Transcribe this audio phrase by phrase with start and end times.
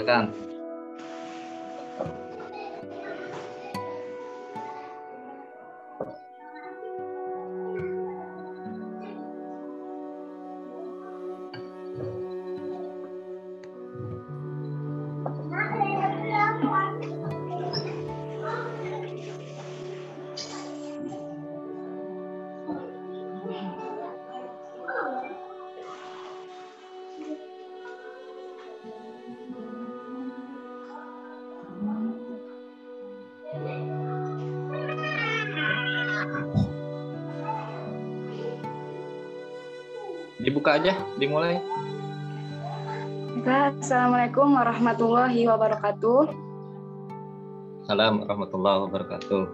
[0.00, 0.24] แล้วกัน
[40.70, 41.58] Dibuka aja, dimulai.
[43.42, 46.30] Assalamualaikum warahmatullahi wabarakatuh.
[47.90, 49.50] Salam warahmatullahi wabarakatuh.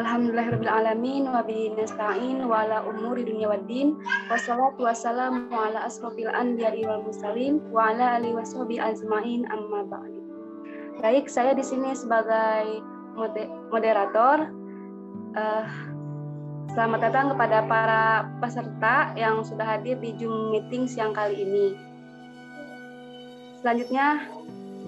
[0.00, 4.00] Alhamdulillahirrahmanirrahim wa bihi nasta'in wa ala umuri dunya waddin
[4.32, 10.24] wassalatu wassalamu ala asrofil anbiya'i wal mursalin wa ala alihi washabi azmain amma ba'du.
[11.04, 12.80] Baik, saya di sini sebagai
[13.68, 14.56] moderator.
[15.36, 15.68] Uh,
[16.78, 21.74] Selamat datang kepada para peserta yang sudah hadir di Zoom meeting siang kali ini.
[23.58, 24.30] Selanjutnya,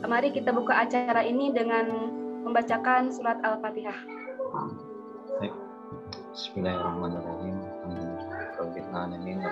[0.06, 1.90] mari kita buka acara ini dengan
[2.46, 3.98] membacakan surat Al-Fatihah.
[6.30, 7.58] Bismillahirrahmanirrahim.
[7.58, 9.42] Alhamdulillahirrahmanirrahim.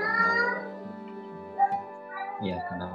[2.38, 2.86] Ya, karena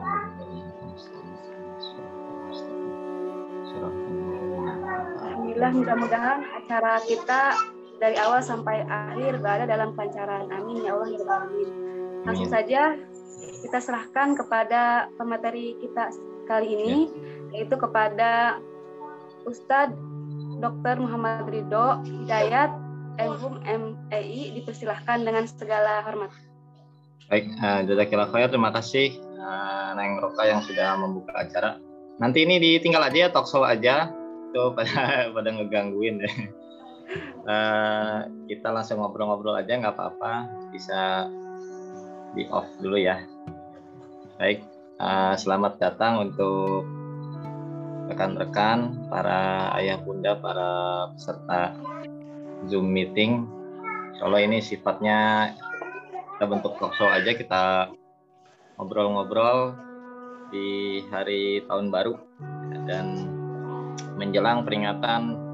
[5.19, 7.59] Alhamdulillah, mudah-mudahan acara kita
[8.03, 10.51] dari awal sampai akhir berada dalam pancaran.
[10.51, 11.69] Amin ya Allah ya Alamin.
[12.27, 12.99] Langsung saja
[13.63, 16.11] kita serahkan kepada pemateri kita
[16.43, 17.07] kali ini,
[17.55, 17.63] ya.
[17.63, 18.59] yaitu kepada
[19.47, 19.95] Ustadz
[20.59, 20.99] Dr.
[20.99, 22.75] Muhammad Ridho Hidayat,
[23.23, 26.31] MHUM MEI, dipersilahkan dengan segala hormat.
[27.31, 28.51] Baik, uh, Jazakillah khair.
[28.51, 31.79] Terima kasih uh, Neng Roka yang sudah membuka acara.
[32.19, 34.11] Nanti ini ditinggal aja ya, talk show aja.
[34.51, 34.91] Tuh pada
[35.35, 36.35] pada ngegangguin deh
[37.47, 40.33] uh, kita langsung ngobrol-ngobrol aja nggak apa-apa.
[40.71, 41.27] Bisa
[42.33, 43.21] di off dulu ya.
[44.39, 44.65] Baik
[44.99, 46.87] uh, selamat datang untuk
[48.11, 50.71] rekan-rekan para ayah bunda para
[51.15, 51.75] peserta
[52.67, 53.47] zoom meeting.
[54.19, 55.51] Kalau ini sifatnya
[56.35, 57.91] kita bentuk talk show aja kita
[58.79, 59.75] ngobrol-ngobrol
[60.51, 62.13] di hari tahun baru.
[62.83, 63.31] Dan
[64.19, 65.52] menjelang peringatan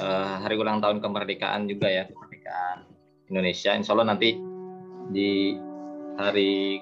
[0.00, 2.86] uh, hari ulang tahun kemerdekaan juga ya kemerdekaan
[3.32, 3.74] Indonesia.
[3.74, 4.36] Insya Allah nanti
[5.10, 5.56] di
[6.16, 6.80] hari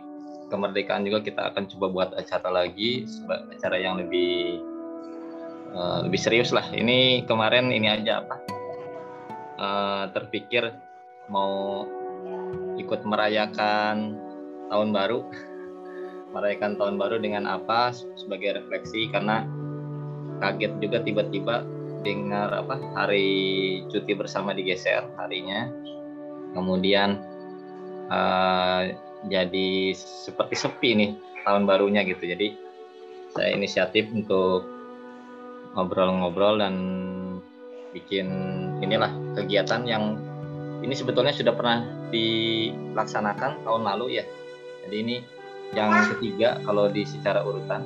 [0.48, 4.60] kemerdekaan juga kita akan coba buat acara lagi, acara yang lebih
[5.74, 6.64] uh, lebih serius lah.
[6.70, 8.36] Ini kemarin ini aja apa
[9.58, 10.70] uh, terpikir
[11.30, 11.84] mau
[12.76, 14.18] ikut merayakan
[14.68, 15.24] tahun baru,
[16.34, 19.46] merayakan tahun baru dengan apa sebagai refleksi karena
[20.42, 21.62] kaget juga tiba-tiba
[22.04, 25.72] dengar apa hari cuti bersama digeser harinya.
[26.52, 27.18] Kemudian
[28.12, 28.92] uh,
[29.26, 31.10] jadi seperti sepi nih
[31.42, 32.22] tahun barunya gitu.
[32.22, 32.54] Jadi
[33.34, 34.68] saya inisiatif untuk
[35.74, 36.74] ngobrol-ngobrol dan
[37.90, 38.28] bikin
[38.78, 40.14] inilah kegiatan yang
[40.84, 41.82] ini sebetulnya sudah pernah
[42.12, 44.24] dilaksanakan tahun lalu ya.
[44.86, 45.16] Jadi ini
[45.74, 47.82] yang ketiga kalau di secara urutan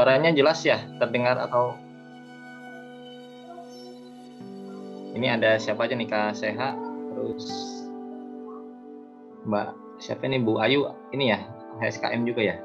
[0.00, 1.76] Suaranya jelas ya, terdengar atau
[5.12, 6.72] ini ada siapa aja nih Kak Seha,
[7.12, 7.44] terus
[9.44, 11.44] Mbak siapa nih Bu Ayu ini ya
[11.84, 12.56] HSKM juga ya?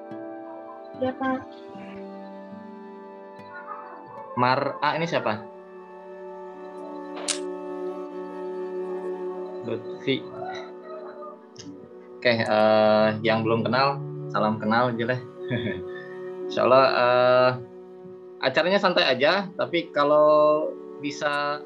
[1.03, 1.43] Ya Pak.
[4.39, 5.43] Mar A ini siapa?
[9.67, 10.23] Lutfi.
[12.15, 13.99] Oke, uh, yang belum kenal,
[14.31, 15.19] salam kenal aja deh.
[16.45, 17.51] Insya Allah uh,
[18.45, 20.69] acaranya santai aja, tapi kalau
[21.01, 21.61] bisa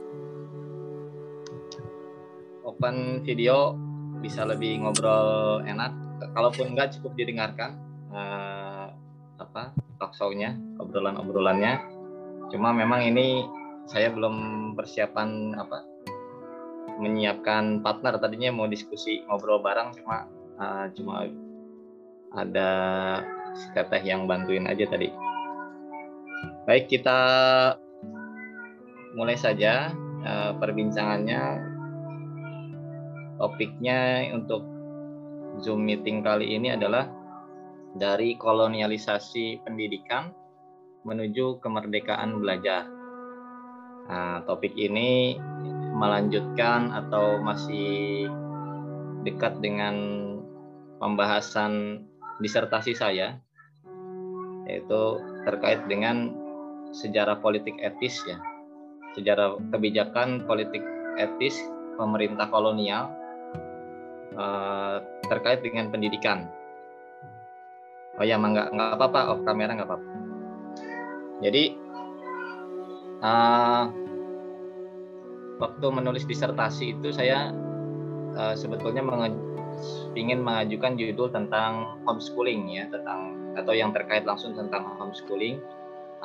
[2.63, 3.75] open video
[4.23, 5.91] bisa lebih ngobrol enak.
[6.35, 7.79] Kalaupun enggak cukup didengarkan
[8.11, 8.91] uh,
[9.39, 11.79] apa talk show-nya, obrolan-obrolannya.
[12.51, 13.47] Cuma memang ini
[13.89, 14.35] saya belum
[14.77, 15.81] persiapan apa
[16.99, 20.27] menyiapkan partner tadinya mau diskusi ngobrol bareng cuma
[20.59, 21.25] uh, cuma
[22.35, 22.69] ada
[23.55, 25.09] si teteh yang bantuin aja tadi.
[26.65, 27.19] Baik, kita
[29.17, 29.93] mulai saja
[30.25, 31.65] uh, perbincangannya.
[33.39, 34.67] Topiknya untuk
[35.63, 37.07] Zoom meeting kali ini adalah
[37.95, 40.29] dari kolonialisasi pendidikan
[41.07, 42.85] menuju kemerdekaan belajar.
[44.09, 45.39] Nah, topik ini
[45.95, 48.27] melanjutkan atau masih
[49.23, 49.95] dekat dengan
[50.99, 52.03] pembahasan
[52.39, 53.39] disertasi saya
[54.69, 55.01] yaitu
[55.49, 56.29] terkait dengan
[56.93, 58.37] sejarah politik etis ya.
[59.17, 60.85] Sejarah kebijakan politik
[61.17, 61.57] etis
[61.97, 63.09] pemerintah kolonial
[64.37, 66.45] uh, terkait dengan pendidikan.
[68.21, 70.09] Oh ya nggak nggak apa-apa off kamera nggak apa-apa.
[71.39, 71.63] Jadi
[73.25, 73.83] uh,
[75.59, 77.51] waktu menulis disertasi itu saya
[78.37, 79.01] uh, sebetulnya
[80.17, 85.59] ingin mengajukan judul tentang homeschooling ya tentang atau yang terkait langsung tentang homeschooling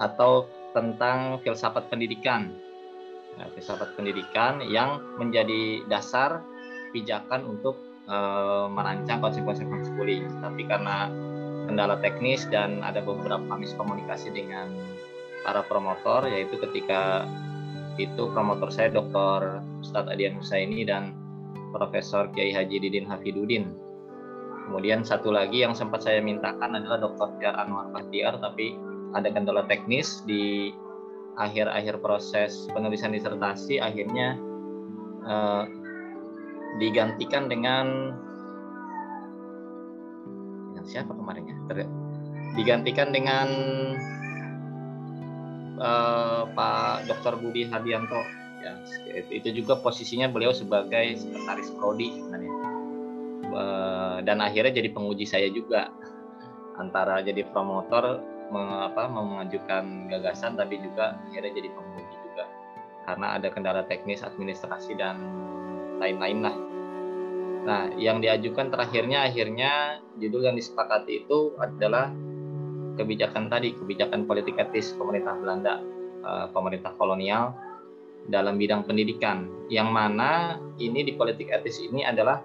[0.00, 2.52] atau tentang filsafat pendidikan
[3.36, 6.42] nah, filsafat pendidikan yang menjadi dasar
[6.94, 8.16] pijakan untuk e,
[8.70, 11.10] merancang konsep-konsep homeschooling tapi karena
[11.64, 14.72] kendala teknis dan ada beberapa miskomunikasi dengan
[15.44, 17.28] para promotor yaitu ketika
[18.00, 19.62] itu promotor saya Dr.
[19.84, 21.23] Ustadz Adian Husaini dan
[21.74, 23.74] Profesor Kiai Haji Didin Hafiduddin.
[24.70, 27.36] Kemudian satu lagi yang sempat saya mintakan adalah Dr.
[27.42, 28.78] Tiar Anwar Bahtiar, tapi
[29.12, 30.72] ada kendala teknis di
[31.34, 34.38] akhir-akhir proses penulisan disertasi, akhirnya
[35.26, 35.64] eh,
[36.78, 38.14] digantikan dengan
[40.72, 41.58] dengan siapa kemarinnya?
[42.56, 43.48] Digantikan dengan
[45.76, 47.36] eh, Pak Dr.
[47.36, 52.52] Budi Hadianto ya itu juga posisinya beliau sebagai sekretaris prodi sebenarnya.
[54.24, 55.92] Dan akhirnya jadi penguji saya juga.
[56.74, 58.18] Antara jadi promotor
[58.50, 62.44] mengapa mengajukan gagasan tapi juga akhirnya jadi penguji juga.
[63.06, 65.22] Karena ada kendala teknis administrasi dan
[66.02, 66.56] lain-lain lah.
[67.64, 72.10] Nah yang diajukan terakhirnya akhirnya judul yang disepakati itu adalah
[72.98, 75.82] kebijakan tadi kebijakan politik etis pemerintah Belanda
[76.22, 77.54] eh, pemerintah kolonial
[78.28, 79.48] dalam bidang pendidikan.
[79.68, 80.30] Yang mana
[80.80, 82.40] ini di politik etis ini adalah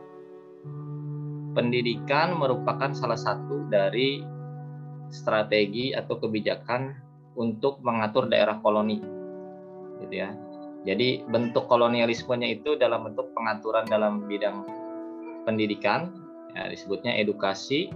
[1.54, 4.22] pendidikan merupakan salah satu dari
[5.10, 6.94] strategi atau kebijakan
[7.36, 9.02] untuk mengatur daerah koloni
[10.06, 10.30] gitu ya.
[10.88, 14.64] Jadi bentuk kolonialismenya itu dalam bentuk pengaturan dalam bidang
[15.44, 16.14] pendidikan
[16.56, 17.92] ya, disebutnya edukasi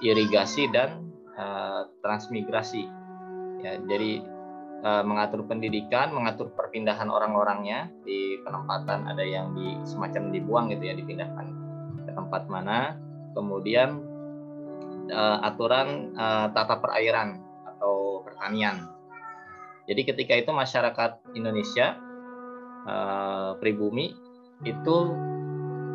[0.00, 1.04] irigasi dan
[1.36, 2.88] uh, transmigrasi.
[3.60, 4.24] Ya jadi
[4.84, 7.88] mengatur pendidikan, mengatur perpindahan orang-orangnya.
[8.04, 11.46] Di penempatan ada yang di semacam dibuang gitu ya dipindahkan
[12.04, 13.00] ke tempat mana,
[13.32, 14.04] kemudian
[15.08, 18.92] uh, aturan uh, tata perairan atau pertanian.
[19.88, 21.96] Jadi ketika itu masyarakat Indonesia
[22.84, 24.16] uh, pribumi
[24.64, 24.96] itu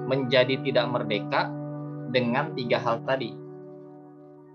[0.10, 1.50] menjadi tidak merdeka
[2.10, 3.34] dengan tiga hal tadi,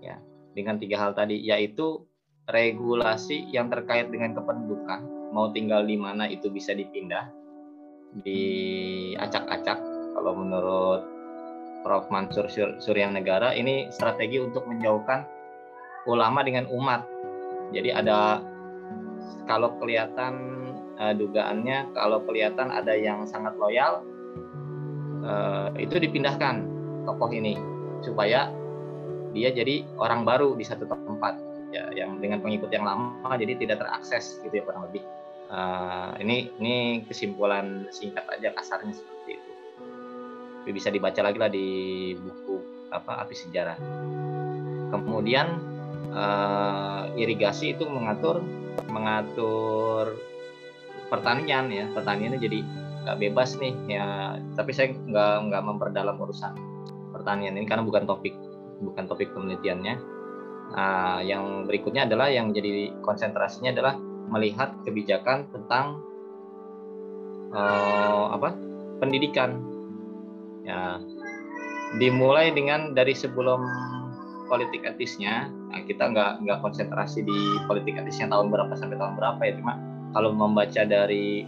[0.03, 0.19] ya
[0.51, 2.03] dengan tiga hal tadi yaitu
[2.49, 7.27] regulasi yang terkait dengan kependudukan mau tinggal di mana itu bisa dipindah
[8.23, 9.81] diacak-acak.
[10.15, 11.01] Kalau menurut
[11.85, 12.09] Prof.
[12.09, 12.49] Mansur
[12.81, 15.21] Suryang Negara ini strategi untuk menjauhkan
[16.09, 17.05] ulama dengan umat.
[17.69, 18.41] Jadi ada
[19.45, 20.33] kalau kelihatan
[20.97, 24.01] uh, dugaannya kalau kelihatan ada yang sangat loyal
[25.21, 26.65] uh, itu dipindahkan
[27.05, 27.53] tokoh ini
[28.01, 28.49] supaya
[29.37, 31.37] dia jadi orang baru di satu tempat
[31.75, 35.03] ya yang dengan pengikut yang lama jadi tidak terakses gitu ya kurang lebih.
[35.45, 39.51] Uh, ini ini kesimpulan singkat aja kasarnya seperti itu.
[40.63, 41.67] Tapi bisa dibaca lagi lah di
[42.17, 43.77] buku apa api sejarah.
[44.89, 45.47] Kemudian
[46.15, 48.41] uh, irigasi itu mengatur
[48.89, 50.17] mengatur
[51.11, 51.85] pertanian ya.
[51.93, 52.59] Pertaniannya jadi
[53.05, 54.39] nggak bebas nih ya.
[54.57, 56.57] Tapi saya nggak nggak memperdalam urusan
[57.13, 58.35] pertanian ini karena bukan topik
[58.83, 60.14] bukan topik penelitiannya
[60.73, 63.95] Nah, yang berikutnya adalah yang jadi konsentrasinya adalah
[64.33, 66.01] melihat kebijakan tentang
[67.53, 68.57] uh, apa
[68.97, 69.61] pendidikan.
[70.65, 70.97] Ya,
[72.01, 73.61] dimulai dengan dari sebelum
[74.49, 75.53] politik etisnya.
[75.69, 79.77] Nah, kita nggak nggak konsentrasi di politik etisnya tahun berapa sampai tahun berapa ya, cuma
[80.15, 81.45] kalau membaca dari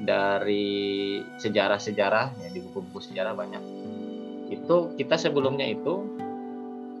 [0.00, 3.60] dari sejarah-sejarah ya di buku-buku sejarah banyak
[4.50, 6.08] itu kita sebelumnya itu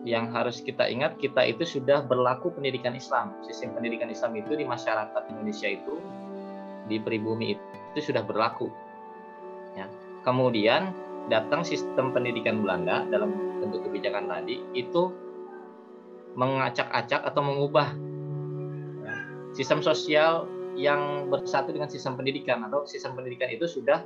[0.00, 3.36] yang harus kita ingat kita itu sudah berlaku pendidikan Islam.
[3.44, 6.00] Sistem pendidikan Islam itu di masyarakat Indonesia itu
[6.88, 7.54] di pribumi
[7.92, 8.72] itu sudah berlaku.
[9.76, 9.86] Ya.
[10.24, 10.92] Kemudian
[11.28, 15.12] datang sistem pendidikan Belanda dalam bentuk kebijakan tadi itu
[16.32, 17.92] mengacak-acak atau mengubah
[19.04, 19.14] ya,
[19.52, 24.00] sistem sosial yang bersatu dengan sistem pendidikan atau sistem pendidikan itu sudah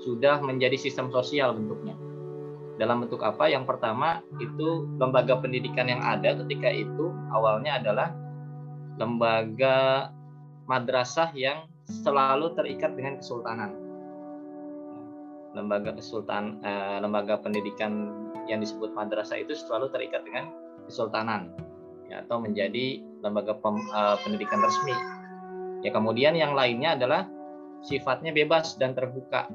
[0.00, 1.94] sudah menjadi sistem sosial bentuknya.
[2.76, 3.48] Dalam bentuk apa?
[3.48, 8.12] Yang pertama itu lembaga pendidikan yang ada ketika itu awalnya adalah
[9.00, 10.10] lembaga
[10.68, 13.72] madrasah yang selalu terikat dengan kesultanan.
[15.56, 18.12] Lembaga kesultan eh, lembaga pendidikan
[18.44, 20.52] yang disebut madrasah itu selalu terikat dengan
[20.86, 21.50] kesultanan
[22.06, 24.94] ya, atau menjadi lembaga pem, uh, pendidikan resmi.
[25.82, 27.26] Ya kemudian yang lainnya adalah
[27.82, 29.50] sifatnya bebas dan terbuka.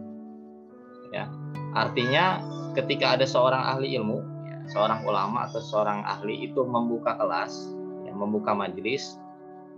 [1.12, 1.28] Ya,
[1.76, 2.42] artinya
[2.76, 7.72] ketika ada seorang ahli ilmu, ya, seorang ulama atau seorang ahli itu membuka kelas,
[8.08, 9.20] ya, membuka majelis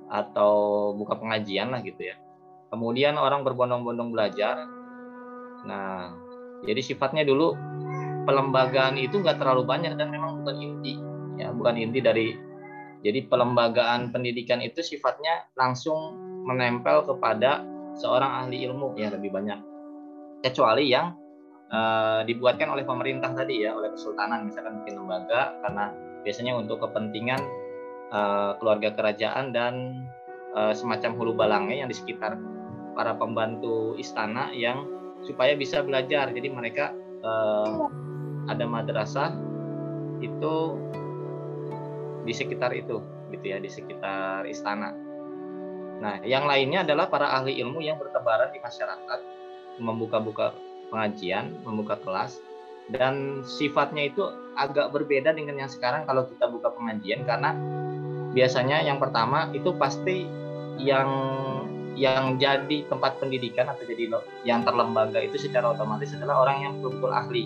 [0.10, 2.16] atau buka pengajian lah gitu ya.
[2.70, 4.66] Kemudian orang berbondong-bondong belajar.
[5.66, 6.14] Nah,
[6.66, 7.54] jadi sifatnya dulu
[8.26, 10.94] pelembagaan itu nggak terlalu banyak dan memang bukan inti,
[11.38, 12.28] ya bukan inti dari
[13.04, 16.16] jadi pelembagaan pendidikan itu sifatnya langsung
[16.48, 17.60] menempel kepada
[18.00, 19.60] seorang ahli ilmu yang lebih banyak.
[20.40, 21.12] Kecuali yang
[21.74, 27.42] uh, dibuatkan oleh pemerintah tadi ya, oleh kesultanan misalkan bikin lembaga karena biasanya untuk kepentingan
[28.14, 30.06] uh, keluarga kerajaan dan
[30.54, 32.38] uh, semacam hulu balangnya yang di sekitar
[32.94, 34.86] para pembantu istana yang
[35.26, 36.30] supaya bisa belajar.
[36.30, 36.94] Jadi mereka
[37.26, 37.90] uh,
[38.48, 39.34] ada madrasah
[40.24, 40.56] itu
[42.24, 43.04] di sekitar itu
[43.34, 44.94] gitu ya di sekitar istana.
[46.00, 49.20] Nah, yang lainnya adalah para ahli ilmu yang bertebaran di masyarakat,
[49.80, 50.52] membuka-buka
[50.92, 52.40] pengajian, membuka kelas
[52.92, 54.28] dan sifatnya itu
[54.60, 57.56] agak berbeda dengan yang sekarang kalau kita buka pengajian karena
[58.36, 60.28] biasanya yang pertama itu pasti
[60.82, 61.10] yang
[61.94, 64.10] yang jadi tempat pendidikan atau jadi
[64.44, 67.46] yang terlembaga itu secara otomatis adalah orang yang betul ahli.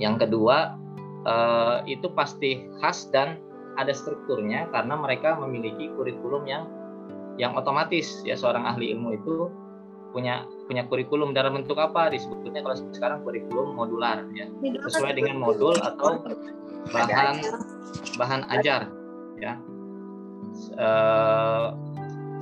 [0.00, 0.80] Yang kedua
[1.28, 3.36] uh, itu pasti khas dan
[3.76, 6.64] ada strukturnya karena mereka memiliki kurikulum yang
[7.36, 9.52] yang otomatis ya seorang ahli ilmu itu
[10.16, 11.32] punya punya kurikulum.
[11.32, 12.10] Dalam bentuk apa?
[12.10, 14.50] Disebutnya kalau sekarang kurikulum modular ya.
[14.60, 16.20] Sesuai dengan modul atau
[16.90, 17.36] bahan
[18.18, 18.90] bahan ajar
[19.38, 19.58] ya.
[20.76, 21.66] Eh,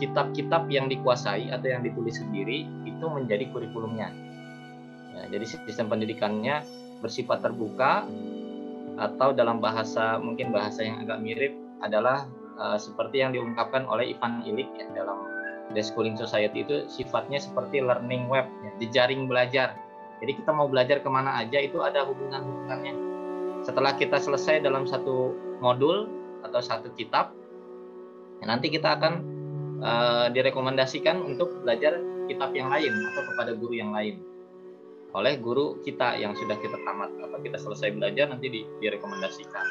[0.02, 4.10] kitab-kitab yang dikuasai atau yang ditulis sendiri itu menjadi kurikulumnya.
[5.14, 6.66] Ya, jadi sistem pendidikannya
[6.98, 8.02] bersifat terbuka
[8.98, 12.26] atau dalam bahasa mungkin bahasa yang agak mirip adalah
[12.58, 15.18] uh, seperti yang diungkapkan oleh Ivan Illich ya, dalam
[15.72, 19.78] The Schooling Society itu sifatnya seperti learning web, ya, jejaring belajar.
[20.20, 22.94] Jadi kita mau belajar ke mana aja itu ada hubungan-hubungannya.
[23.64, 25.32] Setelah kita selesai dalam satu
[25.64, 26.08] modul
[26.44, 27.32] atau satu kitab,
[28.40, 29.12] ya nanti kita akan
[29.80, 31.96] uh, direkomendasikan untuk belajar
[32.28, 34.20] kitab yang lain atau kepada guru yang lain
[35.14, 39.62] oleh guru kita yang sudah kita tamat apa kita selesai belajar nanti di, direkomendasikan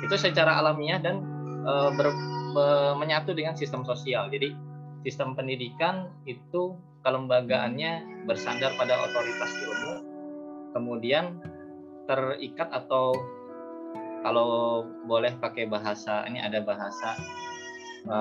[0.00, 1.20] itu secara alamiah dan
[1.62, 2.08] e, ber,
[2.56, 4.56] be, menyatu dengan sistem sosial jadi
[5.04, 9.94] sistem pendidikan itu kelembagaannya bersandar pada otoritas ilmu
[10.72, 11.40] kemudian
[12.06, 13.16] terikat atau
[14.22, 17.14] kalau boleh pakai bahasa ini ada bahasa
[18.06, 18.18] e,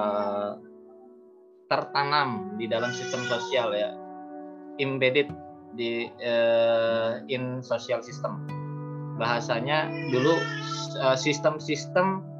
[1.65, 3.89] tertanam di dalam sistem sosial ya
[4.77, 5.32] embedded
[5.75, 8.48] di uh, in social system.
[9.20, 10.36] Bahasanya dulu
[11.00, 12.35] uh, sistem-sistem uh,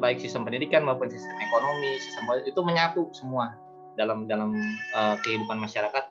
[0.00, 3.56] baik sistem pendidikan maupun sistem ekonomi sistem itu menyatu semua
[3.96, 4.52] dalam dalam
[4.92, 6.04] uh, kehidupan masyarakat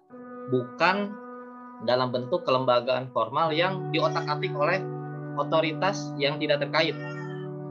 [0.49, 1.13] bukan
[1.87, 4.83] dalam bentuk kelembagaan formal yang diotak-atik oleh
[5.39, 6.95] otoritas yang tidak terkait.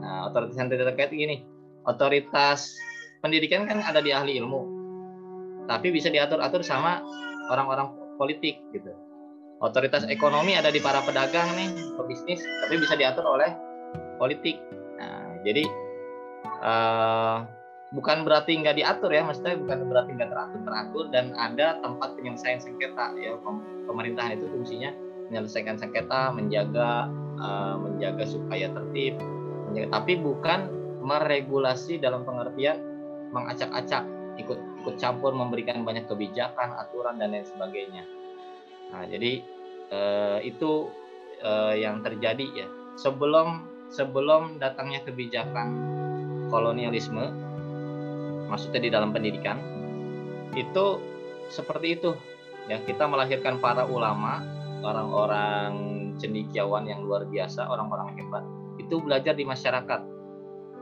[0.01, 1.45] Nah, otoritas yang tidak terkait ini,
[1.85, 2.73] otoritas
[3.21, 4.61] pendidikan kan ada di ahli ilmu,
[5.69, 7.03] tapi bisa diatur-atur sama
[7.53, 8.89] orang-orang politik gitu.
[9.59, 13.51] Otoritas ekonomi ada di para pedagang nih, pebisnis, tapi bisa diatur oleh
[14.17, 14.57] politik.
[15.45, 15.63] Jadi
[16.63, 17.45] uh,
[17.95, 22.59] bukan berarti nggak diatur ya, maksudnya bukan berarti nggak teratur teratur dan ada tempat penyelesaian
[22.61, 23.35] sengketa ya
[23.89, 24.91] pemerintahan itu fungsinya
[25.29, 29.17] menyelesaikan sengketa, menjaga uh, menjaga supaya tertib,
[29.69, 30.59] menjaga, tapi bukan
[30.99, 32.81] meregulasi dalam pengertian
[33.29, 34.03] mengacak-acak
[34.39, 38.03] ikut ikut campur memberikan banyak kebijakan, aturan dan lain sebagainya.
[38.89, 39.43] Nah, jadi
[39.91, 40.89] eh, itu
[41.43, 42.67] eh, yang terjadi ya.
[42.95, 45.67] Sebelum sebelum datangnya kebijakan
[46.49, 47.25] kolonialisme,
[48.49, 49.57] maksudnya di dalam pendidikan,
[50.57, 51.01] itu
[51.49, 52.13] seperti itu.
[52.69, 54.45] Ya, kita melahirkan para ulama,
[54.85, 55.73] orang-orang
[56.21, 58.45] cendikiawan yang luar biasa, orang-orang hebat.
[58.77, 60.01] Itu belajar di masyarakat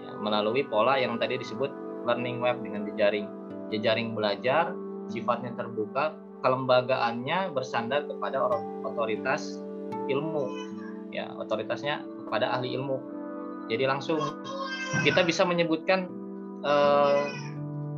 [0.04, 1.72] ya, melalui pola yang tadi disebut
[2.08, 3.28] learning web dengan jejaring
[3.68, 4.72] jejaring belajar
[5.12, 8.40] sifatnya terbuka kelembagaannya bersandar kepada
[8.88, 9.60] otoritas
[10.08, 10.48] ilmu
[11.12, 13.00] ya otoritasnya kepada ahli ilmu
[13.72, 14.20] jadi langsung
[15.04, 16.08] kita bisa menyebutkan
[16.64, 17.24] eh,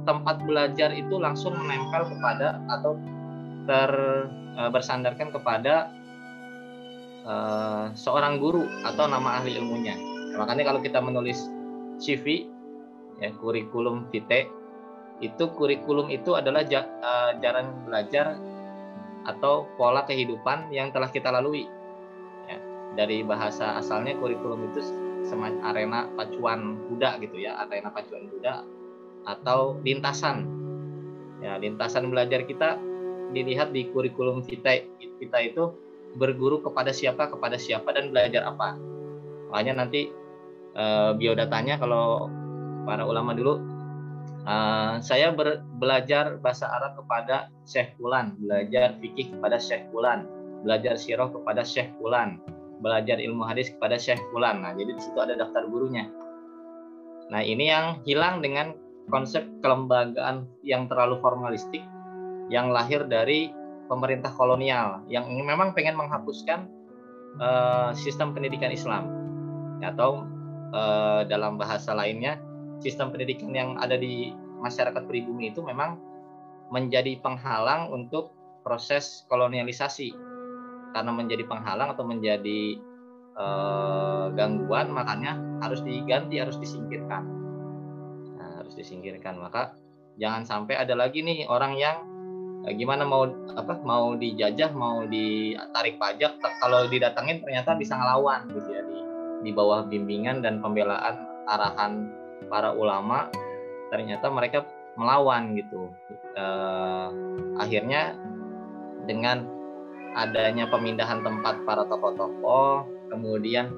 [0.09, 2.97] tempat belajar itu langsung menempel kepada atau
[3.69, 3.91] ter
[4.57, 5.93] uh, bersandarkan kepada
[7.21, 9.93] uh, seorang guru atau nama ahli ilmunya.
[10.33, 11.45] Makanya kalau kita menulis
[12.01, 12.49] CV
[13.21, 14.49] ya kurikulum vitae
[15.21, 18.39] itu kurikulum itu adalah uh, jalan belajar
[19.27, 21.69] atau pola kehidupan yang telah kita lalui.
[22.97, 24.81] Dari bahasa asalnya kurikulum itu
[25.27, 28.65] semacam arena pacuan kuda gitu ya, arena pacuan kuda
[29.27, 30.47] atau lintasan.
[31.39, 32.75] Ya, lintasan belajar kita
[33.31, 34.83] dilihat di kurikulum kita
[35.21, 35.71] kita itu
[36.17, 38.73] berguru kepada siapa kepada siapa dan belajar apa.
[39.53, 40.09] Makanya nanti
[40.73, 42.29] uh, biodatanya kalau
[42.85, 43.61] para ulama dulu
[44.49, 45.33] uh, saya
[45.77, 50.25] belajar bahasa Arab kepada Syekh Fulan, belajar fikih kepada Syekh Fulan,
[50.65, 52.41] belajar sirah kepada Syekh Fulan,
[52.79, 54.63] belajar ilmu hadis kepada Syekh Fulan.
[54.63, 56.07] Nah, jadi di situ ada daftar gurunya.
[57.29, 58.73] Nah, ini yang hilang dengan
[59.09, 61.81] konsep kelembagaan yang terlalu formalistik
[62.49, 63.53] yang lahir dari
[63.89, 66.69] pemerintah kolonial yang memang pengen menghapuskan
[67.41, 69.09] uh, sistem pendidikan Islam
[69.81, 70.25] atau
[70.73, 72.37] uh, dalam bahasa lainnya
[72.81, 75.97] sistem pendidikan yang ada di masyarakat pribumi itu memang
[76.69, 80.13] menjadi penghalang untuk proses kolonialisasi
[80.93, 82.61] karena menjadi penghalang atau menjadi
[83.37, 87.23] eh, gangguan makanya harus diganti harus disingkirkan.
[88.37, 89.37] Nah, harus disingkirkan.
[89.39, 89.77] Maka
[90.19, 91.97] jangan sampai ada lagi nih orang yang
[92.67, 98.69] eh, gimana mau apa mau dijajah mau ditarik pajak kalau didatangin ternyata bisa ngelawan gitu
[98.69, 98.99] ya di
[99.39, 101.15] di bawah bimbingan dan pembelaan
[101.47, 102.11] arahan
[102.49, 103.29] para ulama.
[103.89, 104.69] Ternyata mereka
[104.99, 105.89] melawan gitu.
[106.37, 107.09] Uh,
[107.57, 108.13] akhirnya
[109.09, 109.58] dengan
[110.17, 113.69] adanya pemindahan tempat para tokoh-tokoh, kemudian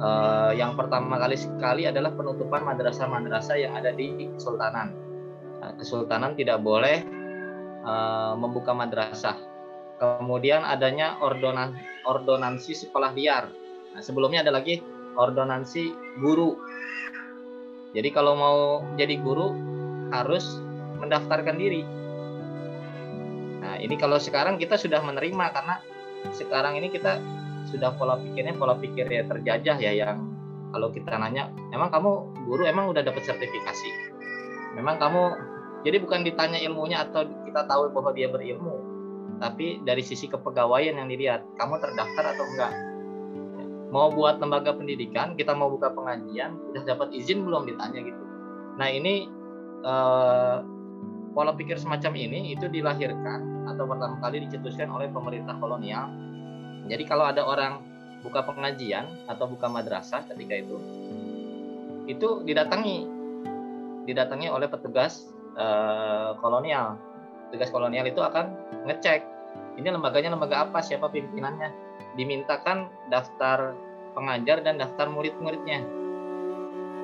[0.00, 4.94] uh, yang pertama kali sekali adalah penutupan madrasah-madrasah yang ada di Kesultanan.
[5.60, 7.04] Nah, Kesultanan tidak boleh
[7.84, 9.36] uh, membuka madrasah.
[9.96, 11.72] Kemudian adanya ordonan
[12.04, 13.48] ordonansi sekolah liar.
[13.96, 14.84] Nah, sebelumnya ada lagi
[15.16, 15.88] ordonansi
[16.20, 16.52] guru
[17.96, 18.60] jadi kalau mau
[19.00, 19.56] jadi guru
[20.12, 20.60] harus
[21.00, 21.80] mendaftarkan diri.
[23.76, 25.84] Nah, ini kalau sekarang kita sudah menerima karena
[26.32, 27.20] sekarang ini kita
[27.68, 30.32] sudah pola pikirnya pola pikir ya terjajah ya yang
[30.72, 34.16] kalau kita nanya, emang kamu guru emang udah dapat sertifikasi?
[34.80, 35.22] Memang kamu
[35.84, 38.80] jadi bukan ditanya ilmunya atau kita tahu bahwa dia berilmu,
[39.44, 42.72] tapi dari sisi kepegawaian yang dilihat, kamu terdaftar atau enggak?
[43.90, 48.22] mau buat lembaga pendidikan kita mau buka pengajian udah dapat izin belum ditanya gitu
[48.76, 49.30] nah ini
[49.86, 50.56] eh,
[51.32, 56.08] pola pikir semacam ini itu dilahirkan atau pertama kali dicetuskan oleh pemerintah kolonial
[56.86, 57.82] jadi kalau ada orang
[58.22, 60.76] buka pengajian atau buka madrasah ketika itu
[62.06, 63.06] itu didatangi
[64.06, 65.26] didatangi oleh petugas
[65.58, 66.98] eh, kolonial
[67.50, 68.54] petugas kolonial itu akan
[68.86, 69.26] ngecek
[69.76, 71.68] ini lembaganya lembaga apa siapa pimpinannya
[72.16, 73.76] dimintakan daftar
[74.16, 75.84] pengajar dan daftar murid-muridnya.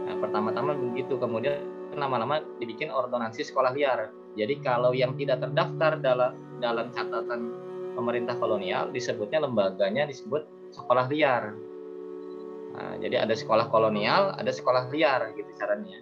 [0.09, 1.61] Nah, pertama-tama begitu, kemudian
[1.93, 4.09] lama-lama dibikin ordonansi sekolah liar.
[4.33, 7.51] Jadi kalau yang tidak terdaftar dalam dalam catatan
[7.99, 11.53] pemerintah kolonial disebutnya lembaganya disebut sekolah liar.
[12.73, 16.01] Nah, jadi ada sekolah kolonial, ada sekolah liar gitu caranya.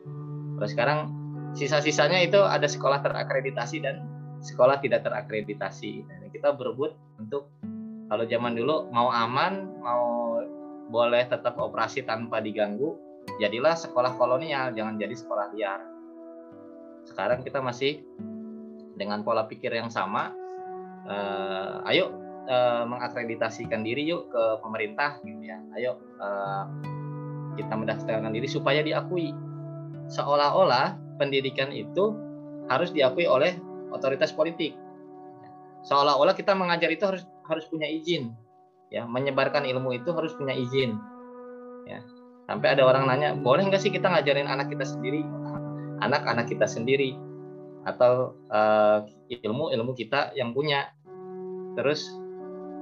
[0.60, 1.10] Terus sekarang
[1.56, 4.06] sisa-sisanya itu ada sekolah terakreditasi dan
[4.44, 6.06] sekolah tidak terakreditasi.
[6.06, 7.50] Nah, kita berebut untuk
[8.06, 10.38] kalau zaman dulu mau aman, mau
[10.90, 12.98] boleh tetap operasi tanpa diganggu,
[13.38, 15.80] jadilah sekolah kolonial, jangan jadi sekolah liar.
[17.06, 18.02] Sekarang kita masih
[18.98, 20.34] dengan pola pikir yang sama.
[21.10, 22.14] Uh, ayo
[22.46, 25.58] uh, mengakreditasikan diri yuk ke pemerintah gitu ya.
[25.74, 26.70] Ayo uh,
[27.58, 29.34] kita mendaftarkan diri supaya diakui.
[30.10, 32.14] Seolah-olah pendidikan itu
[32.70, 33.58] harus diakui oleh
[33.90, 34.78] otoritas politik.
[35.82, 38.30] Seolah-olah kita mengajar itu harus harus punya izin
[38.90, 40.98] ya menyebarkan ilmu itu harus punya izin
[41.86, 42.02] ya
[42.50, 45.22] sampai ada orang nanya boleh nggak sih kita ngajarin anak kita sendiri
[46.02, 47.14] anak-anak kita sendiri
[47.86, 50.90] atau uh, ilmu ilmu kita yang punya
[51.78, 52.10] terus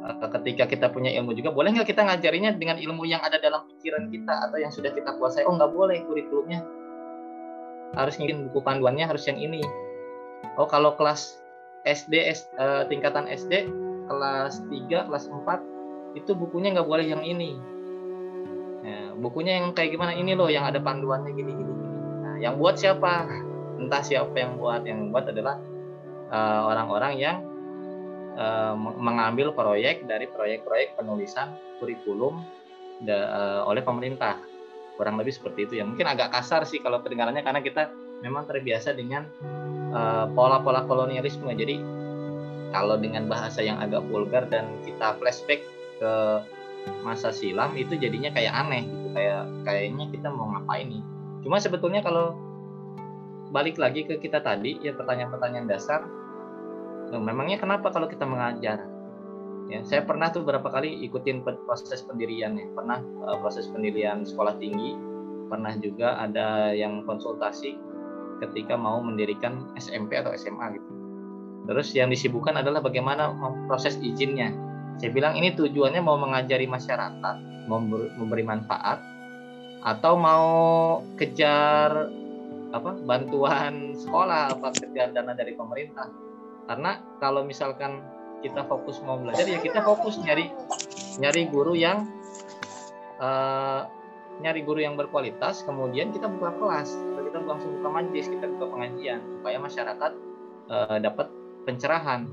[0.04, 3.66] uh, ketika kita punya ilmu juga boleh nggak kita ngajarinya dengan ilmu yang ada dalam
[3.76, 6.64] pikiran kita atau yang sudah kita kuasai oh nggak boleh kurikulumnya
[7.96, 9.64] harus ngin buku panduannya harus yang ini
[10.60, 11.40] oh kalau kelas
[11.86, 13.70] SD uh, eh, tingkatan SD
[14.08, 17.60] kelas 3, kelas 4 itu bukunya nggak boleh yang ini.
[18.82, 21.74] Ya, bukunya yang kayak gimana ini loh yang ada panduannya gini gini.
[22.24, 23.28] Nah, yang buat siapa?
[23.76, 24.82] Entah siapa yang buat.
[24.88, 25.56] Yang buat adalah
[26.32, 27.36] eh, orang-orang uh, yang
[28.38, 32.40] uh, mengambil proyek dari proyek-proyek penulisan kurikulum
[33.02, 34.38] da, uh, oleh pemerintah.
[34.94, 35.84] Kurang lebih seperti itu ya.
[35.86, 37.90] Mungkin agak kasar sih kalau pendengarannya karena kita
[38.22, 39.26] memang terbiasa dengan
[39.94, 41.46] uh, pola-pola kolonialisme.
[41.54, 41.78] Jadi
[42.74, 45.62] kalau dengan bahasa yang agak vulgar dan kita flashback
[45.98, 46.12] ke
[47.04, 51.02] masa silam itu jadinya kayak aneh gitu kayak kayaknya kita mau ngapain nih
[51.44, 52.34] cuma sebetulnya kalau
[53.48, 56.04] balik lagi ke kita tadi ya pertanyaan-pertanyaan dasar
[57.16, 58.84] memangnya kenapa kalau kita mengajar?
[59.68, 62.66] Ya saya pernah tuh berapa kali ikutin proses pendirian ya.
[62.72, 64.96] Pernah uh, proses pendirian sekolah tinggi.
[65.48, 67.76] Pernah juga ada yang konsultasi
[68.44, 70.88] ketika mau mendirikan SMP atau SMA gitu.
[71.68, 73.32] Terus yang disibukkan adalah bagaimana
[73.68, 74.52] proses izinnya.
[75.00, 77.36] Saya bilang ini tujuannya mau mengajari masyarakat
[77.68, 78.98] memberi manfaat
[79.84, 80.48] atau mau
[81.20, 82.10] kejar
[82.68, 86.27] apa bantuan sekolah apa kejar dana dari pemerintah
[86.68, 88.04] karena kalau misalkan
[88.44, 90.52] kita fokus mau belajar ya kita fokus nyari
[91.18, 92.06] nyari guru yang
[93.18, 93.88] uh,
[94.38, 96.94] nyari guru yang berkualitas kemudian kita buka kelas
[97.28, 100.12] kita langsung buka majlis kita buka pengajian supaya masyarakat
[100.72, 101.26] uh, dapat
[101.68, 102.24] pencerahan.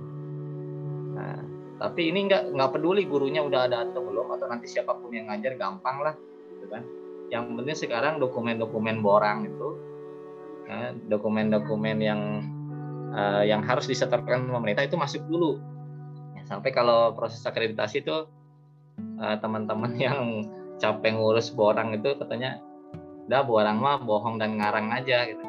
[1.12, 1.38] Nah
[1.76, 5.28] tapi ini nggak nggak peduli gurunya udah ada atau belum atau nanti siapa pun yang
[5.28, 6.16] ngajar gampang lah
[6.56, 6.88] gitu kan.
[7.28, 9.70] Yang penting sekarang dokumen-dokumen borang itu
[10.72, 12.22] ya, dokumen-dokumen yang
[13.16, 15.58] uh, yang harus disetorkan pemerintah itu masuk dulu.
[16.46, 18.28] Sampai kalau proses akreditasi itu
[19.18, 20.46] uh, teman-teman yang
[20.78, 22.60] capek ngurus borang itu katanya
[23.26, 25.42] dah borang mah bohong dan ngarang aja gitu.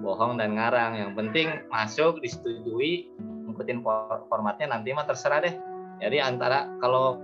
[0.00, 0.96] Bohong dan ngarang.
[0.96, 3.12] Yang penting masuk disetujui
[3.46, 3.84] ngikutin
[4.26, 5.54] formatnya nanti mah terserah deh.
[6.00, 7.20] Jadi antara kalau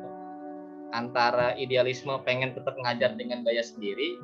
[0.92, 4.20] antara idealisme pengen tetap ngajar dengan gaya sendiri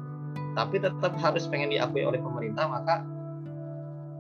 [0.53, 3.03] tapi tetap harus pengen diakui oleh pemerintah maka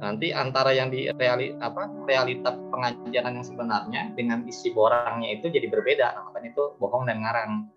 [0.02, 5.70] nanti antara yang di reali, apa realita pengajaran yang sebenarnya dengan isi borangnya itu jadi
[5.70, 6.06] berbeda.
[6.18, 7.70] Nah, makanya itu bohong dan ngarang.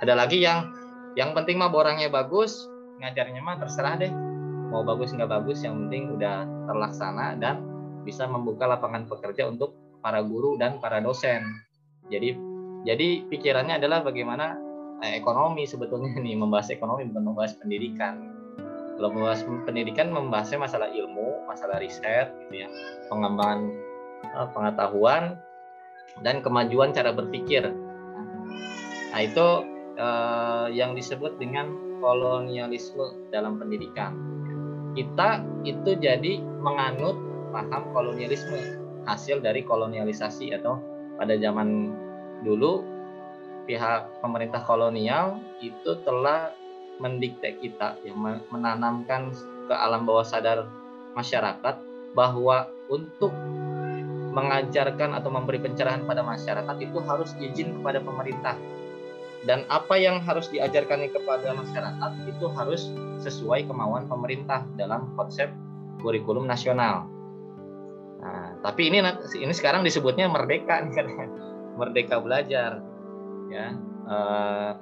[0.00, 0.72] Ada lagi yang
[1.12, 2.64] yang penting mah borangnya bagus
[3.04, 4.12] ngajarnya mah terserah deh.
[4.72, 7.60] Mau bagus nggak bagus yang penting udah terlaksana dan
[8.08, 11.44] bisa membuka lapangan pekerja untuk para guru dan para dosen.
[12.08, 12.32] Jadi
[12.88, 14.56] jadi pikirannya adalah bagaimana
[15.04, 18.37] eh, ekonomi sebetulnya nih membahas ekonomi bukan membahas pendidikan
[18.98, 22.68] kalau membahas pendidikan membahasnya masalah ilmu, masalah riset, gitu ya,
[23.06, 23.70] pengembangan
[24.34, 25.38] uh, pengetahuan
[26.26, 27.70] dan kemajuan cara berpikir.
[29.14, 29.46] Nah itu
[30.02, 31.70] uh, yang disebut dengan
[32.02, 34.18] kolonialisme dalam pendidikan.
[34.98, 37.14] Kita itu jadi menganut
[37.54, 40.82] paham kolonialisme hasil dari kolonialisasi atau
[41.14, 41.94] pada zaman
[42.42, 42.82] dulu
[43.70, 46.50] pihak pemerintah kolonial itu telah
[46.98, 48.12] mendikte kita ya
[48.50, 49.30] menanamkan
[49.70, 50.66] ke alam bawah sadar
[51.14, 51.78] masyarakat
[52.14, 53.30] bahwa untuk
[54.32, 58.54] mengajarkan atau memberi pencerahan pada masyarakat itu harus izin kepada pemerintah.
[59.46, 62.90] Dan apa yang harus diajarkan kepada masyarakat itu harus
[63.22, 65.48] sesuai kemauan pemerintah dalam konsep
[66.02, 67.06] kurikulum nasional.
[68.18, 68.98] Nah, tapi ini
[69.38, 70.94] ini sekarang disebutnya merdeka nih
[71.78, 72.82] merdeka belajar
[73.46, 73.78] ya.
[74.08, 74.16] E,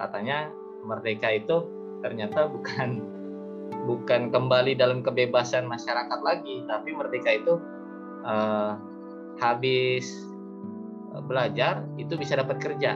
[0.01, 0.49] katanya
[0.81, 1.76] merdeka itu
[2.07, 3.03] ternyata bukan
[3.89, 7.59] bukan kembali dalam kebebasan masyarakat lagi tapi merdeka itu
[8.23, 8.79] uh,
[9.43, 10.07] habis
[11.27, 12.95] belajar itu bisa dapat kerja.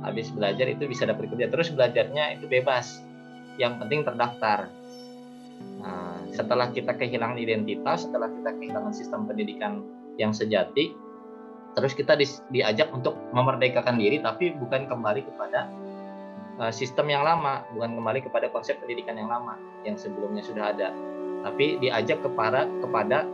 [0.00, 3.06] Habis belajar itu bisa dapat kerja terus belajarnya itu bebas.
[3.60, 4.72] Yang penting terdaftar.
[5.84, 9.84] Nah, setelah kita kehilangan identitas setelah kita kehilangan sistem pendidikan
[10.16, 10.96] yang sejati
[11.76, 15.89] terus kita di, diajak untuk memerdekakan diri tapi bukan kembali kepada Eh,
[16.68, 19.56] sistem yang lama, bukan kembali kepada konsep pendidikan yang lama
[19.88, 20.92] yang sebelumnya sudah ada.
[21.40, 23.24] Tapi diajak kepada kepada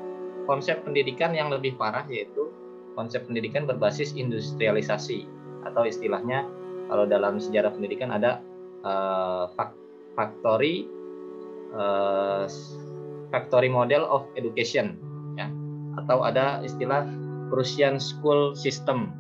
[0.47, 2.47] konsep pendidikan yang lebih parah yaitu
[2.95, 5.27] konsep pendidikan berbasis industrialisasi.
[5.67, 6.47] Atau istilahnya
[6.87, 8.39] kalau dalam sejarah pendidikan ada
[8.87, 9.51] uh,
[10.15, 10.87] factory
[11.75, 12.47] uh,
[13.35, 14.95] factory model of education
[15.35, 15.51] ya.
[15.99, 17.03] Atau ada istilah
[17.51, 19.11] Prussian school system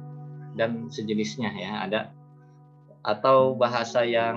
[0.55, 1.91] dan sejenisnya ya.
[1.91, 2.16] Ada
[3.07, 4.37] atau bahasa yang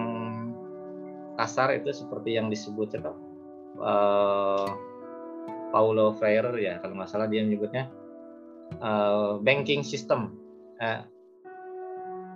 [1.42, 2.94] kasar itu seperti yang disebut
[3.82, 4.70] uh,
[5.74, 7.90] Paulo Freire ya kalau nggak salah dia menyebutnya.
[8.78, 10.38] Uh, banking system.
[10.78, 11.02] Uh,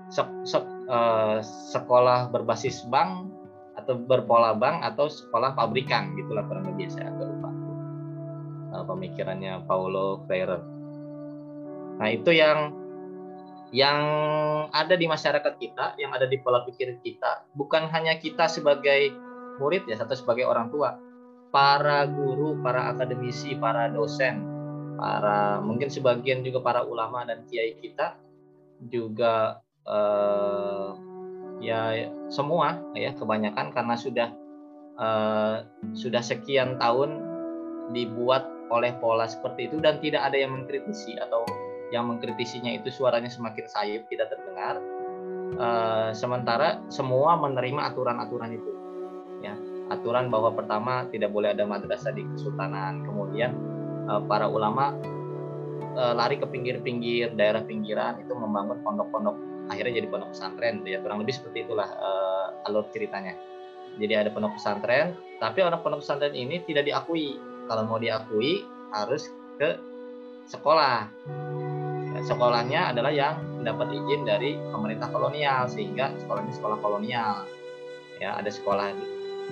[0.10, 0.58] se se
[0.90, 3.30] uh, sekolah berbasis bank
[3.78, 7.50] atau berpola bank atau sekolah pabrikan gitulah kurang lebih saya agak lupa.
[8.74, 10.62] Uh, pemikirannya Paulo Freire.
[12.02, 12.83] Nah itu yang
[13.74, 14.00] yang
[14.70, 19.10] ada di masyarakat kita, yang ada di pola pikir kita, bukan hanya kita sebagai
[19.58, 20.94] murid ya, atau sebagai orang tua,
[21.50, 24.46] para guru, para akademisi, para dosen,
[25.02, 28.14] para mungkin sebagian juga para ulama dan kiai kita
[28.94, 30.90] juga eh,
[31.64, 34.30] ya semua ya kebanyakan karena sudah
[35.00, 35.64] uh,
[35.96, 37.24] sudah sekian tahun
[37.96, 41.48] dibuat oleh pola seperti itu dan tidak ada yang mengkritisi atau
[41.94, 44.82] yang mengkritisinya itu suaranya semakin sayup tidak terdengar.
[45.54, 48.72] Uh, sementara semua menerima aturan-aturan itu
[49.46, 49.54] ya.
[49.94, 53.54] Aturan bahwa pertama tidak boleh ada madrasah di kesultanan kemudian
[54.10, 54.98] uh, para ulama
[55.94, 59.38] uh, lari ke pinggir-pinggir daerah pinggiran itu membangun pondok-pondok
[59.70, 60.98] akhirnya jadi pondok pesantren ya.
[61.06, 63.38] Kurang lebih seperti itulah uh, alur ceritanya.
[64.02, 67.38] Jadi ada pondok pesantren tapi orang pondok pesantren ini tidak diakui.
[67.70, 69.30] Kalau mau diakui harus
[69.62, 69.78] ke
[70.50, 71.08] sekolah
[72.24, 77.48] sekolahnya adalah yang dapat izin dari pemerintah kolonial sehingga sekolahnya sekolah kolonial
[78.20, 78.96] ya ada sekolah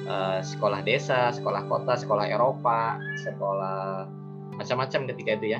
[0.07, 4.07] uh, sekolah desa sekolah kota sekolah Eropa sekolah
[4.55, 5.59] macam-macam ketika itu ya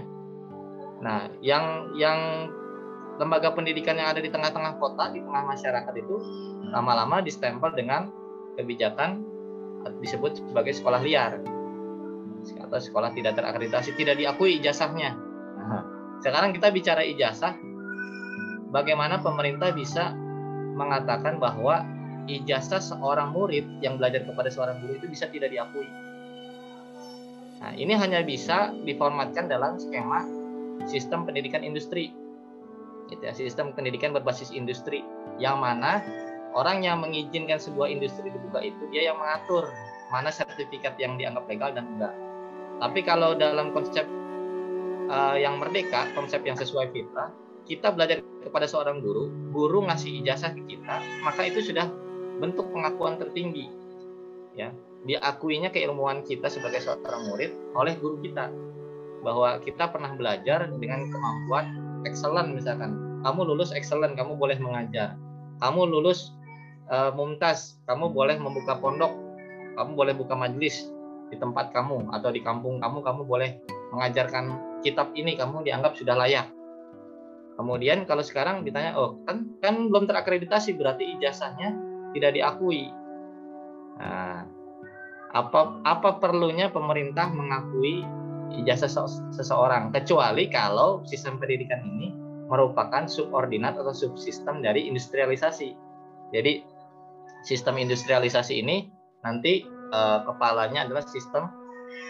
[1.02, 2.48] nah yang yang
[3.20, 6.16] lembaga pendidikan yang ada di tengah-tengah kota di tengah masyarakat itu
[6.72, 8.08] lama-lama distempel dengan
[8.56, 9.22] kebijakan
[10.00, 11.42] disebut sebagai sekolah liar
[12.62, 15.31] atau sekolah tidak terakreditasi tidak diakui ijazahnya.
[16.22, 17.58] Sekarang kita bicara ijazah,
[18.70, 20.14] bagaimana pemerintah bisa
[20.78, 21.82] mengatakan bahwa
[22.30, 25.90] ijazah seorang murid yang belajar kepada seorang guru itu bisa tidak diakui.
[27.62, 30.26] Nah, ini hanya bisa diformatkan dalam skema
[30.86, 32.14] sistem pendidikan industri.
[33.10, 35.02] Gitu ya, sistem pendidikan berbasis industri
[35.42, 36.00] yang mana
[36.54, 39.68] orang yang mengizinkan sebuah industri dibuka itu dia yang mengatur
[40.14, 42.14] mana sertifikat yang dianggap legal dan enggak.
[42.82, 44.08] Tapi kalau dalam konsep
[45.10, 47.32] uh, yang merdeka, konsep yang sesuai fitrah,
[47.66, 51.88] kita belajar kepada seorang guru, guru ngasih ijazah ke kita, maka itu sudah
[52.42, 53.70] bentuk pengakuan tertinggi.
[54.52, 54.76] Ya,
[55.08, 58.54] diakuinya keilmuan kita sebagai seorang murid oleh guru kita
[59.22, 61.66] bahwa kita pernah belajar dengan kemampuan
[62.06, 65.18] excellent misalkan kamu lulus excellent kamu boleh mengajar
[65.62, 66.34] kamu lulus
[66.90, 69.14] uh, mumtaz kamu boleh membuka pondok
[69.78, 70.90] kamu boleh buka majelis
[71.30, 73.50] di tempat kamu atau di kampung kamu kamu boleh
[73.94, 76.50] mengajarkan kitab ini kamu dianggap sudah layak.
[77.56, 81.78] Kemudian kalau sekarang ditanya oh kan kan belum terakreditasi berarti ijazahnya
[82.18, 82.90] tidak diakui.
[84.02, 84.50] Nah,
[85.32, 88.02] apa apa perlunya pemerintah mengakui
[88.58, 88.90] ijazah
[89.32, 89.94] seseorang?
[89.94, 92.10] Kecuali kalau sistem pendidikan ini
[92.52, 95.70] merupakan subordinat atau subsistem dari industrialisasi.
[96.36, 96.66] Jadi
[97.48, 98.92] sistem industrialisasi ini
[99.24, 99.64] nanti
[99.94, 101.48] uh, kepalanya adalah sistem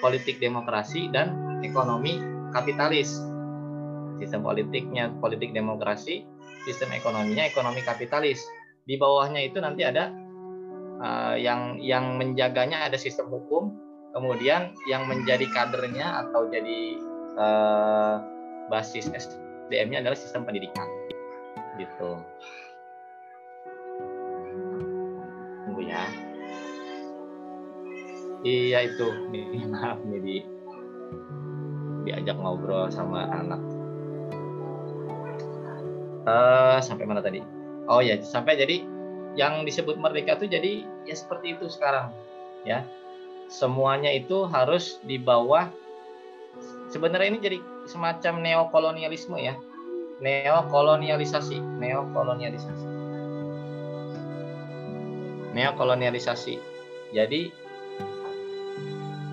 [0.02, 3.20] politik demokrasi dan ekonomi kapitalis.
[4.22, 6.22] Sistem politiknya politik demokrasi,
[6.68, 8.38] sistem ekonominya ekonomi kapitalis.
[8.86, 10.14] Di bawahnya itu nanti ada
[11.02, 13.74] uh, yang yang menjaganya ada sistem hukum,
[14.14, 17.02] kemudian yang menjadi kadernya atau jadi
[17.40, 18.16] uh,
[18.70, 20.86] basis SDM-nya adalah sistem pendidikan.
[21.82, 22.10] Gitu.
[25.66, 26.04] Tunggu ya.
[28.42, 29.08] Iya itu,
[29.74, 30.38] maaf nih di
[32.06, 33.62] diajak ngobrol sama anak.
[36.22, 37.42] Uh, sampai mana tadi?
[37.90, 38.86] Oh ya, sampai jadi
[39.34, 42.14] yang disebut merdeka itu jadi ya seperti itu sekarang,
[42.62, 42.86] ya.
[43.50, 45.68] Semuanya itu harus di bawah.
[46.94, 47.58] Sebenarnya ini jadi
[47.90, 49.58] semacam neokolonialisme ya,
[50.22, 52.86] neokolonialisasi, neokolonialisasi,
[55.58, 56.56] neokolonialisasi.
[57.12, 57.42] Jadi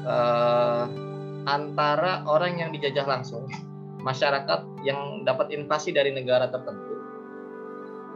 [0.08, 1.07] uh,
[1.48, 3.48] antara orang yang dijajah langsung,
[4.04, 6.94] masyarakat yang dapat invasi dari negara tertentu,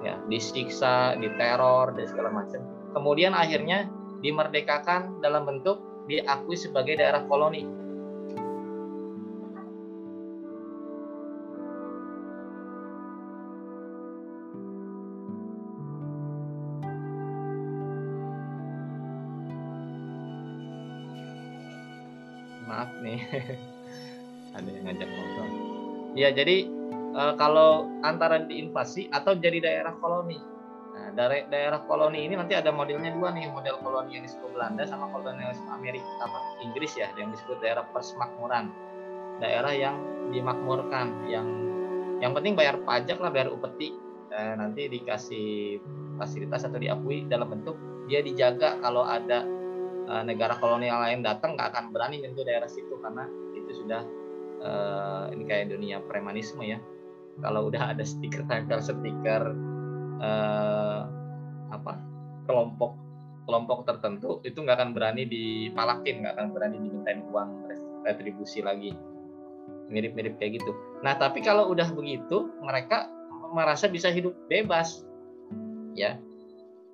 [0.04, 2.60] ya disiksa, diteror, dan segala macam.
[2.92, 3.88] Kemudian akhirnya
[4.20, 7.81] dimerdekakan dalam bentuk diakui sebagai daerah koloni
[24.56, 25.48] ada yang ngajak ngobrol.
[26.12, 30.38] Ya jadi e, kalau antara diinvasi atau jadi daerah koloni.
[30.92, 35.68] Nah, dari daerah koloni ini nanti ada modelnya dua nih model kolonialisme Belanda sama kolonialisme
[35.72, 38.68] Amerika apa Inggris ya yang disebut daerah persemakmuran.
[39.40, 39.96] Daerah yang
[40.30, 41.48] dimakmurkan yang
[42.20, 43.96] yang penting bayar pajak lah bayar upeti.
[44.32, 45.76] Eh, nanti dikasih
[46.16, 47.76] fasilitas atau diakui dalam bentuk
[48.08, 49.44] dia dijaga kalau ada
[50.08, 54.02] uh, negara kolonial lain datang nggak akan berani nyentuh daerah situ karena itu sudah
[54.62, 56.78] uh, ini kayak dunia premanisme ya.
[57.40, 59.56] Kalau udah ada stiker tempel stiker
[60.20, 61.08] uh,
[61.72, 61.96] apa
[62.44, 62.92] kelompok
[63.48, 67.50] kelompok tertentu itu nggak akan berani dipalakin nggak akan berani dimintain uang
[68.06, 68.94] retribusi lagi.
[69.92, 70.72] Mirip-mirip kayak gitu.
[71.04, 73.08] Nah tapi kalau udah begitu mereka
[73.52, 75.04] merasa bisa hidup bebas.
[75.92, 76.16] Ya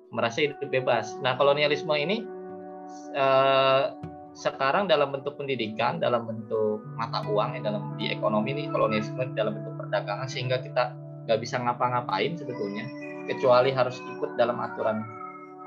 [0.09, 1.15] merasa hidup bebas.
[1.21, 2.25] Nah kolonialisme ini
[3.13, 3.83] eh,
[4.39, 9.59] sekarang dalam bentuk pendidikan, dalam bentuk mata uang, ya dalam di ekonomi nih kolonialisme dalam
[9.59, 10.95] bentuk perdagangan sehingga kita
[11.27, 12.87] nggak bisa ngapa-ngapain sebetulnya
[13.27, 15.03] kecuali harus ikut dalam aturan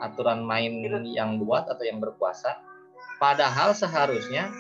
[0.02, 2.58] aturan main yang buat atau yang berkuasa.
[3.22, 4.50] Padahal seharusnya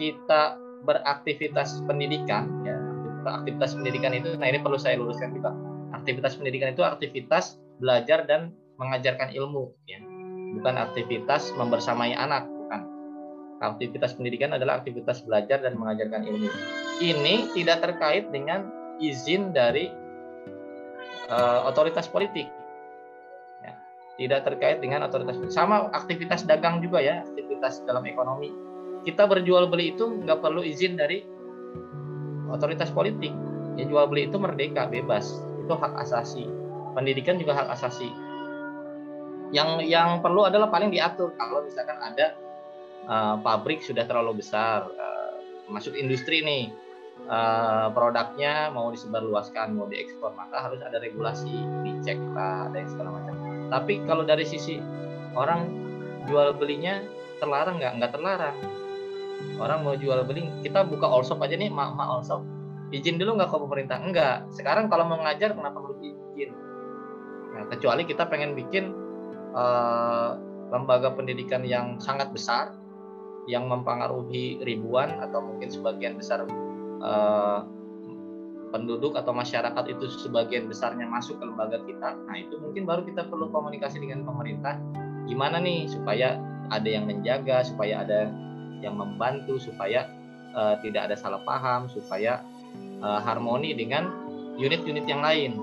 [0.00, 2.76] kita beraktivitas pendidikan ya
[3.24, 5.56] aktivitas pendidikan itu nah ini perlu saya luruskan juga
[5.96, 9.96] aktivitas pendidikan itu aktivitas belajar dan mengajarkan ilmu ya
[10.58, 12.46] bukan aktivitas membersamai anak
[13.64, 16.48] aktivitas pendidikan adalah aktivitas belajar dan mengajarkan ilmu.
[17.00, 18.68] Ini tidak terkait dengan
[19.00, 19.88] izin dari
[21.32, 22.46] uh, otoritas politik.
[23.64, 23.72] Ya,
[24.20, 25.40] tidak terkait dengan otoritas.
[25.50, 28.52] Sama aktivitas dagang juga ya, aktivitas dalam ekonomi.
[29.04, 31.24] Kita berjual beli itu nggak perlu izin dari
[32.48, 33.32] otoritas politik.
[33.74, 35.26] Ya jual beli itu merdeka, bebas.
[35.64, 36.46] Itu hak asasi.
[36.94, 38.06] Pendidikan juga hak asasi.
[39.52, 42.36] Yang yang perlu adalah paling diatur kalau misalkan ada
[43.08, 45.36] uh, pabrik sudah terlalu besar, uh,
[45.68, 46.72] masuk industri nih,
[47.28, 51.52] uh, produknya mau disebarluaskan, mau diekspor, maka harus ada regulasi,
[51.84, 53.34] dicek lah, ada yang segala macam.
[53.68, 54.80] Tapi kalau dari sisi
[55.36, 55.68] orang
[56.24, 57.04] jual belinya
[57.40, 57.92] terlarang nggak?
[58.00, 58.56] Nggak terlarang.
[59.60, 62.40] Orang mau jual beli, kita buka all shop aja nih, ma, ma all shop.
[62.94, 63.98] Izin dulu nggak ke pemerintah?
[64.00, 64.48] Enggak.
[64.54, 66.50] Sekarang kalau mau ngajar, kenapa perlu izin?
[67.54, 69.03] Nah, kecuali kita pengen bikin
[69.54, 70.36] uh,
[70.68, 72.74] lembaga pendidikan yang sangat besar,
[73.46, 76.44] yang mempengaruhi ribuan atau mungkin sebagian besar
[77.00, 77.60] uh,
[78.74, 83.30] penduduk atau masyarakat itu sebagian besarnya masuk ke lembaga kita, nah itu mungkin baru kita
[83.30, 84.74] perlu komunikasi dengan pemerintah
[85.30, 86.42] gimana nih supaya
[86.74, 88.32] ada yang menjaga, supaya ada
[88.82, 90.10] yang membantu, supaya
[90.56, 92.42] uh, tidak ada salah paham, supaya
[93.00, 94.10] uh, harmoni dengan
[94.56, 95.54] unit-unit yang lain.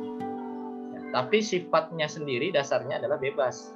[0.94, 3.74] Ya, tapi sifatnya sendiri dasarnya adalah bebas.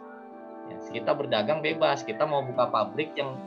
[0.71, 3.37] Ya, kita berdagang bebas, kita mau buka pabrik yang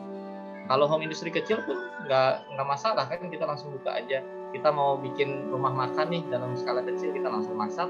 [0.69, 4.21] kalau home industry kecil pun nggak nggak masalah kan kita langsung buka aja.
[4.53, 7.89] Kita mau bikin rumah makan nih dalam skala kecil kita langsung masak.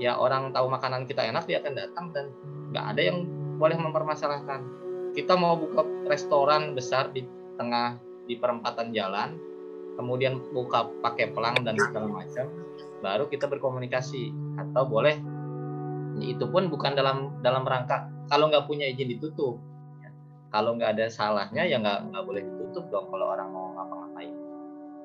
[0.00, 2.32] Ya orang tahu makanan kita enak dia akan datang dan
[2.72, 3.18] nggak ada yang
[3.60, 4.64] boleh mempermasalahkan.
[5.12, 7.20] Kita mau buka restoran besar di
[7.60, 9.36] tengah di perempatan jalan
[10.00, 12.48] kemudian buka pakai pelang dan segala macam
[13.04, 14.32] baru kita berkomunikasi.
[14.56, 15.20] Atau boleh
[16.18, 19.58] itu pun bukan dalam dalam rangka kalau nggak punya izin ditutup.
[20.50, 24.34] Kalau nggak ada salahnya ya nggak nggak boleh ditutup dong kalau orang mau ngapa-ngapain.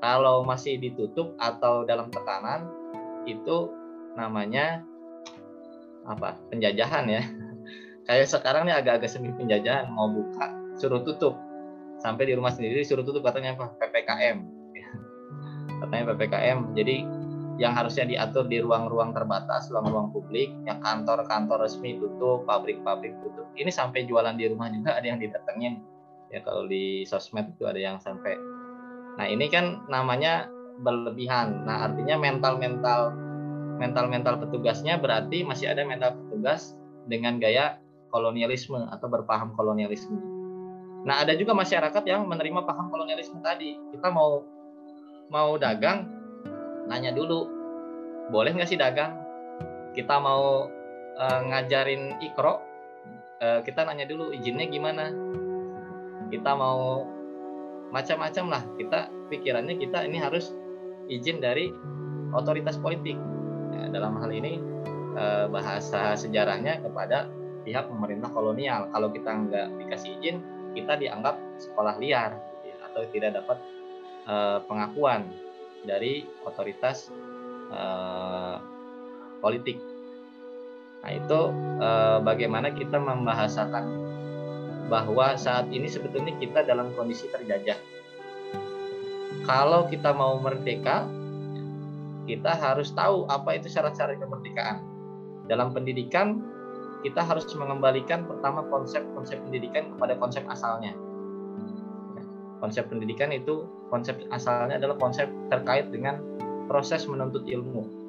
[0.02, 2.65] Kalau masih ditutup atau dalam tekanan
[3.30, 3.70] itu
[4.18, 4.82] namanya
[6.06, 6.38] apa?
[6.50, 7.24] Penjajahan ya.
[8.10, 11.38] Kayak sekarang nih agak-agak semi penjajahan mau buka suruh tutup.
[12.02, 13.74] Sampai di rumah sendiri suruh tutup katanya apa?
[13.82, 14.38] Ppkm
[15.82, 16.96] katanya ppkm jadi
[17.56, 23.48] yang harusnya diatur di ruang-ruang terbatas, ruang-ruang publik, yang kantor-kantor resmi tutup, pabrik-pabrik tutup.
[23.56, 25.80] Ini sampai jualan di rumah juga ada yang didatengin.
[26.34, 28.36] Ya kalau di sosmed itu ada yang sampai.
[29.15, 30.52] Nah ini kan namanya
[30.84, 31.63] berlebihan.
[31.63, 33.15] Nah artinya mental-mental
[33.80, 36.76] mental-mental petugasnya berarti masih ada mental petugas
[37.08, 37.80] dengan gaya
[38.12, 40.15] kolonialisme atau berpaham kolonialisme.
[41.08, 43.80] Nah ada juga masyarakat yang menerima paham kolonialisme tadi.
[43.96, 44.44] Kita mau
[45.32, 46.14] mau dagang
[46.86, 47.50] nanya dulu
[48.30, 49.17] boleh nggak sih dagang?
[49.93, 50.67] Kita mau
[51.15, 52.62] uh, ngajarin ikro
[53.41, 55.13] uh, kita nanya dulu izinnya gimana.
[56.30, 57.06] Kita mau
[57.93, 60.52] macam-macam lah kita pikirannya kita ini harus
[61.08, 61.69] izin dari
[62.34, 63.15] otoritas politik.
[63.71, 64.58] Ya, dalam hal ini
[65.15, 67.30] uh, bahasa sejarahnya kepada
[67.62, 68.89] pihak pemerintah kolonial.
[68.89, 70.38] Kalau kita nggak dikasih izin
[70.76, 73.58] kita dianggap sekolah liar gitu ya, atau tidak dapat
[74.65, 75.30] pengakuan
[75.86, 77.08] dari otoritas
[77.71, 78.58] uh,
[79.39, 79.78] politik.
[81.06, 81.39] Nah itu
[81.82, 83.86] uh, bagaimana kita membahasakan
[84.89, 87.78] bahwa saat ini sebetulnya kita dalam kondisi terjajah.
[89.45, 91.05] Kalau kita mau merdeka,
[92.26, 94.82] kita harus tahu apa itu syarat-syarat kemerdekaan.
[95.45, 96.41] Dalam pendidikan,
[97.05, 100.97] kita harus mengembalikan pertama konsep-konsep pendidikan kepada konsep asalnya
[102.60, 106.22] konsep pendidikan itu konsep asalnya adalah konsep terkait dengan
[106.66, 108.06] proses menuntut ilmu.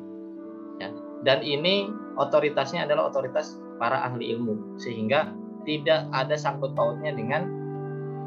[0.77, 0.93] Ya.
[1.25, 1.89] dan ini
[2.21, 5.33] otoritasnya adalah otoritas para ahli ilmu sehingga
[5.65, 7.49] tidak ada sangkut pautnya dengan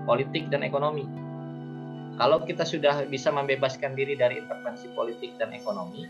[0.10, 1.06] politik dan ekonomi.
[2.20, 6.04] Kalau kita sudah bisa membebaskan diri dari intervensi politik dan ekonomi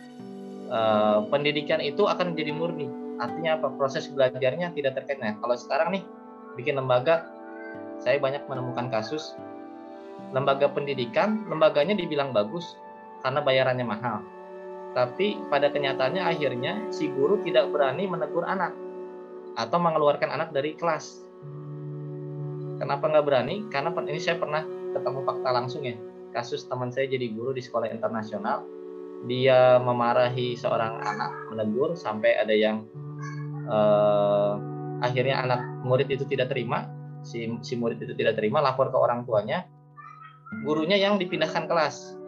[0.72, 2.88] eh, pendidikan itu akan menjadi murni.
[3.20, 3.68] Artinya apa?
[3.76, 5.20] Proses belajarnya tidak terkait.
[5.20, 6.04] Nah kalau sekarang nih
[6.58, 7.30] bikin lembaga
[8.00, 9.36] saya banyak menemukan kasus
[10.32, 12.77] lembaga pendidikan, lembaganya dibilang bagus
[13.25, 14.21] karena bayarannya mahal.
[14.93, 18.73] Tapi pada kenyataannya akhirnya si guru tidak berani menegur anak
[19.57, 21.25] atau mengeluarkan anak dari kelas.
[22.80, 24.63] kenapa nggak berani karena ini saya pernah
[24.95, 25.99] ketemu fakta langsung ya
[26.32, 28.63] kasus teman saya jadi guru di sekolah internasional
[29.27, 32.88] dia memarahi seorang anak menegur sampai ada yang
[33.67, 34.55] uh,
[35.03, 36.88] akhirnya anak murid itu tidak terima
[37.25, 39.67] si, si murid itu tidak terima lapor ke orang tuanya
[40.66, 42.20] gurunya yang dipindahkan kelas.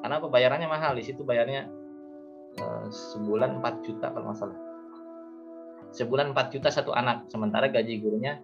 [0.00, 1.68] Karena pembayarannya mahal di situ bayarnya
[2.56, 4.56] uh, sebulan 4 juta kalau nggak
[5.90, 8.38] sebulan 4 juta satu anak sementara gaji gurunya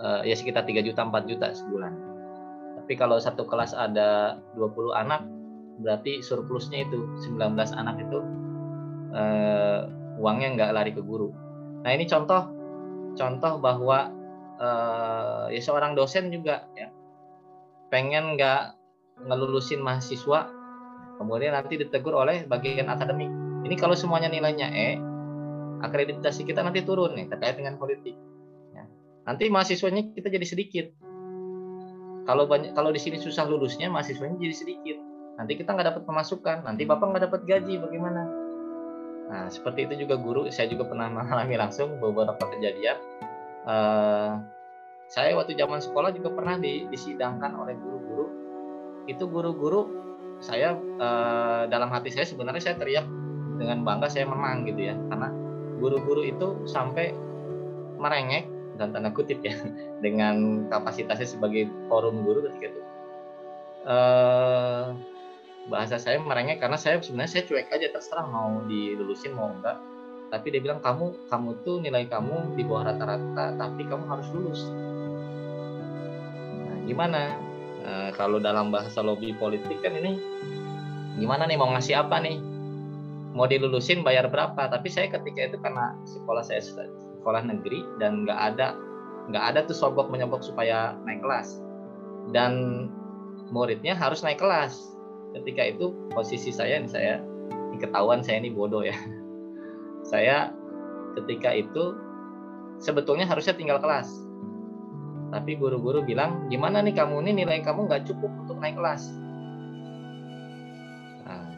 [0.00, 1.92] uh, ya sekitar 3 juta 4 juta sebulan.
[2.82, 5.22] Tapi kalau satu kelas ada 20 anak
[5.80, 8.18] berarti surplusnya itu 19 anak itu
[9.12, 9.86] uh,
[10.18, 11.30] uangnya nggak lari ke guru.
[11.84, 12.50] Nah ini contoh
[13.16, 14.12] contoh bahwa
[15.52, 16.88] ya seorang dosen juga ya
[17.88, 18.76] pengen nggak
[19.26, 20.52] ngelulusin mahasiswa
[21.16, 23.32] kemudian nanti ditegur oleh bagian akademik.
[23.64, 25.00] Ini kalau semuanya nilainya E,
[25.80, 28.12] akreditasi kita nanti turun nih terkait dengan politik.
[28.76, 28.84] Ya.
[29.24, 30.86] Nanti mahasiswanya kita jadi sedikit.
[32.28, 34.98] Kalau banyak kalau di sini susah lulusnya mahasiswanya jadi sedikit
[35.36, 38.22] nanti kita nggak dapat pemasukan nanti bapak nggak dapat gaji bagaimana
[39.26, 42.96] nah seperti itu juga guru saya juga pernah mengalami langsung beberapa kejadian
[43.68, 44.40] uh,
[45.06, 48.26] saya waktu zaman sekolah juga pernah disidangkan oleh guru-guru.
[49.06, 49.86] Itu guru-guru
[50.42, 53.06] saya uh, dalam hati saya sebenarnya saya teriak
[53.56, 54.98] dengan bangga saya menang gitu ya.
[55.06, 55.30] Karena
[55.78, 57.14] guru-guru itu sampai
[58.02, 59.54] merengek dan tanda kutip ya
[60.04, 62.82] dengan kapasitasnya sebagai forum guru ketika itu.
[63.86, 64.90] Uh,
[65.70, 69.78] bahasa saya merengek karena saya sebenarnya saya cuek aja terserah mau dilulusin mau enggak.
[70.26, 74.66] Tapi dia bilang kamu kamu tuh nilai kamu di bawah rata-rata tapi kamu harus lulus
[76.86, 77.34] gimana?
[77.82, 80.16] E, kalau dalam bahasa lobby politik kan ini
[81.18, 82.38] gimana nih mau ngasih apa nih?
[83.36, 84.70] Mau dilulusin bayar berapa?
[84.70, 88.72] Tapi saya ketika itu karena sekolah saya sekolah negeri dan nggak ada
[89.28, 91.60] nggak ada tuh sogok menyogok supaya naik kelas.
[92.32, 92.86] Dan
[93.52, 94.96] muridnya harus naik kelas.
[95.36, 97.20] Ketika itu posisi saya ini saya
[97.74, 98.96] ini ketahuan saya ini bodoh ya.
[100.06, 100.54] Saya
[101.18, 101.98] ketika itu
[102.78, 104.25] sebetulnya harusnya tinggal kelas
[105.30, 107.22] tapi guru-guru bilang gimana nih kamu?
[107.26, 109.10] Ini nilai kamu nggak cukup untuk naik kelas.
[111.26, 111.50] Nah,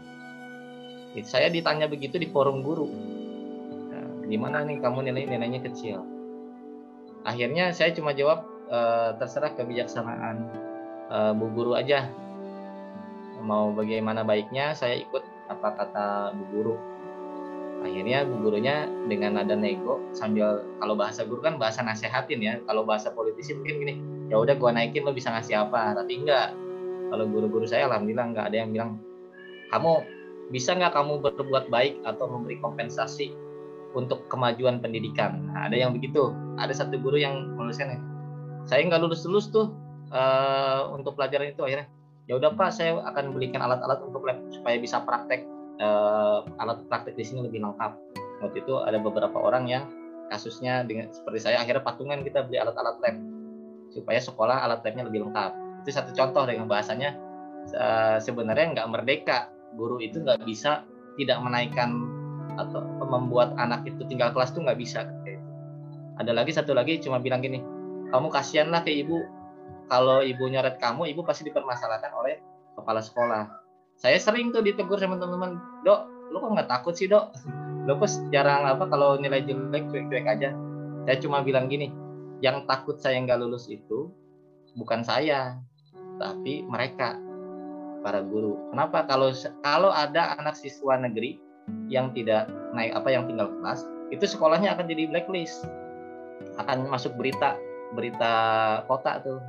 [1.25, 2.89] saya ditanya begitu di forum guru.
[3.93, 6.01] Nah, gimana nih kamu nilai nilainya kecil?
[7.29, 8.79] Akhirnya saya cuma jawab e,
[9.21, 10.37] terserah kebijaksanaan
[11.13, 12.09] e, bu guru aja.
[13.45, 16.77] Mau bagaimana baiknya saya ikut apa kata bu guru
[17.83, 23.15] akhirnya gurunya dengan nada nego sambil kalau bahasa guru kan bahasa nasehatin ya kalau bahasa
[23.15, 23.95] politisi mungkin gini
[24.29, 25.97] ya udah gua naikin lo bisa ngasih apa?
[25.97, 26.53] Tapi enggak.
[27.09, 28.45] Kalau guru-guru saya alhamdulillah enggak.
[28.53, 28.91] Ada yang bilang
[29.73, 29.93] kamu
[30.53, 33.33] bisa nggak kamu berbuat baik atau memberi kompensasi
[33.97, 35.49] untuk kemajuan pendidikan?
[35.53, 36.33] Nah, ada yang begitu.
[36.61, 38.05] Ada satu guru yang menuliskan
[38.69, 39.73] saya nggak lulus lulus tuh
[40.13, 41.65] uh, untuk pelajaran itu.
[41.65, 41.89] Akhirnya
[42.29, 45.49] ya udah pak saya akan belikan alat-alat untuk lab supaya bisa praktek
[45.81, 47.93] uh, alat praktek di sini lebih lengkap.
[48.45, 49.85] Waktu itu ada beberapa orang yang
[50.29, 53.17] kasusnya dengan seperti saya akhirnya patungan kita beli alat-alat lab.
[53.91, 55.83] Supaya sekolah alat labnya lebih lengkap.
[55.85, 57.17] Itu satu contoh dengan bahasanya.
[57.75, 59.51] Uh, sebenarnya nggak merdeka.
[59.77, 60.85] Guru itu nggak bisa
[61.21, 61.93] tidak menaikkan
[62.57, 65.05] atau membuat anak itu tinggal kelas tuh nggak bisa.
[66.19, 67.63] Ada lagi satu lagi cuma bilang gini
[68.09, 69.21] kamu kasihanlah ke ibu.
[69.89, 72.41] Kalau ibu nyoret kamu, ibu pasti dipermasalahkan oleh
[72.77, 73.68] kepala sekolah.
[73.99, 77.35] Saya sering tuh ditegur sama teman-teman, dok, lu kok nggak takut sih dok?
[77.83, 80.55] Lu kok jarang apa kalau nilai jelek cuek-cuek aja.
[81.03, 81.91] Saya cuma bilang gini,
[82.39, 84.07] yang takut saya nggak lulus itu
[84.79, 85.59] bukan saya,
[86.23, 87.19] tapi mereka
[88.07, 88.71] para guru.
[88.71, 89.03] Kenapa?
[89.11, 89.35] Kalau
[89.67, 91.43] kalau ada anak siswa negeri
[91.91, 92.47] yang tidak
[92.79, 93.83] naik apa yang tinggal kelas,
[94.15, 95.67] itu sekolahnya akan jadi blacklist,
[96.55, 97.59] akan masuk berita
[97.97, 98.33] berita
[98.85, 99.41] kota tuh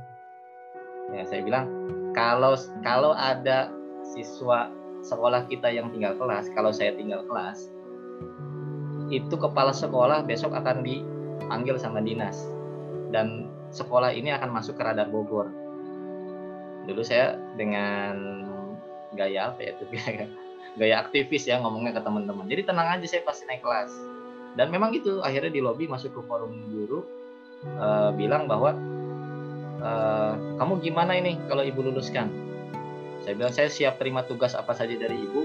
[1.12, 1.68] ya saya bilang
[2.16, 3.68] kalau kalau ada
[4.10, 7.70] siswa sekolah kita yang tinggal kelas kalau saya tinggal kelas
[9.10, 12.46] itu kepala sekolah besok akan dipanggil sama dinas.
[13.10, 15.50] Dan sekolah ini akan masuk ke radar Bogor.
[16.86, 18.46] Dulu saya dengan
[19.18, 19.84] gaya apa ya itu?
[19.90, 20.24] Gaya,
[20.80, 22.46] gaya aktivis ya ngomongnya ke teman-teman.
[22.46, 23.90] Jadi tenang aja saya pasti naik kelas.
[24.54, 27.06] Dan memang itu akhirnya di lobby masuk ke forum guru
[27.78, 28.74] uh, bilang bahwa
[29.82, 32.49] uh, kamu gimana ini kalau ibu luluskan
[33.20, 35.44] saya bilang saya siap terima tugas apa saja dari ibu.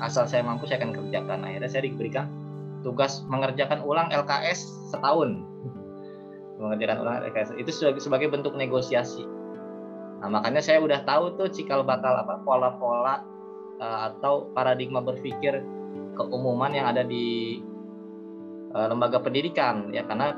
[0.00, 1.44] Asal saya mampu saya akan kerjakan.
[1.44, 2.28] Akhirnya saya diberikan
[2.80, 5.44] tugas mengerjakan ulang LKS setahun.
[6.56, 9.24] Mengerjakan ulang LKS itu sebagai, sebagai bentuk negosiasi.
[10.24, 13.20] Nah makanya saya udah tahu tuh cikal bakal apa pola-pola
[13.76, 15.60] uh, atau paradigma berpikir
[16.16, 17.60] keumuman yang ada di
[18.72, 20.00] uh, lembaga pendidikan ya.
[20.08, 20.32] Karena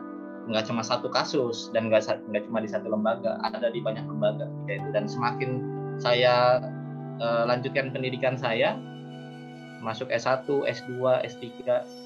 [0.51, 2.03] nggak cuma satu kasus dan nggak
[2.51, 4.91] cuma di satu lembaga ada di banyak lembaga itu.
[4.91, 6.63] Dan semakin saya
[7.19, 8.79] uh, lanjutkan pendidikan saya
[9.79, 11.47] masuk S1, S2, S3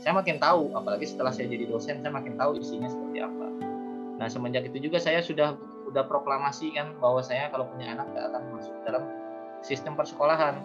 [0.05, 3.47] saya makin tahu apalagi setelah saya jadi dosen saya makin tahu isinya seperti apa.
[4.21, 5.57] Nah semenjak itu juga saya sudah
[5.89, 9.05] udah proklamasi kan bahwa saya kalau punya anak nggak akan masuk dalam
[9.65, 10.61] sistem persekolahan.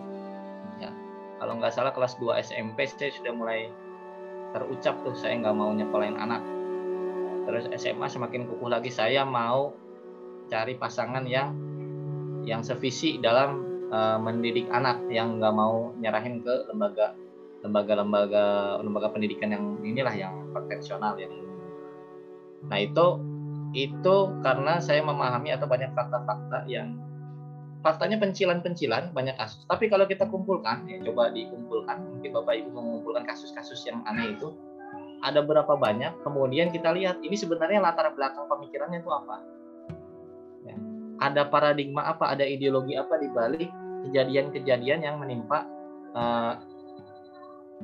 [0.84, 0.92] Ya
[1.40, 3.72] kalau nggak salah kelas 2 SMP saya sudah mulai
[4.52, 6.44] terucap tuh saya nggak mau nyekolahin anak.
[7.48, 9.72] Terus SMA semakin kukuh lagi saya mau
[10.52, 11.56] cari pasangan yang
[12.48, 13.60] yang sevisi dalam
[13.92, 17.12] uh, mendidik anak yang nggak mau nyerahin ke lembaga
[17.68, 21.34] lembaga-lembaga lembaga pendidikan yang inilah yang konvensional yang
[22.64, 23.20] nah itu
[23.76, 26.96] itu karena saya memahami atau banyak fakta-fakta yang
[27.84, 29.64] faktanya pencilan-pencilan banyak kasus.
[29.68, 34.56] Tapi kalau kita kumpulkan ya coba dikumpulkan mungkin bapak ibu mengumpulkan kasus-kasus yang aneh itu
[35.22, 36.14] ada berapa banyak?
[36.22, 39.57] Kemudian kita lihat ini sebenarnya latar belakang pemikirannya itu apa.
[41.18, 43.70] Ada paradigma apa ada ideologi apa di balik
[44.08, 45.66] kejadian-kejadian yang menimpa
[46.14, 46.62] uh,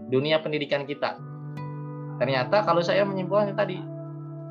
[0.09, 1.17] dunia pendidikan kita?
[2.21, 3.81] Ternyata kalau saya menyimpulkan tadi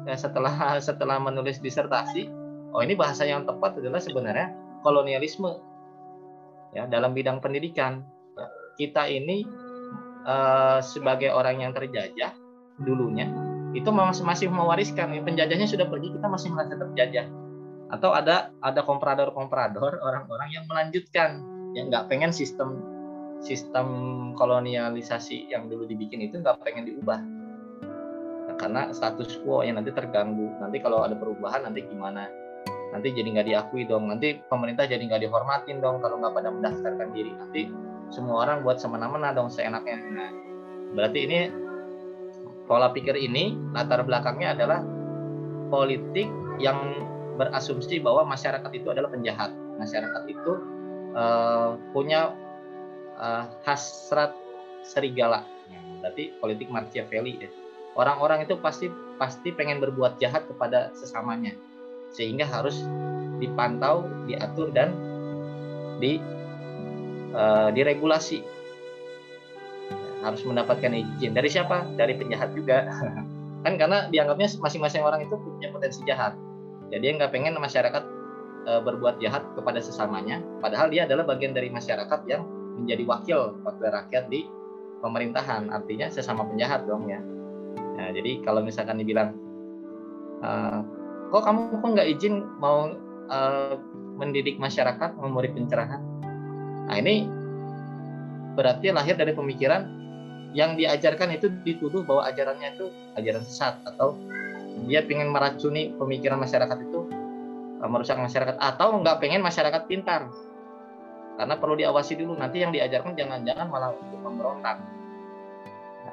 [0.07, 0.53] ya setelah
[0.87, 2.26] setelah menulis disertasi
[2.74, 4.51] oh ini bahasa yang tepat adalah sebenarnya
[4.83, 5.62] kolonialisme
[6.74, 8.03] ya dalam bidang pendidikan.
[8.35, 8.47] Ya,
[8.80, 9.45] kita ini
[10.26, 12.33] uh, sebagai orang yang terjajah
[12.83, 13.28] dulunya
[13.72, 17.24] itu masih mewariskan penjajahnya sudah pergi kita masih merasa terjajah
[17.93, 21.45] atau ada ada komprador-komprador orang-orang yang melanjutkan
[21.76, 22.80] yang nggak pengen sistem
[23.45, 23.86] sistem
[24.38, 27.20] kolonialisasi yang dulu dibikin itu nggak pengen diubah.
[28.49, 30.57] Nah, karena status quo yang nanti terganggu.
[30.62, 32.30] Nanti kalau ada perubahan nanti gimana?
[32.95, 34.09] Nanti jadi nggak diakui dong.
[34.09, 37.32] Nanti pemerintah jadi nggak dihormatin dong kalau nggak pada mendaftarkan diri.
[37.34, 37.62] Nanti
[38.14, 39.99] semua orang buat semena-mena dong seenaknya.
[40.12, 40.30] Nah
[40.93, 41.38] berarti ini
[42.68, 44.80] pola pikir ini latar belakangnya adalah
[45.72, 46.28] politik
[46.61, 46.78] yang
[47.37, 49.51] berasumsi bahwa masyarakat itu adalah penjahat.
[49.80, 50.53] Masyarakat itu
[51.16, 52.37] uh, punya
[53.16, 54.37] uh, hasrat
[54.85, 55.47] serigala.
[56.03, 57.49] Berarti politik Machiavelli.
[57.93, 58.89] Orang-orang itu pasti
[59.20, 61.53] pasti pengen berbuat jahat kepada sesamanya,
[62.09, 62.80] sehingga harus
[63.37, 64.97] dipantau, diatur dan
[66.01, 66.16] di
[67.37, 68.43] uh, diregulasi
[70.22, 72.87] harus mendapatkan izin dari siapa dari penjahat juga
[73.66, 76.35] kan karena dianggapnya masing-masing orang itu punya potensi jahat
[76.93, 78.05] jadi nggak pengen masyarakat
[78.68, 80.45] e, berbuat jahat kepada sesamanya.
[80.61, 82.45] Padahal dia adalah bagian dari masyarakat yang
[82.76, 84.45] menjadi wakil wakil rakyat di
[85.01, 85.72] pemerintahan.
[85.72, 87.20] Artinya sesama penjahat dong ya.
[87.97, 89.32] Nah, jadi kalau misalkan dibilang
[90.45, 90.51] e,
[91.32, 92.93] kok kamu kok nggak izin mau
[93.32, 93.38] e,
[94.20, 96.05] mendidik masyarakat memberi pencerahan?
[96.93, 97.24] Nah ini
[98.53, 99.88] berarti lahir dari pemikiran
[100.53, 104.20] yang diajarkan itu dituduh bahwa ajarannya itu ajaran sesat atau
[104.87, 107.01] dia ingin meracuni pemikiran masyarakat itu
[107.80, 110.30] eh, merusak masyarakat atau nggak pengen masyarakat pintar.
[111.33, 114.78] Karena perlu diawasi dulu nanti yang diajarkan jangan-jangan malah untuk memberontak.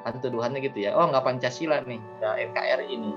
[0.06, 3.12] kan tuduhannya gitu ya oh nggak pancasila nih nggak NKRI ini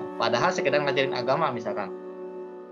[0.00, 1.92] nah, padahal sekedar ngajarin agama misalkan.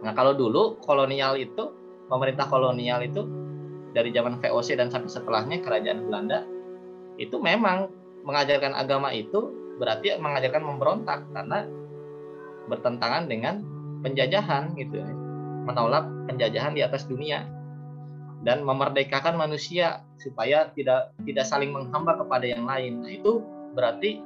[0.00, 1.76] Nah kalau dulu kolonial itu
[2.08, 3.26] pemerintah kolonial itu
[3.92, 6.40] dari zaman VOC dan sampai setelahnya kerajaan Belanda
[7.20, 7.92] itu memang
[8.24, 11.68] mengajarkan agama itu berarti mengajarkan memberontak karena
[12.66, 13.62] bertentangan dengan
[14.02, 15.00] penjajahan gitu
[15.66, 17.44] menolak penjajahan di atas dunia.
[18.46, 23.02] Dan memerdekakan manusia supaya tidak tidak saling menghamba kepada yang lain.
[23.02, 23.42] Nah, itu
[23.74, 24.22] berarti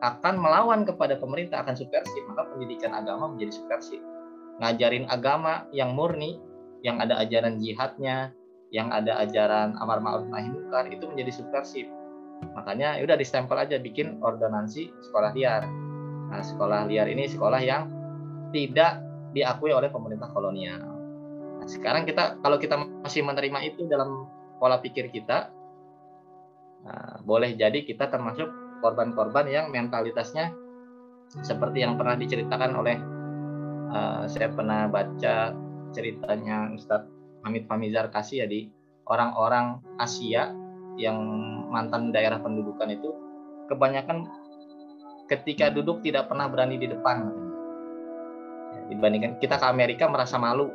[0.00, 2.22] akan melawan kepada pemerintah akan subversif.
[2.32, 4.00] Maka pendidikan agama menjadi subversif.
[4.62, 6.40] Ngajarin agama yang murni
[6.80, 8.32] yang ada ajaran jihadnya
[8.70, 11.88] yang ada ajaran amar ma'ruf nahi munkar itu menjadi subversif
[12.54, 15.62] Makanya ya udah distempel aja bikin ordonansi sekolah liar.
[16.28, 17.88] Nah, sekolah liar ini sekolah yang
[18.50, 19.00] tidak
[19.32, 20.82] diakui oleh pemerintah kolonial.
[21.62, 24.28] Nah, sekarang kita kalau kita masih menerima itu dalam
[24.58, 25.52] pola pikir kita,
[26.84, 28.48] nah, boleh jadi kita termasuk
[28.82, 30.54] korban-korban yang mentalitasnya
[31.44, 32.96] seperti yang pernah diceritakan oleh
[33.92, 35.52] uh, saya pernah baca
[35.92, 37.10] ceritanya Ustadz
[37.44, 38.68] Hamid Famizar Kasih ya di
[39.08, 40.52] orang-orang Asia
[40.98, 41.18] yang
[41.70, 43.14] mantan daerah pendudukan itu
[43.70, 44.26] kebanyakan
[45.30, 47.30] ketika duduk tidak pernah berani di depan.
[48.74, 50.68] Ya, dibandingkan kita ke Amerika merasa malu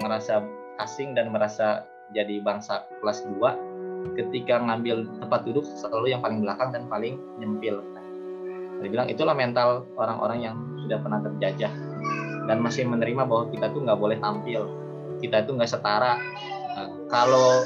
[0.00, 0.44] merasa
[0.80, 6.70] asing dan merasa jadi bangsa kelas 2 ketika ngambil tempat duduk selalu yang paling belakang
[6.70, 7.82] dan paling nyempil.
[8.84, 11.72] Dia bilang itulah mental orang-orang yang sudah pernah terjajah
[12.46, 14.86] dan masih menerima bahwa kita tuh nggak boleh tampil
[15.20, 16.20] kita itu nggak setara.
[16.76, 17.64] Nah, kalau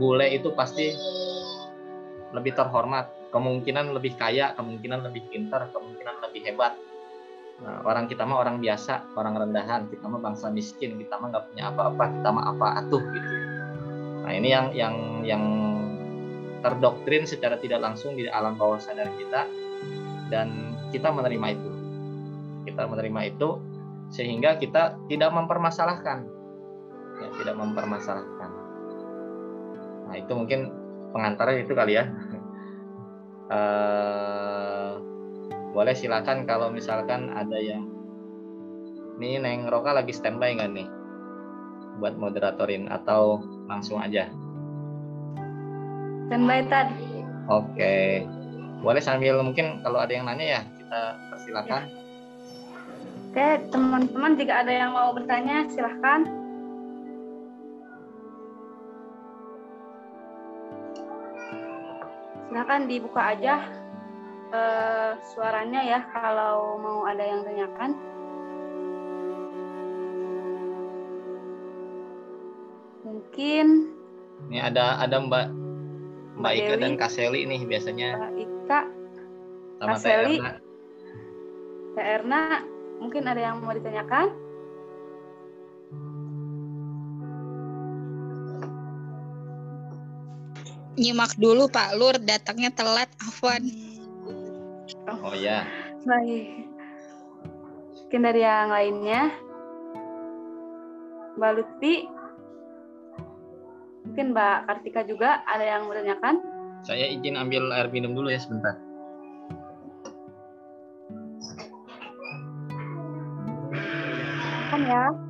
[0.00, 0.92] bule itu pasti
[2.36, 6.76] lebih terhormat, kemungkinan lebih kaya, kemungkinan lebih pintar, kemungkinan lebih hebat.
[7.56, 11.44] Nah, orang kita mah orang biasa, orang rendahan, kita mah bangsa miskin, kita mah nggak
[11.48, 13.30] punya apa-apa, kita mah apa atuh gitu.
[14.26, 15.44] Nah ini yang yang yang
[16.58, 19.46] terdoktrin secara tidak langsung di alam bawah sadar kita
[20.34, 21.70] dan kita menerima itu.
[22.66, 23.62] Kita menerima itu
[24.10, 26.26] sehingga kita tidak mempermasalahkan,
[27.22, 28.50] ya, tidak mempermasalahkan.
[30.10, 30.74] Nah itu mungkin
[31.14, 32.10] pengantarnya itu kali ya.
[33.46, 34.98] Uh,
[35.70, 37.86] boleh silakan kalau misalkan ada yang
[39.16, 40.88] ini Neng Roka lagi standby nggak nih?
[42.02, 43.40] Buat moderatorin atau
[43.70, 44.28] langsung aja?
[46.26, 47.96] Standby tadi oke.
[48.82, 51.00] Boleh sambil mungkin kalau ada yang nanya ya kita
[51.32, 51.82] persilakan.
[51.86, 51.92] Ya.
[53.30, 56.45] oke teman-teman jika ada yang mau bertanya silahkan
[62.46, 63.54] silahkan dibuka aja
[64.54, 67.90] uh, suaranya ya kalau mau ada yang tanyakan.
[73.06, 73.66] Mungkin
[74.50, 75.46] ini ada ada Mbak
[76.36, 78.10] Mbak Ika Dewi, dan Kaseli nih biasanya.
[78.20, 78.80] Mbak Ika,
[79.80, 80.36] sama Kaseli,
[81.96, 82.60] Teh Erna,
[83.00, 84.45] mungkin ada yang mau ditanyakan?
[90.96, 93.60] Nyimak dulu Pak Lur, datangnya telat, Afwan.
[95.06, 95.68] Oh, oh ya.
[96.08, 96.72] Baik.
[98.06, 99.22] Mungkin dari yang lainnya.
[101.36, 101.94] Mbak Lutfi.
[104.08, 106.40] Mungkin Mbak Kartika juga ada yang menanyakan.
[106.80, 108.80] Saya izin ambil air minum dulu ya sebentar.
[114.72, 115.25] Kan ya.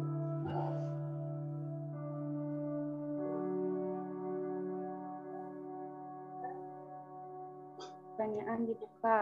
[8.37, 9.20] Pertanyaan dibuka.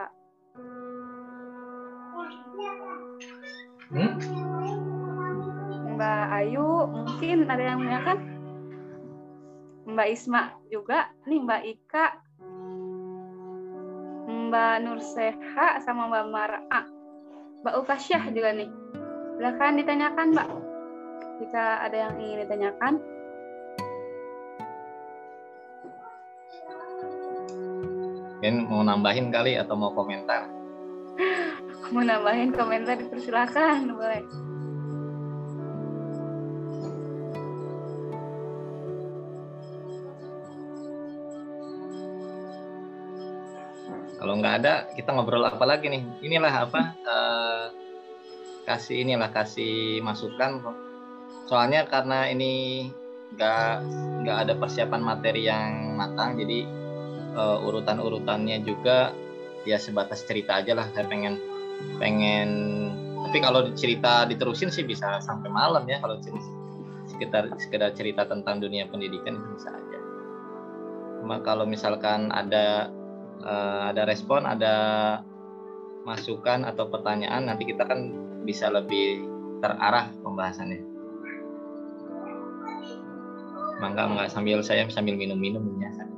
[3.95, 4.13] Hmm?
[5.95, 8.19] Mbak Ayu mungkin ada yang menanyakan
[9.87, 12.07] Mbak Isma juga nih Mbak Ika.
[14.27, 16.61] Mbak Nurseha sama Mbak Mara.
[17.63, 18.71] Mbak Ukasyah juga nih.
[19.39, 20.49] Silakan ditanyakan Mbak.
[21.39, 22.99] Jika ada yang ingin ditanyakan
[28.45, 30.45] Mungkin mau nambahin kali atau mau komentar?
[31.97, 34.21] mau nambahin komentar dipersilakan boleh.
[44.21, 46.05] Kalau nggak ada, kita ngobrol apa lagi nih?
[46.21, 46.93] Inilah apa?
[47.01, 47.65] Uh,
[48.69, 50.61] kasih inilah kasih masukan.
[51.49, 52.93] Soalnya karena ini
[53.33, 53.73] nggak
[54.21, 56.84] nggak ada persiapan materi yang matang, jadi
[57.35, 59.13] uh, urutan-urutannya juga
[59.69, 60.87] ya sebatas cerita aja lah.
[60.95, 61.37] Saya pengen
[61.99, 62.49] pengen
[63.29, 65.99] tapi kalau cerita diterusin sih bisa sampai malam ya.
[66.01, 66.17] Kalau
[67.05, 69.99] sekitar sekedar cerita tentang dunia pendidikan itu bisa aja.
[71.21, 72.89] Cuma kalau misalkan ada
[73.43, 74.75] uh, ada respon ada
[76.05, 78.13] masukan atau pertanyaan nanti kita kan
[78.45, 79.25] bisa lebih
[79.65, 80.85] terarah pembahasannya.
[83.81, 86.15] Mangga nggak sambil saya sambil minum-minum ya sambil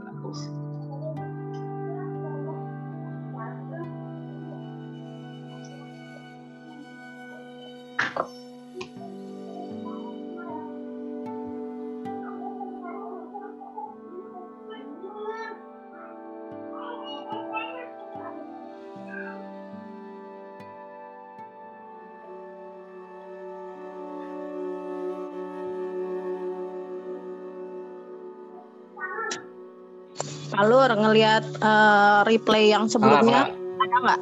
[31.16, 34.20] ngelihat uh, replay yang sebelumnya ah, ada nggak?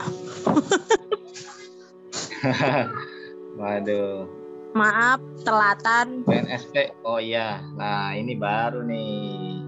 [3.59, 4.31] Waduh.
[4.79, 6.23] Maaf, telatan.
[6.23, 7.59] PNSP, oh iya.
[7.75, 9.59] Nah ini baru nih.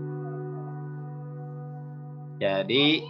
[2.39, 3.03] Jadi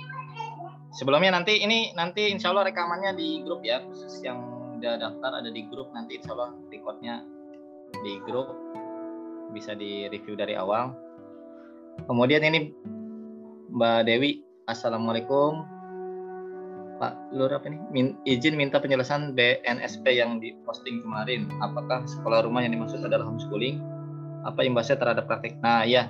[0.96, 4.40] sebelumnya nanti ini nanti insya Allah rekamannya di grup ya khusus yang
[4.80, 7.20] udah daftar ada di grup nanti insya Allah recordnya
[8.00, 8.48] di grup
[9.52, 10.96] bisa di review dari awal.
[12.08, 12.72] Kemudian ini
[13.76, 15.60] Mbak Dewi, Assalamualaikum.
[16.96, 17.76] Pak Lur apa nih?
[17.92, 21.44] Min, izin minta penjelasan BNSP yang diposting kemarin.
[21.60, 23.84] Apakah sekolah rumah yang dimaksud adalah homeschooling?
[24.48, 25.60] Apa imbasnya terhadap praktik?
[25.60, 26.08] Nah, ya.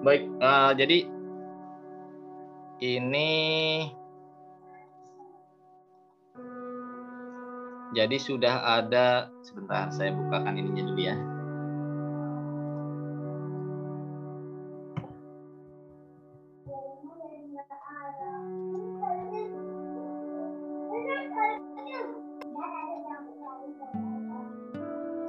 [0.00, 1.04] Baik, uh, jadi
[2.80, 3.32] ini
[7.92, 11.33] jadi sudah ada sebentar saya bukakan ininya dulu ya.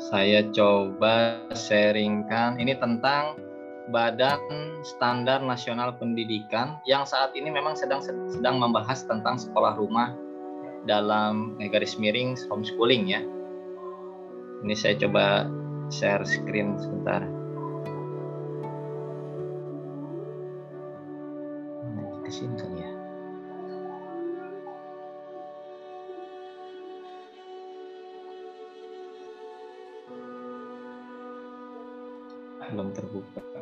[0.05, 3.41] Saya coba sharingkan ini tentang
[3.89, 4.37] Badan
[4.85, 10.13] Standar Nasional Pendidikan yang saat ini memang sedang sedang membahas tentang sekolah rumah
[10.85, 13.21] dalam garis miring homeschooling ya.
[14.61, 15.49] Ini saya coba
[15.89, 17.25] share screen sebentar.
[22.25, 22.53] Ke sini
[33.21, 33.61] terbuka.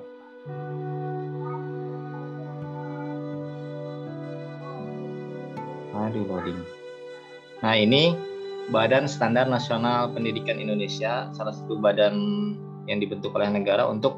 [5.93, 6.59] Aduh loading.
[7.61, 8.17] Nah ini
[8.73, 12.15] Badan Standar Nasional Pendidikan Indonesia, salah satu badan
[12.87, 14.17] yang dibentuk oleh negara untuk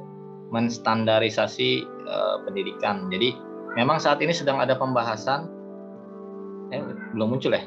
[0.53, 3.09] menstandarisasi uh, pendidikan.
[3.09, 3.33] Jadi
[3.73, 5.49] memang saat ini sedang ada pembahasan.
[6.73, 6.81] Eh,
[7.13, 7.61] belum muncul ya?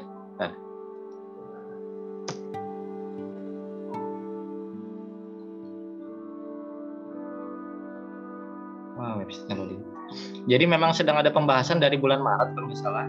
[10.49, 13.07] Jadi memang sedang ada pembahasan dari bulan Maret kalau salah.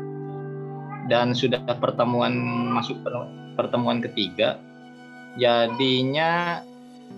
[1.08, 2.36] Dan sudah pertemuan
[2.76, 3.00] masuk
[3.56, 4.60] pertemuan ketiga.
[5.40, 6.60] Jadinya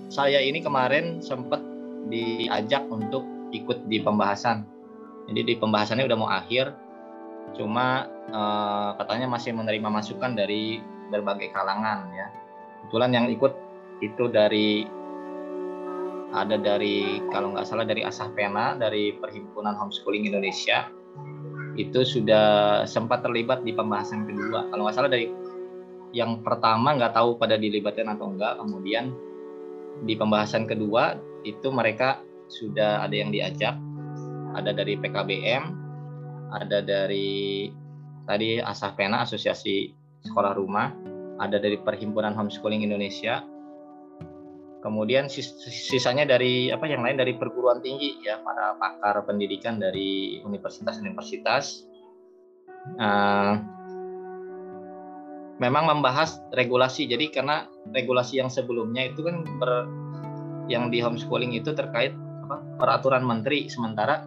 [0.09, 1.61] saya ini kemarin sempat
[2.09, 4.65] diajak untuk ikut di pembahasan.
[5.29, 6.73] Jadi di pembahasannya udah mau akhir.
[7.59, 10.81] Cuma eh, katanya masih menerima masukan dari
[11.13, 12.31] berbagai kalangan ya.
[12.87, 13.53] Kebetulan yang ikut
[14.03, 14.89] itu dari
[16.33, 20.89] ada dari kalau nggak salah dari Asah Pena dari Perhimpunan Homeschooling Indonesia.
[21.77, 24.69] Itu sudah sempat terlibat di pembahasan kedua.
[24.73, 25.29] Kalau nggak salah dari
[26.13, 29.17] yang pertama nggak tahu pada dilibatkan atau enggak kemudian
[30.05, 33.77] di pembahasan kedua itu mereka sudah ada yang diajak.
[34.53, 35.65] Ada dari PKBM
[36.53, 37.73] ada dari
[38.29, 39.89] tadi Asah Pena Asosiasi
[40.21, 40.87] Sekolah Rumah
[41.41, 43.41] ada dari Perhimpunan Homeschooling Indonesia
[44.83, 51.87] kemudian sisanya dari apa yang lain dari perguruan tinggi ya para pakar pendidikan dari universitas-universitas.
[52.99, 53.63] Uh,
[55.63, 57.07] memang membahas regulasi.
[57.07, 59.87] Jadi karena regulasi yang sebelumnya itu kan ber,
[60.67, 62.11] yang di homeschooling itu terkait
[62.43, 63.71] apa, peraturan menteri.
[63.71, 64.27] Sementara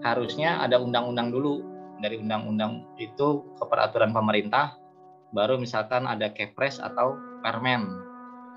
[0.00, 1.60] harusnya ada undang-undang dulu.
[1.98, 4.78] Dari undang-undang itu ke peraturan pemerintah
[5.34, 8.07] baru misalkan ada kepres atau permen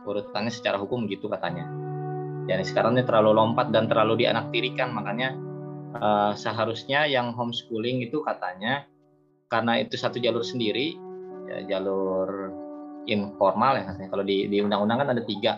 [0.06, 1.68] urutannya secara hukum gitu katanya.
[2.50, 5.38] Jadi sekarang ini terlalu lompat dan terlalu dianaktirikan makanya
[5.98, 8.86] uh, seharusnya yang homeschooling itu katanya
[9.52, 10.98] karena itu satu jalur sendiri
[11.48, 12.52] ya, jalur
[13.06, 14.10] informal ya katanya.
[14.10, 15.54] Kalau di, di undang-undang kan ada tiga.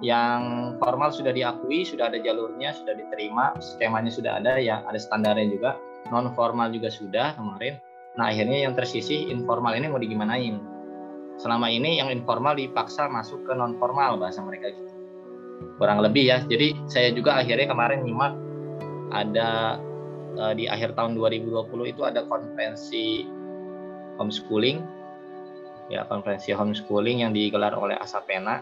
[0.00, 0.40] Yang
[0.80, 5.76] formal sudah diakui sudah ada jalurnya sudah diterima skemanya sudah ada ya ada standarnya juga.
[6.08, 7.76] Non formal juga sudah kemarin.
[8.16, 10.56] Nah akhirnya yang tersisih informal ini mau digimanain
[11.40, 14.92] selama ini yang informal dipaksa masuk ke non formal bahasa mereka gitu.
[15.80, 16.44] Kurang lebih ya.
[16.44, 18.36] Jadi saya juga akhirnya kemarin nyimak
[19.10, 19.80] ada
[20.36, 23.24] uh, di akhir tahun 2020 itu ada konferensi
[24.20, 24.84] homeschooling.
[25.88, 28.60] Ya konferensi homeschooling yang digelar oleh Asapena.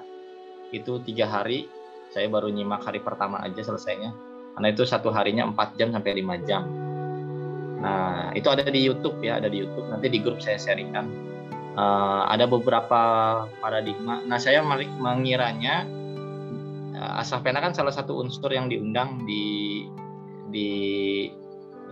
[0.70, 1.66] Itu tiga hari.
[2.14, 4.14] Saya baru nyimak hari pertama aja selesainya.
[4.56, 6.62] Karena itu satu harinya 4 jam sampai 5 jam.
[7.78, 9.86] Nah itu ada di YouTube ya ada di YouTube.
[9.90, 11.37] Nanti di grup saya sharingkan
[11.78, 13.00] uh, ada beberapa
[13.62, 14.20] paradigma.
[14.26, 14.60] Nah, saya
[14.98, 15.86] mengiranya
[16.98, 19.86] uh, Asafena kan salah satu unsur yang diundang di
[20.50, 20.70] di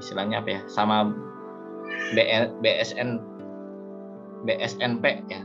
[0.02, 1.14] istilahnya apa ya sama
[2.60, 3.22] BSN
[4.42, 5.42] BSNP ya.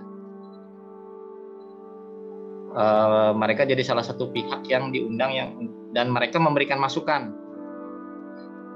[2.71, 5.49] Uh, mereka jadi salah satu pihak yang diundang yang
[5.91, 7.35] dan mereka memberikan masukan.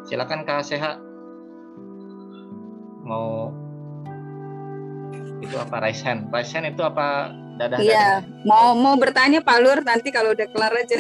[0.05, 0.99] Silakan Kak Seha
[3.07, 3.55] mau
[5.45, 6.27] itu apa rice hand?
[6.33, 10.73] Rice hand itu apa dadah iya mau mau bertanya Pak Lur nanti kalau udah kelar
[10.75, 10.99] aja.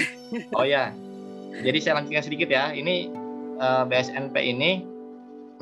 [0.55, 0.95] Oh ya
[1.63, 2.73] jadi saya lanjutkan sedikit ya.
[2.75, 3.11] Ini
[3.61, 4.83] uh, eh, BSNP ini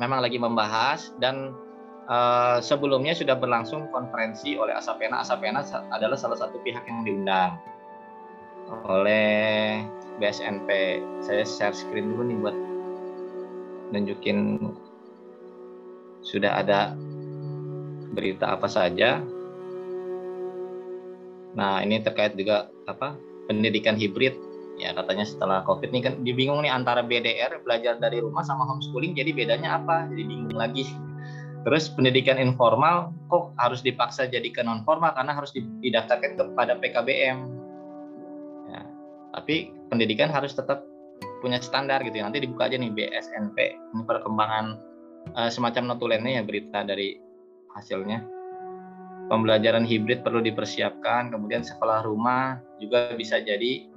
[0.02, 1.54] memang lagi membahas dan
[2.10, 5.22] uh, sebelumnya sudah berlangsung konferensi oleh Asapena.
[5.22, 5.62] Asapena
[5.94, 7.54] adalah salah satu pihak yang diundang
[8.88, 9.84] oleh
[10.18, 10.68] BSNP
[11.20, 12.56] saya share screen dulu nih buat
[13.92, 14.72] nunjukin
[16.24, 16.96] sudah ada
[18.14, 19.20] berita apa saja.
[21.54, 23.14] Nah, ini terkait juga apa?
[23.44, 24.32] pendidikan hibrid.
[24.74, 29.14] Ya, katanya setelah Covid ini kan dibingung nih antara BDR belajar dari rumah sama homeschooling
[29.14, 30.10] jadi bedanya apa?
[30.10, 30.88] Jadi bingung lagi.
[31.64, 37.38] Terus pendidikan informal kok harus dipaksa jadi ke non formal karena harus didaftarkan kepada PKBM.
[38.68, 38.82] Ya,
[39.38, 40.82] tapi pendidikan harus tetap
[41.38, 42.26] punya standar gitu ya.
[42.26, 43.56] Nanti dibuka aja nih BSNP.
[43.94, 44.64] Ini perkembangan
[45.38, 47.16] uh, semacam notulennya ya berita dari
[47.74, 48.24] hasilnya.
[49.24, 53.88] pembelajaran hibrid perlu dipersiapkan, kemudian sekolah rumah juga bisa jadi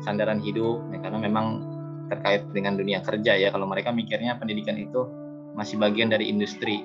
[0.00, 1.46] sandaran hidup ya, karena memang
[2.08, 5.08] terkait dengan dunia kerja ya kalau mereka mikirnya pendidikan itu
[5.52, 6.84] masih bagian dari industri.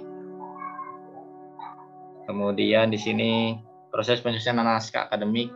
[2.28, 3.56] Kemudian di sini
[3.88, 5.48] proses penyusunan naskah akademik.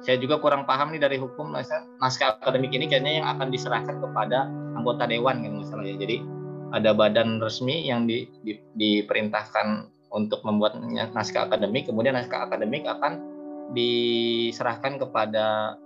[0.00, 1.52] Saya juga kurang paham nih dari hukum
[2.00, 6.00] naskah akademik ini kayaknya yang akan diserahkan kepada anggota dewan kan masalahnya.
[6.00, 6.16] Jadi
[6.70, 10.78] ada badan resmi yang di, di, diperintahkan untuk membuat
[11.14, 13.22] naskah akademik, kemudian naskah akademik akan
[13.70, 15.78] diserahkan kepada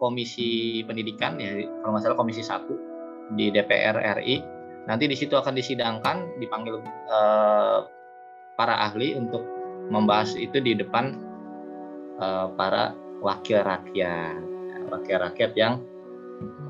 [0.00, 2.72] komisi pendidikan ya kalau nggak salah komisi satu
[3.36, 4.40] di DPR RI
[4.88, 7.78] nanti di situ akan disidangkan dipanggil eh,
[8.56, 9.44] para ahli untuk
[9.92, 11.16] membahas itu di depan
[12.20, 14.40] eh, para wakil rakyat.
[14.90, 15.80] Wakil rakyat yang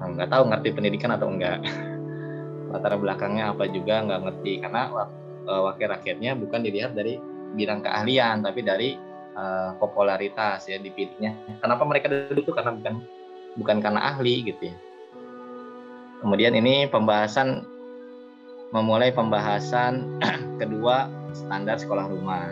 [0.02, 1.62] nggak tahu ngerti pendidikan atau enggak
[2.70, 4.82] latar belakangnya apa juga nggak ngerti karena
[5.46, 7.18] eh, wakil rakyatnya bukan dilihat dari
[7.50, 8.94] bidang keahlian tapi dari
[9.34, 12.94] uh, popularitas ya dipilihnya kenapa mereka duduk itu karena bukan
[13.58, 14.76] bukan karena ahli gitu ya.
[16.20, 17.64] Kemudian ini pembahasan
[18.70, 20.20] memulai pembahasan
[20.60, 22.46] kedua standar sekolah rumah.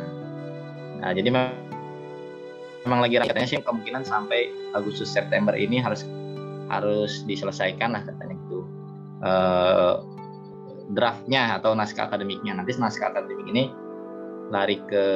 [0.98, 6.08] Nah, jadi memang lagi katanya sih kemungkinan sampai Agustus September ini harus
[6.68, 8.27] harus diselesaikan lah katanya
[9.18, 9.94] Eh,
[10.94, 12.54] draftnya atau naskah akademiknya.
[12.54, 13.64] Nanti naskah akademik ini
[14.48, 15.06] lari ke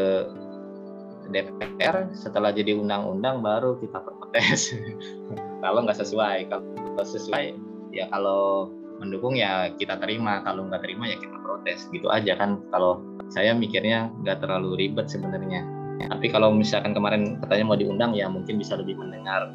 [1.30, 4.74] DPR setelah jadi undang-undang baru kita protes.
[5.64, 6.66] Kalau nggak sesuai kalau
[7.06, 7.54] sesuai
[7.94, 10.42] ya kalau mendukung ya kita terima.
[10.42, 11.86] Kalau nggak terima ya kita protes.
[11.94, 12.58] Gitu aja kan.
[12.74, 12.98] Kalau
[13.30, 15.62] saya mikirnya nggak terlalu ribet sebenarnya.
[16.02, 19.54] Tapi kalau misalkan kemarin katanya mau diundang ya mungkin bisa lebih mendengar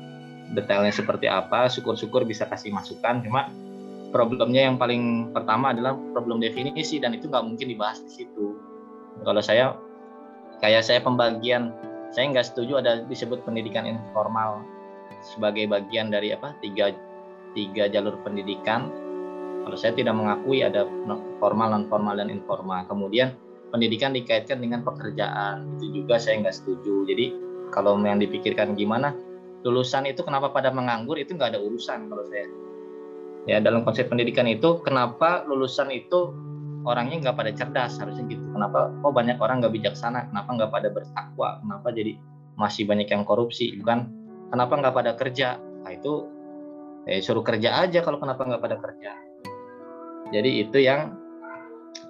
[0.55, 1.67] detailnya seperti apa.
[1.67, 3.19] Syukur-syukur bisa kasih masukan.
[3.19, 3.51] Cuma
[4.11, 8.55] problemnya yang paling pertama adalah problem definisi dan itu nggak mungkin dibahas di situ.
[9.23, 9.75] Kalau saya
[10.63, 11.73] kayak saya pembagian
[12.13, 14.63] saya nggak setuju ada disebut pendidikan informal
[15.35, 16.93] sebagai bagian dari apa tiga
[17.51, 18.87] tiga jalur pendidikan.
[19.67, 20.87] Kalau saya tidak mengakui ada
[21.43, 22.87] formal non formal dan informal.
[22.87, 23.35] Kemudian
[23.75, 27.03] pendidikan dikaitkan dengan pekerjaan itu juga saya nggak setuju.
[27.03, 27.35] Jadi
[27.75, 29.11] kalau yang dipikirkan gimana
[29.67, 32.47] lulusan itu kenapa pada menganggur itu nggak ada urusan kalau saya
[33.47, 36.35] ya dalam konsep pendidikan itu kenapa lulusan itu
[36.83, 37.99] orangnya nggak pada cerdas?
[37.99, 38.43] Harusnya gitu.
[38.51, 40.27] Kenapa oh banyak orang nggak bijaksana?
[40.29, 41.49] Kenapa nggak pada bertakwa?
[41.63, 42.13] Kenapa jadi
[42.59, 43.79] masih banyak yang korupsi?
[43.79, 44.07] Bukan
[44.51, 45.57] kenapa nggak pada kerja?
[45.57, 46.27] Nah itu
[47.07, 49.11] eh, suruh kerja aja kalau kenapa nggak pada kerja.
[50.27, 51.15] Jadi itu yang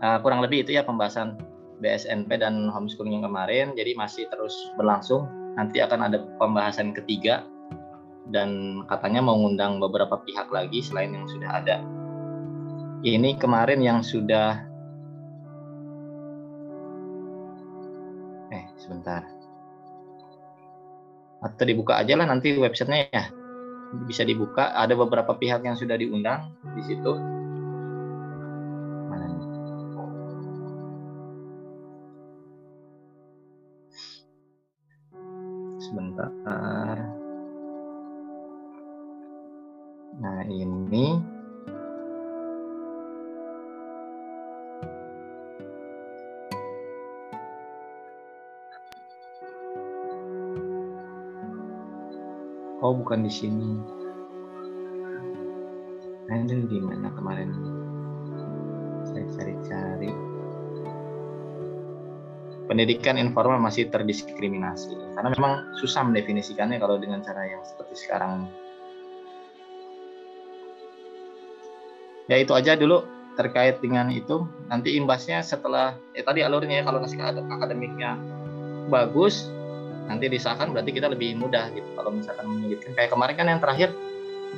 [0.01, 1.38] uh, kurang lebih itu ya pembahasan
[1.77, 3.77] BSNP dan homeschooling yang kemarin.
[3.77, 5.29] Jadi masih terus berlangsung.
[5.57, 7.45] Nanti akan ada pembahasan ketiga
[8.28, 11.78] dan katanya mau ngundang beberapa pihak lagi selain yang sudah ada.
[13.05, 14.67] Ini kemarin yang sudah
[18.51, 19.23] eh sebentar.
[21.39, 23.25] Atau dibuka aja lah nanti websitenya ya.
[24.03, 24.75] Bisa dibuka.
[24.75, 27.13] Ada beberapa pihak yang sudah diundang di situ.
[29.07, 29.47] Mana nih?
[35.80, 37.16] Sebentar
[40.18, 41.22] nah ini
[52.88, 53.72] oh bukan di sini.
[56.28, 57.51] Ada di mana kemarin?
[59.07, 60.11] Saya cari-cari.
[62.68, 68.51] Pendidikan informal masih terdiskriminasi karena memang susah mendefinisikannya kalau dengan cara yang seperti sekarang
[72.28, 73.03] ya itu aja dulu
[73.39, 74.43] terkait dengan itu.
[74.67, 78.19] Nanti imbasnya setelah ya tadi alurnya ya kalau ngasih akademiknya
[78.88, 79.47] bagus
[80.07, 81.88] nanti disahkan berarti kita lebih mudah gitu.
[81.95, 82.91] Kalau misalkan menyulitkan.
[82.95, 83.89] Kayak kemarin kan yang terakhir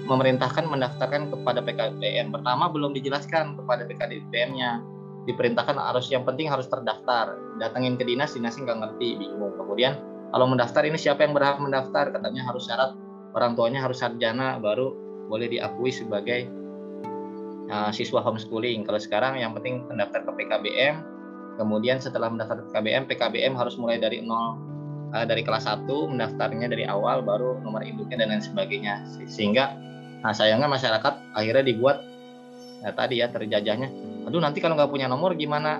[0.05, 4.79] memerintahkan mendaftarkan kepada PKBM pertama belum dijelaskan kepada PKBM-nya
[5.27, 7.37] diperintahkan harus yang penting harus terdaftar.
[7.59, 9.53] Datangin ke dinas dinasnya nggak ngerti bingung.
[9.57, 9.97] Kemudian
[10.29, 12.13] kalau mendaftar ini siapa yang berhak mendaftar?
[12.13, 12.93] Katanya harus syarat
[13.33, 14.93] orang tuanya harus sarjana baru
[15.29, 16.49] boleh diakui sebagai
[17.69, 18.83] uh, siswa homeschooling.
[18.83, 21.19] Kalau sekarang yang penting mendaftar ke PKBM
[21.59, 24.55] kemudian setelah mendaftar ke PKBM PKBM harus mulai dari nol
[25.11, 29.05] uh, dari kelas 1 mendaftarnya dari awal baru nomor induknya dan lain sebagainya.
[29.27, 29.75] Sehingga
[30.19, 32.03] nah sayangnya masyarakat akhirnya dibuat
[32.83, 33.87] ya, tadi ya terjajahnya.
[34.27, 35.79] Aduh nanti kalau nggak punya nomor gimana?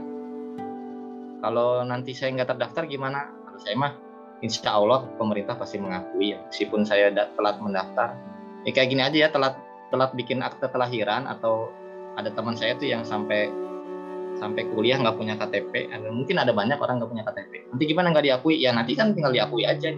[1.40, 3.32] Kalau nanti saya nggak terdaftar gimana?
[3.48, 3.94] Kalau saya mah
[4.44, 8.16] insya Allah pemerintah pasti mengakui ya meskipun saya telat mendaftar.
[8.68, 9.56] Ya kayak gini aja ya telat
[9.90, 11.72] telat bikin akte kelahiran atau
[12.20, 13.48] ada teman saya tuh yang sampai
[14.38, 18.26] sampai kuliah nggak punya KTP mungkin ada banyak orang nggak punya KTP nanti gimana nggak
[18.26, 18.56] diakui?
[18.58, 19.94] Ya nanti kan tinggal diakui aja.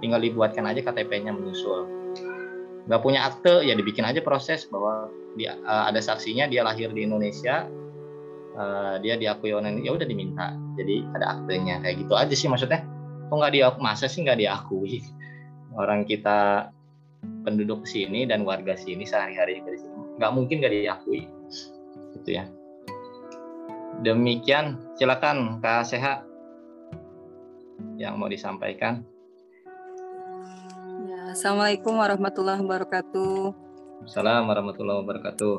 [0.00, 1.84] Tinggal dibuatkan aja KTP-nya menyusul.
[2.88, 7.04] Nggak punya akte ya dibikin aja proses bahwa dia uh, ada saksinya dia lahir di
[7.04, 7.68] Indonesia
[8.56, 10.56] uh, dia diakui online ya udah diminta.
[10.80, 12.80] Jadi ada aktenya kayak gitu aja sih maksudnya.
[13.28, 15.04] Kok nggak diakui masa sih nggak diakui?
[15.76, 16.72] Orang kita
[17.44, 20.16] penduduk sini dan warga sini sehari-hari di sini.
[20.16, 21.28] Nggak mungkin nggak diakui
[22.20, 22.44] gitu ya.
[24.04, 26.24] Demikian silakan Kak Seha
[27.96, 29.04] yang mau disampaikan.
[31.04, 33.52] Ya, Assalamualaikum warahmatullahi wabarakatuh.
[34.04, 35.56] Assalamualaikum warahmatullahi wabarakatuh.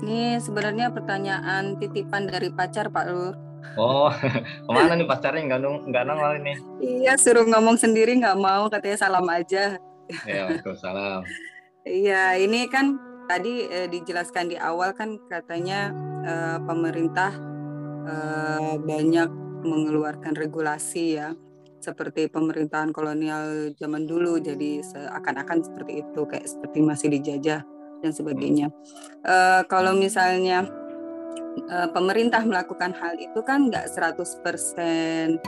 [0.00, 3.34] Ini sebenarnya pertanyaan titipan dari pacar Pak Lur.
[3.76, 4.08] Oh,
[4.64, 5.44] ke mana nih pacarnya?
[5.44, 6.54] Nggak nong nggak nongol ini?
[6.80, 9.76] Iya, suruh ngomong sendiri nggak mau, katanya salam aja.
[10.24, 10.44] Ya,
[10.76, 11.24] salam.
[11.84, 15.94] Iya, ini kan tadi eh, dijelaskan di awal kan katanya
[16.26, 17.30] eh, pemerintah
[18.10, 19.30] eh, banyak
[19.62, 21.30] mengeluarkan regulasi ya,
[21.78, 27.60] seperti pemerintahan kolonial zaman dulu, jadi seakan-akan seperti itu, kayak seperti masih dijajah
[28.00, 28.72] dan sebagainya.
[29.24, 30.64] Eh, kalau misalnya
[31.68, 35.40] uh, pemerintah melakukan hal itu kan nggak 100%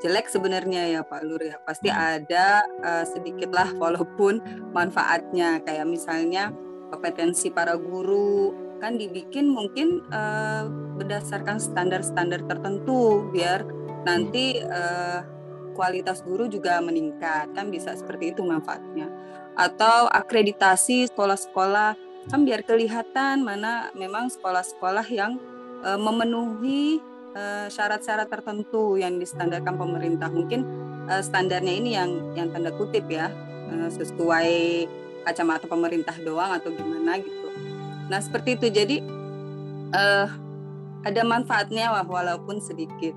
[0.00, 1.60] jelek sebenarnya ya Pak Lur ya.
[1.62, 4.40] Pasti ada uh, sedikit lah walaupun
[4.72, 5.60] manfaatnya.
[5.62, 6.50] Kayak misalnya
[6.90, 10.66] kompetensi para guru kan dibikin mungkin uh,
[10.96, 13.62] berdasarkan standar-standar tertentu biar
[14.02, 15.22] nanti uh,
[15.76, 19.06] kualitas guru juga meningkat kan bisa seperti itu manfaatnya
[19.54, 21.94] atau akreditasi sekolah-sekolah
[22.28, 25.36] kan biar kelihatan mana memang sekolah-sekolah yang
[25.84, 27.00] uh, memenuhi
[27.70, 30.26] syarat-syarat uh, tertentu yang distandarkan pemerintah.
[30.26, 30.66] Mungkin
[31.06, 33.30] uh, standarnya ini yang yang tanda kutip ya
[33.70, 34.86] uh, sesuai
[35.24, 37.48] kacamata pemerintah doang atau gimana gitu.
[38.08, 38.96] Nah seperti itu jadi
[39.94, 40.26] uh,
[41.04, 43.12] ada manfaatnya walaupun sedikit.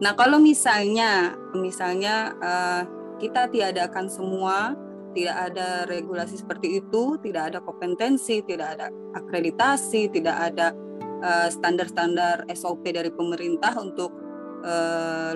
[0.00, 2.82] Nah kalau misalnya misalnya uh,
[3.16, 4.76] kita tiadakan semua
[5.16, 10.76] tidak ada regulasi seperti itu, tidak ada kompetensi, tidak ada akreditasi, tidak ada
[11.16, 14.12] Eh, standar-standar uh, SOP dari pemerintah untuk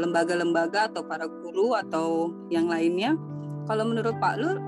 [0.01, 3.14] lembaga-lembaga uh, atau para guru atau yang lainnya.
[3.71, 4.59] Kalau menurut Pak Lur,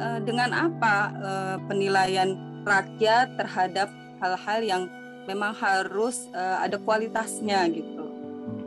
[0.00, 2.34] uh, dengan apa uh, penilaian
[2.64, 3.92] rakyat terhadap
[4.24, 4.82] hal-hal yang
[5.28, 8.08] memang harus uh, ada kualitasnya gitu?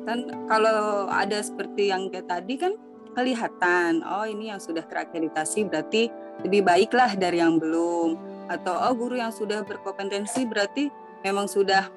[0.06, 2.74] Kan kalau ada seperti yang kayak tadi kan
[3.14, 6.10] kelihatan, oh ini yang sudah terakreditasi berarti
[6.46, 8.18] lebih baiklah dari yang belum.
[8.50, 10.92] Atau oh guru yang sudah berkompetensi berarti
[11.24, 11.88] memang sudah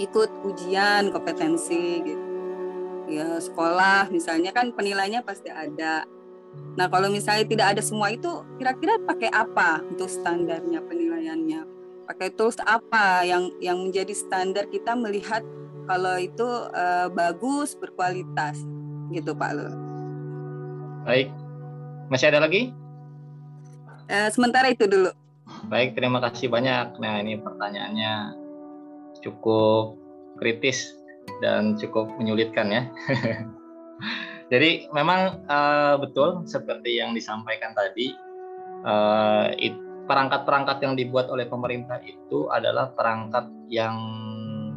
[0.00, 2.26] ikut ujian kompetensi gitu.
[3.10, 6.06] Ya sekolah misalnya kan penilainya pasti ada
[6.78, 11.66] nah kalau misalnya tidak ada semua itu kira-kira pakai apa untuk standarnya penilaiannya
[12.10, 15.46] pakai tools apa yang yang menjadi standar kita melihat
[15.86, 18.62] kalau itu uh, bagus berkualitas
[19.10, 19.70] gitu Pak Lo.
[21.02, 21.34] Baik,
[22.06, 22.70] masih ada lagi?
[24.06, 25.10] Uh, sementara itu dulu.
[25.66, 26.94] Baik, terima kasih banyak.
[27.02, 28.38] Nah, ini pertanyaannya
[29.18, 29.98] cukup
[30.38, 30.94] kritis
[31.42, 32.82] dan cukup menyulitkan ya.
[34.50, 38.10] Jadi memang uh, betul seperti yang disampaikan tadi,
[38.82, 39.54] uh,
[40.10, 43.94] perangkat-perangkat yang dibuat oleh pemerintah itu adalah perangkat yang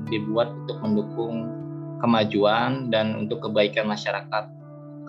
[0.05, 1.49] dibuat untuk mendukung
[1.97, 4.45] kemajuan dan untuk kebaikan masyarakat.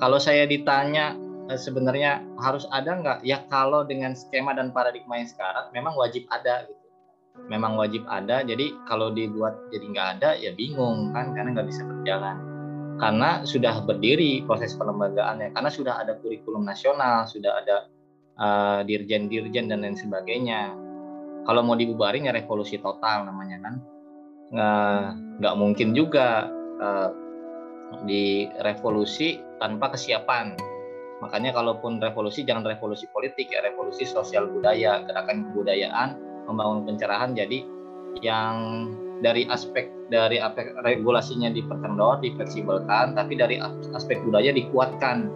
[0.01, 1.13] Kalau saya ditanya
[1.53, 3.19] uh, sebenarnya harus ada nggak?
[3.21, 6.85] Ya kalau dengan skema dan paradigma yang sekarang memang wajib ada gitu
[7.51, 11.83] memang wajib ada jadi kalau dibuat jadi nggak ada ya bingung kan karena nggak bisa
[11.83, 12.54] berjalan
[12.99, 17.77] karena sudah berdiri proses perlembagaannya karena sudah ada kurikulum nasional sudah ada
[18.39, 20.75] uh, dirjen-dirjen dan lain sebagainya.
[21.45, 23.75] Kalau mau dibubarin ya revolusi total namanya kan.
[25.41, 26.49] Nggak mungkin juga
[26.81, 27.11] uh,
[28.09, 30.57] di revolusi tanpa kesiapan.
[31.21, 36.09] Makanya kalaupun revolusi jangan revolusi politik ya revolusi sosial budaya gerakan kebudayaan
[36.45, 37.65] membangun pencerahan jadi
[38.21, 38.57] yang
[39.25, 43.59] dari aspek dari aspek regulasinya diperkendor, difleksibelkan, tapi dari
[43.91, 45.27] aspek budaya dikuatkan.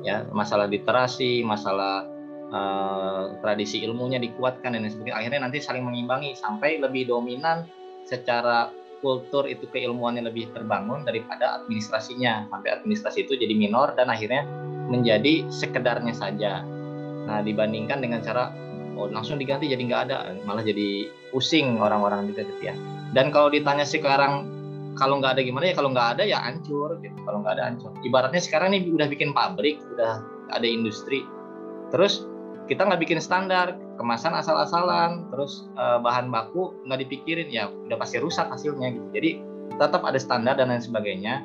[0.00, 2.06] Ya, masalah literasi, masalah
[2.48, 5.18] uh, tradisi ilmunya dikuatkan dan sebagainya.
[5.18, 7.68] Akhirnya nanti saling mengimbangi sampai lebih dominan
[8.06, 8.70] secara
[9.04, 12.48] kultur itu keilmuannya lebih terbangun daripada administrasinya.
[12.48, 14.46] Sampai administrasi itu jadi minor dan akhirnya
[14.86, 16.62] menjadi sekedarnya saja.
[17.26, 18.54] Nah, dibandingkan dengan cara
[18.96, 20.32] oh langsung diganti jadi nggak ada.
[20.48, 22.74] Malah jadi pusing orang-orang gitu ya.
[23.12, 24.48] Dan kalau ditanya sekarang
[24.96, 27.16] kalau nggak ada gimana ya kalau nggak ada ya hancur gitu.
[27.22, 27.92] Kalau nggak ada hancur.
[28.02, 31.22] Ibaratnya sekarang nih udah bikin pabrik udah ada industri.
[31.92, 32.24] Terus
[32.66, 38.18] kita nggak bikin standar kemasan asal-asalan terus eh, bahan baku nggak dipikirin ya udah pasti
[38.18, 39.08] rusak hasilnya gitu.
[39.14, 39.30] Jadi
[39.76, 41.44] tetap ada standar dan lain sebagainya.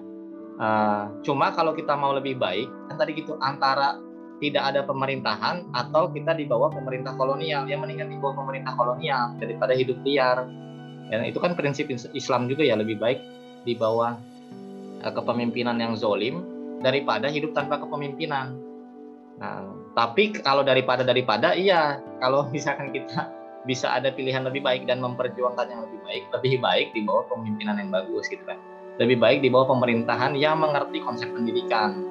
[0.62, 3.98] Uh, cuma kalau kita mau lebih baik, kan tadi gitu antara
[4.42, 9.38] tidak ada pemerintahan atau kita di bawah pemerintah kolonial, yang mendingan di bawah pemerintah kolonial
[9.38, 10.50] daripada hidup liar.
[11.14, 13.22] Dan itu kan prinsip Islam juga ya lebih baik
[13.62, 14.18] di bawah
[15.06, 16.42] uh, kepemimpinan yang zolim
[16.82, 18.58] daripada hidup tanpa kepemimpinan.
[19.38, 19.62] Nah,
[19.94, 23.30] tapi kalau daripada daripada iya, kalau misalkan kita
[23.70, 27.78] bisa ada pilihan lebih baik dan memperjuangkan yang lebih baik, lebih baik di bawah pemimpinan
[27.78, 28.58] yang bagus gitu kan.
[28.98, 32.11] Lebih baik di bawah pemerintahan yang mengerti konsep pendidikan.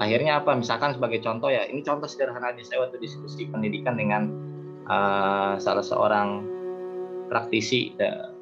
[0.00, 0.56] Akhirnya apa?
[0.56, 4.32] Misalkan sebagai contoh ya, ini contoh sederhana aja saya waktu diskusi pendidikan dengan
[4.88, 6.40] uh, salah seorang
[7.28, 7.92] praktisi.
[8.00, 8.32] Uh,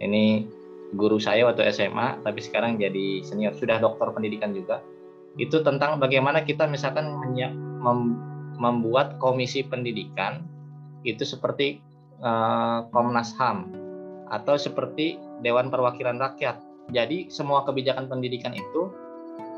[0.00, 0.48] ini
[0.96, 4.80] guru saya waktu SMA, tapi sekarang jadi senior, sudah doktor pendidikan juga.
[5.36, 8.00] Itu tentang bagaimana kita misalkan mem
[8.60, 10.44] membuat komisi pendidikan
[11.04, 11.80] itu seperti
[12.20, 13.72] uh, Komnas HAM
[14.28, 16.60] atau seperti Dewan Perwakilan Rakyat.
[16.92, 18.92] Jadi semua kebijakan pendidikan itu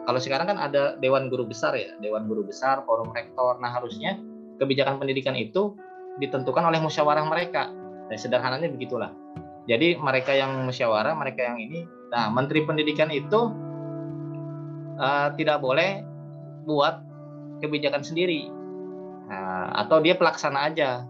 [0.02, 3.58] kalau sekarang kan ada Dewan Guru Besar ya, Dewan Guru Besar, Forum Rektor.
[3.62, 4.18] Nah harusnya
[4.58, 5.78] kebijakan pendidikan itu
[6.18, 7.70] ditentukan oleh musyawarah mereka.
[8.10, 9.14] Dan sederhananya begitulah.
[9.70, 11.86] Jadi mereka yang musyawarah, mereka yang ini.
[12.10, 13.54] Nah Menteri Pendidikan itu
[14.98, 16.02] uh, tidak boleh
[16.66, 16.98] buat
[17.62, 18.50] kebijakan sendiri.
[19.30, 21.06] Nah, atau dia pelaksana aja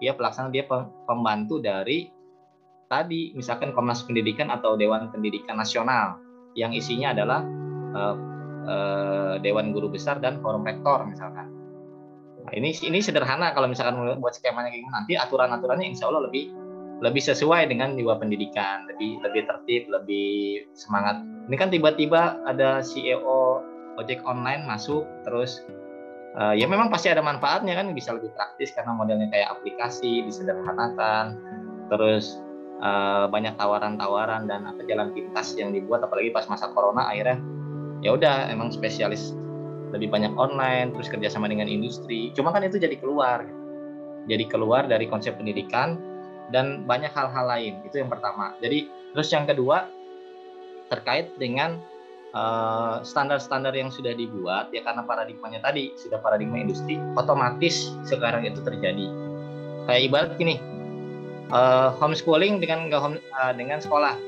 [0.00, 0.64] dia pelaksana dia
[1.08, 2.12] pembantu dari
[2.86, 6.20] tadi misalkan Komnas Pendidikan atau Dewan Pendidikan Nasional
[6.56, 7.40] yang isinya adalah
[7.96, 8.16] uh,
[8.66, 11.48] uh, Dewan Guru Besar dan Forum Rektor misalkan.
[12.46, 16.54] Nah, ini ini sederhana kalau misalkan buat skemanya kayak nanti aturan-aturannya insya Allah lebih
[17.02, 21.20] lebih sesuai dengan jiwa pendidikan, lebih lebih tertib, lebih semangat.
[21.50, 23.60] Ini kan tiba-tiba ada CEO
[23.96, 25.64] ojek online masuk terus
[26.36, 31.40] uh, ya memang pasti ada manfaatnya kan bisa lebih praktis karena modelnya kayak aplikasi disederhanakan
[31.88, 32.38] terus
[32.84, 37.40] uh, banyak tawaran-tawaran dan apa jalan pintas yang dibuat apalagi pas masa corona akhirnya
[38.04, 39.32] ya udah emang spesialis
[39.94, 42.34] lebih banyak online terus kerjasama dengan industri.
[42.34, 43.46] Cuma kan itu jadi keluar
[44.26, 45.94] jadi keluar dari konsep pendidikan
[46.50, 47.78] dan banyak hal-hal lain.
[47.86, 48.58] Itu yang pertama.
[48.58, 49.86] Jadi terus yang kedua
[50.90, 51.78] terkait dengan
[52.36, 58.60] Eh, standar-standar yang sudah dibuat ya karena paradigmanya tadi sudah paradigma industri otomatis sekarang itu
[58.60, 59.08] terjadi.
[59.88, 60.60] Kayak ibarat gini
[61.48, 64.20] uh, homeschooling dengan home, uh, dengan sekolah.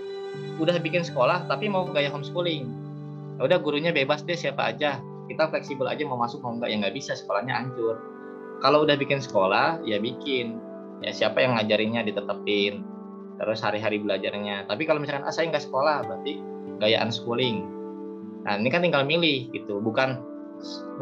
[0.56, 2.72] Udah bikin sekolah tapi mau gaya homeschooling
[3.44, 4.98] udah gurunya bebas deh siapa aja.
[5.28, 8.00] Kita fleksibel aja mau masuk mau enggak ya nggak bisa sekolahnya hancur.
[8.58, 10.58] Kalau udah bikin sekolah ya bikin.
[11.04, 12.82] Ya siapa yang ngajarinnya ditetepin.
[13.38, 14.66] Terus hari-hari belajarnya.
[14.66, 16.42] Tapi kalau misalkan ah saya nggak sekolah berarti
[16.82, 17.66] gaya unschooling.
[18.46, 20.18] Nah ini kan tinggal milih gitu, bukan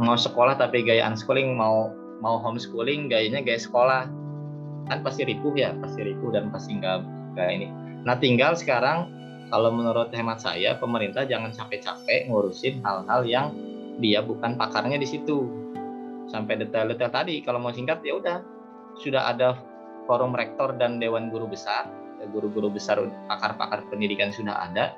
[0.01, 4.09] mau sekolah tapi gaya unschooling, mau mau homeschooling gayanya gaya sekolah.
[4.87, 7.05] Kan pasti ripuh ya, pasti ripuh dan pasti nggak
[7.37, 7.69] nggak ini.
[8.05, 9.09] Nah tinggal sekarang
[9.49, 13.47] kalau menurut hemat saya pemerintah jangan capek-capek ngurusin hal-hal yang
[14.03, 15.47] dia bukan pakarnya di situ.
[16.27, 18.39] Sampai detail-detail tadi kalau mau singkat ya udah.
[18.99, 19.55] Sudah ada
[20.09, 21.87] forum rektor dan dewan guru besar
[22.31, 22.99] guru-guru besar
[23.31, 24.95] pakar-pakar pendidikan sudah ada.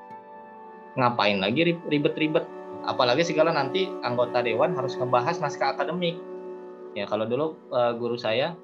[0.96, 2.46] Ngapain lagi ribet-ribet?
[2.88, 6.16] Apalagi segala nanti anggota dewan harus membahas naskah akademik.
[6.96, 8.56] Ya kalau dulu uh, guru saya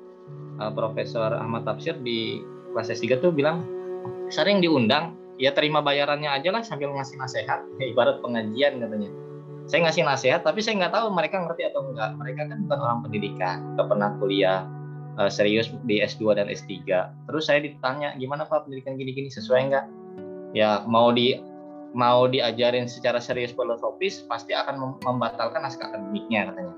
[0.59, 2.41] uh, Profesor Ahmad Tafsir di
[2.73, 3.63] kelas S3 tuh bilang
[4.33, 7.61] sering diundang ya terima bayarannya aja lah sambil ngasih nasihat.
[7.81, 9.11] Ya, ibarat pengajian katanya.
[9.65, 12.99] Saya ngasih nasihat tapi saya nggak tahu mereka ngerti atau enggak mereka kan bukan orang
[13.01, 14.61] pendidikan nggak pernah kuliah
[15.17, 16.85] uh, serius di S2 dan S3
[17.25, 19.33] terus saya ditanya gimana Pak pendidikan gini-gini?
[19.33, 19.89] Sesuai enggak
[20.53, 21.41] ya mau di
[21.95, 26.75] mau diajarin secara serius filosofis pasti akan membatalkan naskah akademiknya katanya.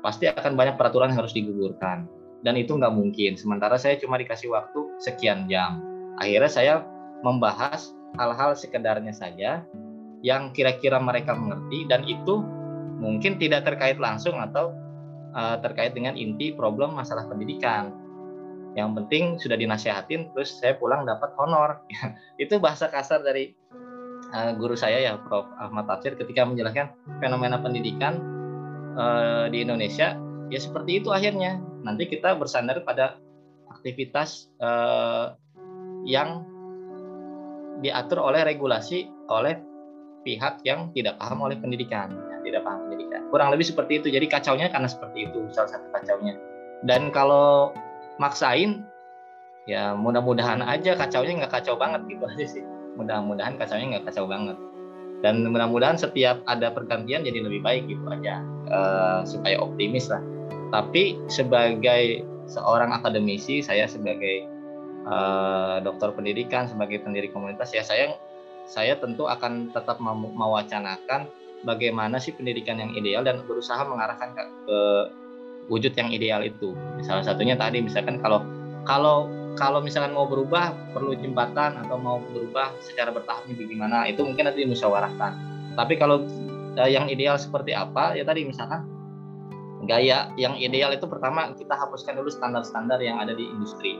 [0.00, 2.08] Pasti akan banyak peraturan yang harus digugurkan.
[2.40, 3.36] Dan itu nggak mungkin.
[3.36, 5.82] Sementara saya cuma dikasih waktu sekian jam.
[6.16, 6.74] Akhirnya saya
[7.20, 9.62] membahas hal-hal sekedarnya saja
[10.20, 12.44] yang kira-kira mereka mengerti dan itu
[13.00, 14.76] mungkin tidak terkait langsung atau
[15.32, 17.96] uh, terkait dengan inti problem masalah pendidikan.
[18.76, 21.82] Yang penting sudah dinasihatin terus saya pulang dapat honor.
[22.42, 23.50] Itu bahasa kasar dari
[24.30, 25.48] uh, guru saya ya Prof.
[25.58, 28.20] Ahmad Tafsir ketika menjelaskan fenomena pendidikan
[28.94, 30.14] uh, di Indonesia
[30.52, 31.58] ya seperti itu akhirnya.
[31.80, 33.16] Nanti kita bersandar pada
[33.72, 35.34] aktivitas uh,
[36.04, 36.44] yang
[37.80, 39.56] diatur oleh regulasi oleh
[40.20, 43.20] pihak yang tidak paham oleh pendidikan ya, tidak paham pendidikan.
[43.32, 44.08] Kurang lebih seperti itu.
[44.12, 46.36] Jadi kacaunya karena seperti itu salah satu kacaunya.
[46.84, 47.72] Dan kalau
[48.20, 48.84] maksain
[49.68, 52.64] ya mudah-mudahan aja kacaunya nggak kacau banget gitu aja sih.
[53.00, 54.56] Mudah-mudahan kacaunya nggak kacau banget.
[55.20, 58.40] Dan mudah-mudahan setiap ada pergantian jadi lebih baik gitu aja
[58.72, 60.20] uh, supaya optimis lah.
[60.72, 64.48] Tapi sebagai seorang akademisi saya sebagai
[65.10, 68.14] uh, dokter pendidikan sebagai pendiri komunitas ya saya
[68.70, 71.26] saya tentu akan tetap mewacanakan
[71.66, 74.78] bagaimana sih pendidikan yang ideal dan berusaha mengarahkan ke, ke
[75.66, 76.72] wujud yang ideal itu.
[77.02, 78.42] Salah satunya tadi misalkan kalau
[78.86, 79.28] kalau
[79.58, 84.62] kalau misalkan mau berubah perlu jembatan atau mau berubah secara bertahap bagaimana itu mungkin nanti
[84.62, 85.32] dimusyawarahkan.
[85.74, 86.22] Tapi kalau
[86.78, 88.86] eh, yang ideal seperti apa ya tadi misalkan
[89.88, 93.98] gaya yang ideal itu pertama kita hapuskan dulu standar-standar yang ada di industri.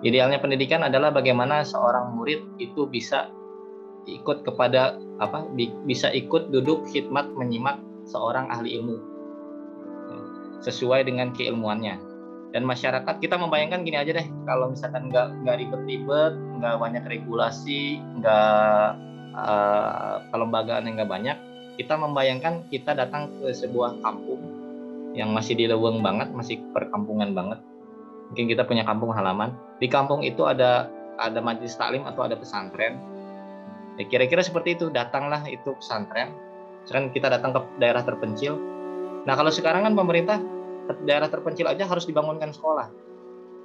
[0.00, 0.08] Ya.
[0.12, 3.28] Idealnya pendidikan adalah bagaimana seorang murid itu bisa
[4.08, 5.44] ikut kepada apa
[5.84, 7.76] bisa ikut duduk khidmat menyimak
[8.08, 9.10] seorang ahli ilmu
[10.60, 11.96] sesuai dengan keilmuannya
[12.50, 18.02] dan masyarakat kita membayangkan gini aja deh kalau misalkan nggak nggak ribet-ribet nggak banyak regulasi
[18.20, 18.86] nggak
[19.32, 21.38] uh, kelembagaan yang nggak banyak
[21.80, 24.42] kita membayangkan kita datang ke sebuah kampung
[25.16, 27.58] yang masih di leweng banget masih perkampungan banget
[28.30, 29.52] mungkin kita punya kampung halaman
[29.82, 30.88] di kampung itu ada
[31.18, 32.96] ada majelis taklim atau ada pesantren
[33.98, 36.32] ya kira-kira seperti itu datanglah itu pesantren
[36.88, 38.56] sekarang kita datang ke daerah terpencil
[39.28, 40.40] nah kalau sekarang kan pemerintah
[41.06, 42.90] daerah terpencil aja harus dibangunkan sekolah.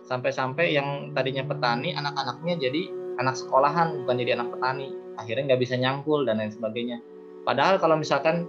[0.06, 2.82] Sampai-sampai yang tadinya petani, anak-anaknya jadi
[3.18, 4.94] anak sekolahan, bukan jadi anak petani.
[5.18, 7.02] Akhirnya nggak bisa nyangkul dan lain sebagainya.
[7.42, 8.46] Padahal kalau misalkan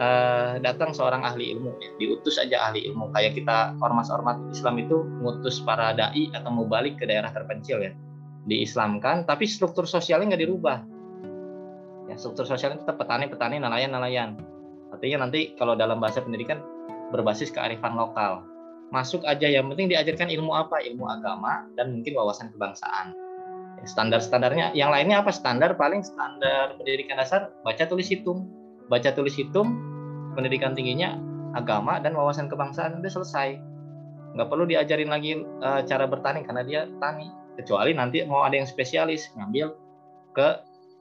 [0.00, 3.12] uh, datang seorang ahli ilmu, ya, diutus aja ahli ilmu.
[3.12, 7.92] Kayak kita ormas-ormas Islam itu ngutus para dai atau mau balik ke daerah terpencil ya,
[8.48, 10.78] diislamkan, tapi struktur sosialnya nggak dirubah.
[12.10, 14.40] Ya, struktur sosialnya tetap petani-petani, nelayan-nelayan.
[14.90, 16.58] Artinya nanti kalau dalam bahasa pendidikan
[17.14, 18.42] berbasis kearifan lokal.
[18.90, 20.82] Masuk aja yang penting diajarkan ilmu apa?
[20.82, 23.14] Ilmu agama dan mungkin wawasan kebangsaan.
[23.78, 25.30] Ya, standar-standarnya yang lainnya apa?
[25.30, 28.50] Standar paling standar pendidikan dasar baca tulis hitung.
[28.90, 29.89] Baca tulis hitung
[30.34, 31.18] pendidikan tingginya
[31.54, 33.58] agama dan wawasan kebangsaan udah selesai.
[34.38, 37.28] Nggak perlu diajarin lagi uh, cara bertani karena dia tani.
[37.58, 39.74] Kecuali nanti mau ada yang spesialis ngambil
[40.32, 40.48] ke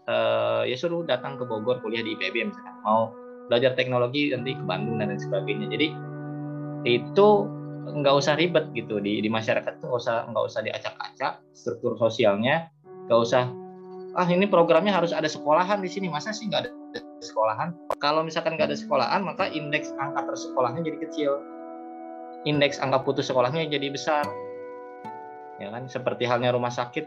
[0.10, 2.76] uh, ya suruh datang ke Bogor kuliah di IPB misalkan.
[2.81, 3.14] Mau
[3.49, 5.88] belajar teknologi nanti ke Bandung dan lain sebagainya jadi
[6.85, 7.27] itu
[7.89, 12.69] nggak usah ribet gitu di di masyarakat tuh usah nggak usah diacak-acak struktur sosialnya
[13.10, 13.49] nggak usah
[14.14, 16.72] ah ini programnya harus ada sekolahan di sini masa sih nggak ada
[17.19, 17.75] sekolahan.
[17.99, 21.31] Kalau misalkan nggak ada sekolahan maka indeks angka tersekolahnya jadi kecil.
[22.47, 24.23] Indeks angka putus sekolahnya jadi besar.
[25.59, 25.91] Ya kan?
[25.91, 27.05] Seperti halnya rumah sakit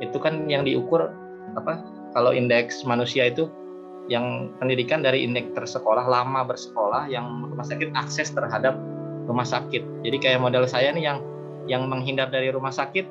[0.00, 1.12] itu kan yang diukur
[1.54, 1.84] apa
[2.16, 3.50] kalau indeks manusia itu
[4.10, 8.74] yang pendidikan dari indeks tersekolah lama bersekolah yang rumah sakit akses terhadap
[9.30, 10.02] rumah sakit.
[10.02, 11.18] Jadi kayak model saya nih yang
[11.70, 13.06] yang menghindar dari rumah sakit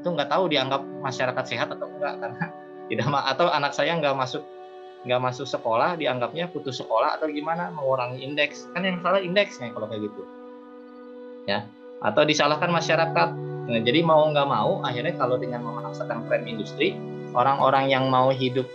[0.00, 2.44] itu nggak tahu dianggap masyarakat sehat atau enggak karena
[2.88, 4.42] tidak atau anak saya nggak masuk
[5.06, 8.66] nggak masuk sekolah dianggapnya putus sekolah atau gimana mengurangi indeks.
[8.74, 10.22] Kan yang salah indeksnya kalau kayak gitu.
[11.46, 11.64] Ya.
[12.02, 13.28] Atau disalahkan masyarakat.
[13.66, 16.94] Nah, jadi mau nggak mau akhirnya kalau dengan memaksakan tren industri
[17.34, 18.66] orang-orang yang mau hidup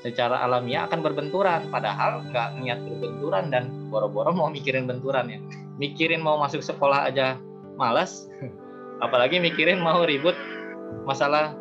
[0.00, 1.68] secara alamiah akan berbenturan.
[1.68, 5.38] Padahal nggak niat berbenturan dan boro-boro mau mikirin benturan ya.
[5.76, 7.36] Mikirin mau masuk sekolah aja
[7.76, 8.30] malas
[9.04, 10.36] apalagi mikirin mau ribut
[11.04, 11.52] masalah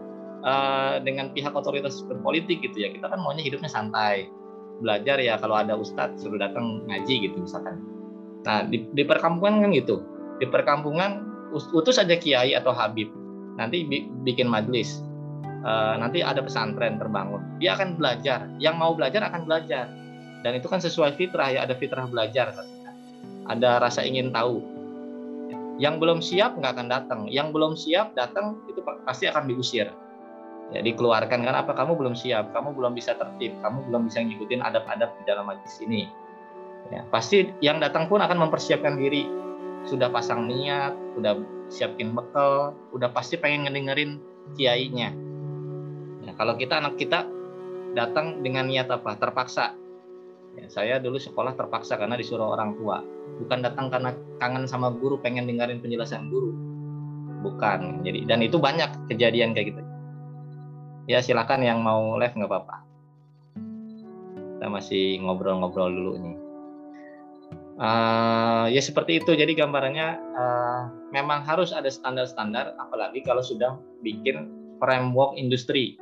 [0.43, 2.91] uh, dengan pihak otoritas berpolitik gitu ya.
[2.91, 4.29] Kita kan maunya hidupnya santai.
[4.83, 7.79] Belajar ya kalau ada ustadz suruh datang ngaji gitu misalkan.
[8.43, 10.03] Nah di, di perkampungan kan gitu.
[10.37, 11.23] Di perkampungan
[11.55, 13.09] utus aja kiai atau habib.
[13.55, 13.85] Nanti
[14.25, 14.99] bikin majelis
[15.63, 17.41] uh, nanti ada pesantren terbangun.
[17.57, 18.51] Dia akan belajar.
[18.59, 19.87] Yang mau belajar akan belajar.
[20.43, 21.63] Dan itu kan sesuai fitrah ya.
[21.63, 22.51] Ada fitrah belajar.
[23.47, 24.59] Ada rasa ingin tahu.
[25.79, 27.21] Yang belum siap nggak akan datang.
[27.31, 29.89] Yang belum siap datang itu pasti akan diusir
[30.73, 34.61] ya dikeluarkan kan apa kamu belum siap kamu belum bisa tertib kamu belum bisa ngikutin
[34.65, 36.09] adab-adab di dalam majlis ini
[36.89, 39.29] ya pasti yang datang pun akan mempersiapkan diri
[39.85, 41.37] sudah pasang niat udah
[41.69, 44.17] siapin bekal udah pasti pengen ngedengerin
[44.57, 45.13] kiainya
[46.33, 47.29] kalau kita anak kita
[47.93, 49.15] datang dengan niat apa?
[49.17, 49.77] Terpaksa.
[50.53, 53.01] Ya, saya dulu sekolah terpaksa karena disuruh orang tua.
[53.41, 56.53] Bukan datang karena kangen sama guru, pengen dengerin penjelasan guru.
[57.41, 58.05] Bukan.
[58.05, 59.81] Jadi dan itu banyak kejadian kayak gitu.
[61.07, 62.77] Ya silakan yang mau live nggak apa-apa.
[64.55, 66.37] Kita masih ngobrol-ngobrol dulu nih.
[67.73, 69.35] Uh, ya seperti itu.
[69.35, 70.81] Jadi gambarannya uh,
[71.11, 73.75] memang harus ada standar-standar, apalagi kalau sudah
[74.05, 74.47] bikin
[74.83, 75.95] framework industri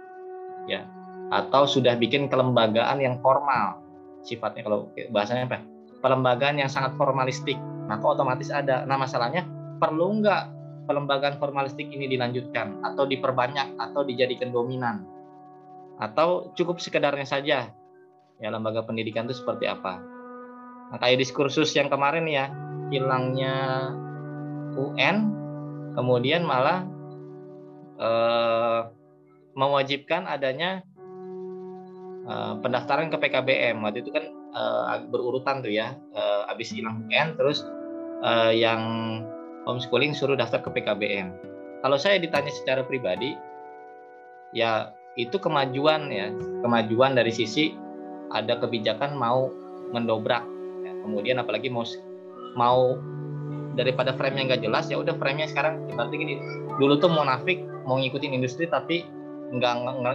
[0.65, 0.85] ya
[1.31, 3.79] atau sudah bikin kelembagaan yang formal
[4.21, 5.63] sifatnya kalau bahasanya apa
[6.03, 7.55] pelembagaan yang sangat formalistik
[7.87, 9.47] maka otomatis ada nah masalahnya
[9.79, 10.43] perlu nggak
[10.85, 15.05] pelembagaan formalistik ini dilanjutkan atau diperbanyak atau dijadikan dominan?
[16.01, 17.69] Atau cukup sekedarnya saja?
[18.41, 20.01] Ya lembaga pendidikan itu seperti apa?
[20.91, 22.49] Nah, kayak diskursus yang kemarin ya
[22.91, 23.55] hilangnya
[24.75, 25.17] UN
[25.95, 26.83] kemudian malah
[28.01, 28.81] eh,
[29.55, 30.83] mewajibkan adanya
[32.27, 34.25] uh, pendaftaran ke PKBM waktu itu kan
[34.55, 37.65] uh, berurutan tuh ya uh, habis hilang UN terus
[38.23, 38.81] uh, yang
[39.65, 41.33] homeschooling suruh daftar ke PKBM
[41.81, 43.37] kalau saya ditanya secara pribadi
[44.55, 46.31] ya itu kemajuan ya
[46.63, 47.75] kemajuan dari sisi
[48.31, 49.51] ada kebijakan mau
[49.91, 50.43] mendobrak
[50.87, 50.93] ya.
[51.03, 51.83] kemudian apalagi mau
[52.55, 52.95] mau
[53.75, 56.35] daripada frame yang nggak jelas ya udah frame-nya sekarang berarti gini
[56.75, 59.07] dulu tuh mau nafik mau ngikutin industri tapi
[59.51, 59.73] nggak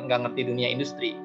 [0.08, 1.16] nggak ngerti dunia industri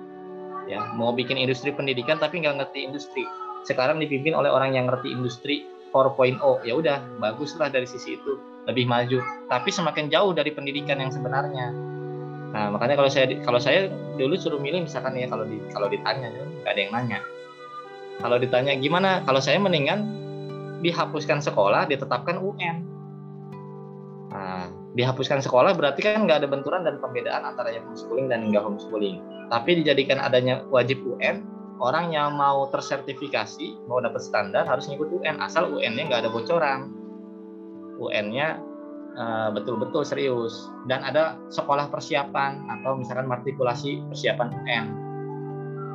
[0.69, 0.93] ya.
[0.95, 3.23] Mau bikin industri pendidikan tapi nggak ngerti industri.
[3.67, 8.87] Sekarang dipimpin oleh orang yang ngerti industri 4.0 ya udah baguslah dari sisi itu lebih
[8.87, 9.19] maju
[9.51, 11.91] tapi semakin jauh dari pendidikan yang sebenarnya
[12.51, 13.87] Nah, makanya kalau saya kalau saya
[14.19, 17.19] dulu suruh milih misalkan ya kalau di kalau ditanya nggak ada yang nanya.
[18.19, 19.23] Kalau ditanya gimana?
[19.23, 20.03] Kalau saya mendingan
[20.83, 22.77] dihapuskan sekolah, ditetapkan UN.
[24.31, 28.61] Nah, dihapuskan sekolah berarti kan nggak ada benturan dan pembedaan antara yang homeschooling dan nggak
[28.61, 29.23] homeschooling.
[29.47, 31.47] Tapi dijadikan adanya wajib UN,
[31.81, 36.93] orang yang mau tersertifikasi, mau dapat standar harus ngikut UN, asal UN-nya nggak ada bocoran.
[37.97, 38.71] UN-nya
[39.11, 40.71] Eh, betul-betul serius.
[40.87, 44.85] Dan ada sekolah persiapan atau misalkan matrikulasi persiapan UN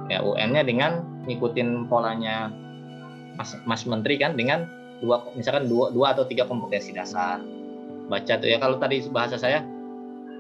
[0.07, 2.53] ya UN-nya dengan ngikutin polanya
[3.35, 4.71] Mas, Mas Menteri kan dengan
[5.03, 7.41] dua misalkan dua, dua atau tiga kompetensi dasar.
[8.07, 9.65] Baca tuh ya kalau tadi bahasa saya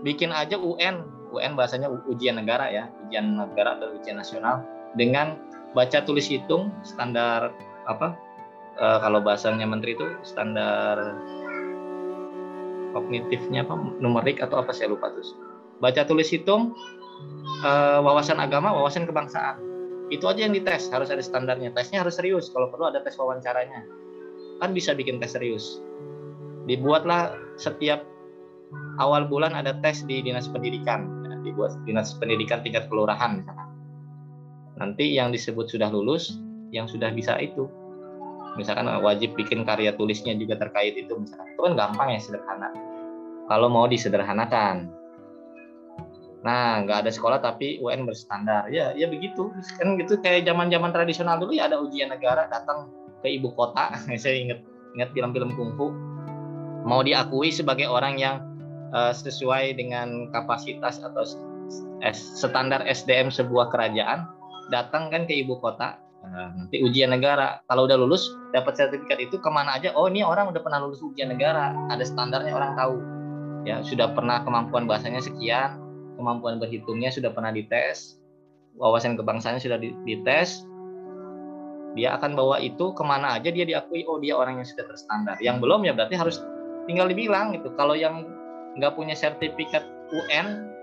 [0.04, 1.02] bikin aja UN
[1.32, 4.62] UN bahasanya ujian negara ya ujian negara atau ujian nasional
[4.96, 5.36] dengan
[5.76, 7.52] baca tulis hitung standar
[7.84, 8.16] apa
[8.80, 11.14] e, kalau bahasanya menteri itu standar
[12.96, 15.36] kognitifnya apa numerik atau apa saya lupa terus.
[15.84, 16.72] Baca tulis hitung
[17.60, 19.60] uh, wawasan agama wawasan kebangsaan.
[20.08, 21.76] Itu aja yang dites harus ada standarnya.
[21.76, 23.84] Tesnya harus serius kalau perlu ada tes wawancaranya.
[24.64, 25.84] Kan bisa bikin tes serius.
[26.64, 28.00] Dibuatlah setiap
[28.96, 31.04] awal bulan ada tes di dinas pendidikan.
[31.44, 33.75] Dibuat dinas pendidikan tingkat kelurahan misalkan
[34.76, 36.36] nanti yang disebut sudah lulus
[36.70, 37.68] yang sudah bisa itu.
[38.56, 41.12] Misalkan wajib bikin karya tulisnya juga terkait itu.
[41.12, 42.72] Misalkan itu kan gampang ya sederhana.
[43.46, 44.88] Kalau mau disederhanakan.
[46.40, 48.68] Nah nggak ada sekolah tapi UN berstandar.
[48.72, 49.52] Ya ya begitu.
[49.76, 52.88] Kan gitu kayak zaman zaman tradisional dulu ya ada ujian negara datang
[53.20, 53.92] ke ibu kota.
[54.22, 54.64] Saya inget
[54.96, 55.92] ingat film-film kungfu.
[56.86, 58.40] Mau diakui sebagai orang yang
[58.94, 61.26] uh, sesuai dengan kapasitas atau
[62.14, 64.35] standar SDM sebuah kerajaan
[64.72, 67.62] datang kan ke ibu kota Nah, nanti ujian negara.
[67.70, 69.94] Kalau udah lulus dapat sertifikat itu ke mana aja?
[69.94, 71.70] Oh ini orang udah pernah lulus ujian negara.
[71.86, 72.96] Ada standarnya orang tahu.
[73.62, 75.78] Ya sudah pernah kemampuan bahasanya sekian
[76.16, 78.16] kemampuan berhitungnya sudah pernah dites
[78.78, 80.66] wawasan kebangsaannya sudah dites.
[81.96, 85.40] Dia akan bawa itu ke mana aja dia diakui oh dia orang yang sudah terstandar.
[85.40, 86.44] Yang belum ya berarti harus
[86.84, 87.72] tinggal dibilang gitu.
[87.74, 88.26] Kalau yang
[88.76, 89.82] nggak punya sertifikat
[90.12, 90.75] UN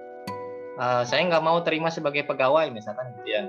[0.78, 3.42] uh, saya nggak mau terima sebagai pegawai misalkan gitu ya.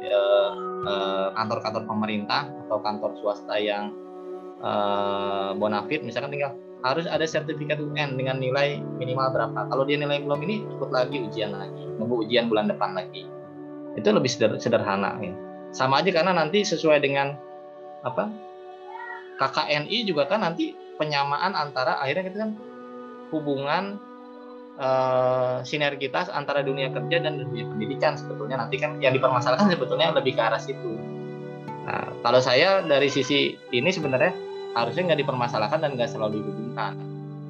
[0.85, 3.93] Uh, kantor-kantor pemerintah atau kantor swasta yang
[4.61, 6.53] uh, bonafit misalkan tinggal
[6.85, 9.61] harus ada sertifikat UN dengan nilai minimal berapa.
[9.73, 13.25] Kalau dia nilai belum ini ikut lagi ujian lagi nunggu ujian bulan depan lagi.
[13.95, 14.29] Itu lebih
[14.59, 15.33] sederhana ya.
[15.71, 17.35] sama aja karena nanti sesuai dengan
[18.07, 18.31] apa
[19.39, 22.51] KKNI juga kan nanti penyamaan antara akhirnya kita kan
[23.35, 23.99] hubungan
[24.79, 30.35] uh, sinergitas antara dunia kerja dan dunia pendidikan sebetulnya nanti kan yang dipermasalahkan sebetulnya lebih
[30.35, 30.99] ke arah situ.
[31.85, 34.33] Nah, kalau saya dari sisi ini sebenarnya
[34.75, 36.97] harusnya nggak dipermasalahkan dan nggak selalu dihubungkan.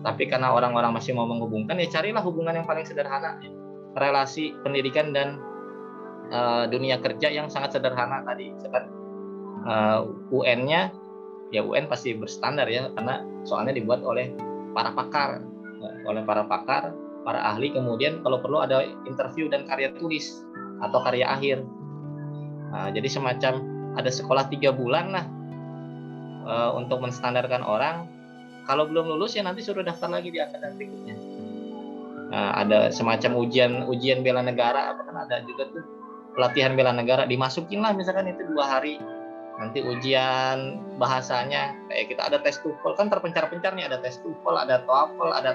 [0.05, 3.41] Tapi karena orang-orang masih mau menghubungkan, ya carilah hubungan yang paling sederhana,
[3.97, 5.41] relasi pendidikan dan
[6.29, 8.53] uh, dunia kerja yang sangat sederhana tadi.
[8.53, 8.85] Misalkan
[9.65, 10.93] uh, eh, UN-nya,
[11.57, 14.29] ya UN pasti berstandar ya, karena soalnya dibuat oleh
[14.77, 15.41] para pakar,
[16.05, 16.93] oleh para pakar
[17.25, 20.45] para ahli kemudian kalau perlu ada interview dan karya tulis
[20.85, 21.65] atau karya akhir.
[22.71, 23.53] Nah, jadi semacam
[23.97, 25.25] ada sekolah tiga bulan lah
[26.45, 28.07] uh, untuk menstandarkan orang.
[28.65, 31.17] Kalau belum lulus ya nanti suruh daftar lagi di akademik berikutnya.
[32.33, 35.85] Nah, ada semacam ujian ujian bela negara apa kan ada juga tuh.
[36.35, 38.99] Pelatihan bela negara dimasukin lah misalkan itu dua hari.
[39.55, 44.83] Nanti ujian bahasanya kayak kita ada tes TOEFL kan terpencar-pencar nih ada tes TOEFL ada
[44.83, 45.53] TOEFL ada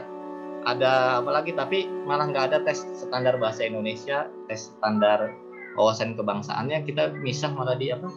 [0.66, 1.52] ada apa lagi?
[1.56, 5.32] Tapi malah nggak ada tes standar bahasa Indonesia tes standar
[5.80, 6.84] wawasan kebangsaannya.
[6.84, 8.10] Kita misah malah di apa?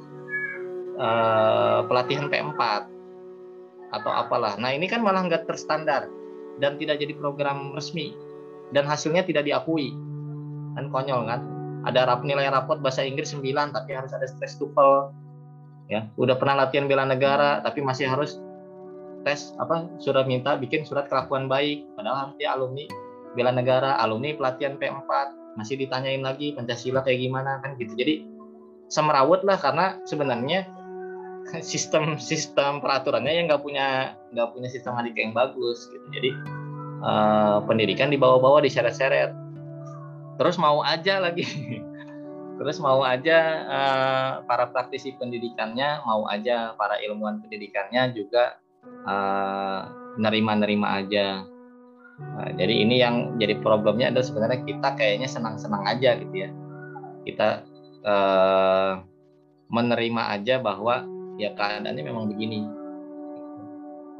[0.92, 2.60] Uh, pelatihan P4
[3.92, 4.56] atau apalah.
[4.60, 6.08] Nah ini kan malah nggak terstandar
[6.60, 8.12] dan tidak jadi program resmi
[8.72, 9.92] dan hasilnya tidak diakui.
[10.78, 11.40] Kan konyol kan?
[11.82, 13.42] Ada rap nilai rapot bahasa Inggris 9
[13.74, 15.22] tapi harus ada tes TOEFL
[15.90, 18.40] ya udah pernah latihan bela negara tapi masih harus
[19.22, 21.86] tes apa surat minta bikin surat kelakuan baik.
[21.94, 22.84] Padahal harus dia alumni
[23.32, 25.10] bela negara alumni pelatihan P4
[25.56, 27.92] masih ditanyain lagi Pancasila kayak gimana kan gitu.
[27.96, 28.24] Jadi
[28.92, 30.68] semerawut lah karena sebenarnya
[31.64, 36.06] sistem sistem peraturannya yang nggak punya nggak punya sistem adik yang bagus gitu.
[36.12, 36.30] Jadi
[37.04, 39.32] uh, pendidikan dibawa-bawa diseret-seret.
[40.40, 41.44] Terus mau aja lagi.
[42.62, 49.80] Terus mau aja uh, para praktisi pendidikannya mau aja para ilmuwan pendidikannya juga uh,
[50.18, 51.46] nerima-nerima aja.
[52.22, 56.50] Nah, jadi ini yang jadi problemnya adalah sebenarnya kita kayaknya senang-senang aja gitu ya.
[57.26, 57.48] Kita
[58.06, 58.92] uh,
[59.72, 61.02] menerima aja bahwa
[61.40, 62.60] ya keadaannya memang begini.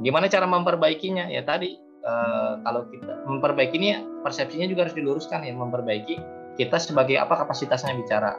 [0.02, 1.30] Gimana cara memperbaikinya?
[1.30, 3.90] Ya tadi uh, kalau kita memperbaiki ini
[4.24, 6.18] persepsinya juga harus diluruskan ya memperbaiki
[6.59, 8.34] kita sebagai apa kapasitasnya bicara.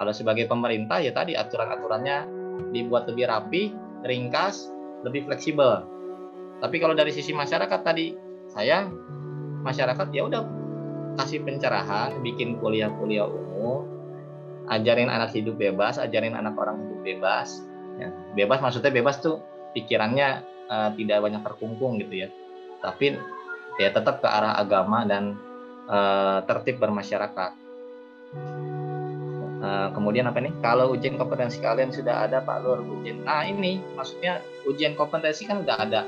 [0.00, 2.40] Kalau sebagai pemerintah ya tadi aturan-aturannya
[2.72, 3.62] dibuat lebih rapi
[4.04, 4.72] ringkas
[5.06, 5.84] lebih fleksibel.
[6.60, 8.12] Tapi kalau dari sisi masyarakat tadi
[8.52, 8.88] saya
[9.64, 10.42] masyarakat ya udah
[11.16, 13.84] kasih pencerahan bikin kuliah-kuliah umum
[14.70, 17.64] ajarin anak hidup bebas ajarin anak orang hidup bebas
[17.98, 18.08] ya,
[18.38, 19.42] bebas maksudnya bebas tuh
[19.76, 22.28] pikirannya uh, tidak banyak terkungkung gitu ya.
[22.80, 23.16] Tapi
[23.76, 25.36] ya tetap ke arah agama dan
[25.88, 27.52] uh, tertib bermasyarakat
[29.60, 33.22] uh, kemudian apa nih kalau ujian kompetensi kalian sudah ada Pak Lur ujian.
[33.24, 36.02] Nah ini maksudnya ujian kompetensi kan udah ada.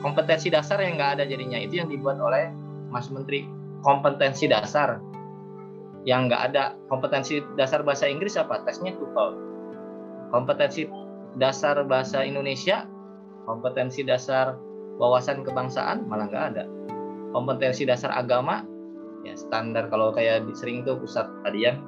[0.00, 1.58] Kompetensi dasar yang nggak ada jadinya.
[1.58, 2.48] Itu yang dibuat oleh
[2.88, 3.44] Mas Menteri.
[3.84, 5.02] Kompetensi dasar
[6.08, 6.78] yang nggak ada.
[6.88, 8.62] Kompetensi dasar bahasa Inggris apa?
[8.64, 9.54] Tesnya TOEFL
[10.34, 10.90] kompetensi
[11.38, 12.82] dasar bahasa Indonesia,
[13.46, 14.58] kompetensi dasar
[14.98, 16.64] wawasan kebangsaan malah nggak ada.
[17.30, 18.66] Kompetensi dasar agama,
[19.22, 21.78] ya standar kalau kayak sering tuh pusat tadian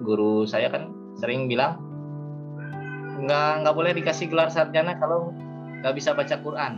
[0.00, 0.88] guru saya kan
[1.20, 1.76] sering bilang
[3.22, 5.30] nggak nggak boleh dikasih gelar sarjana kalau
[5.84, 6.72] nggak bisa baca Quran.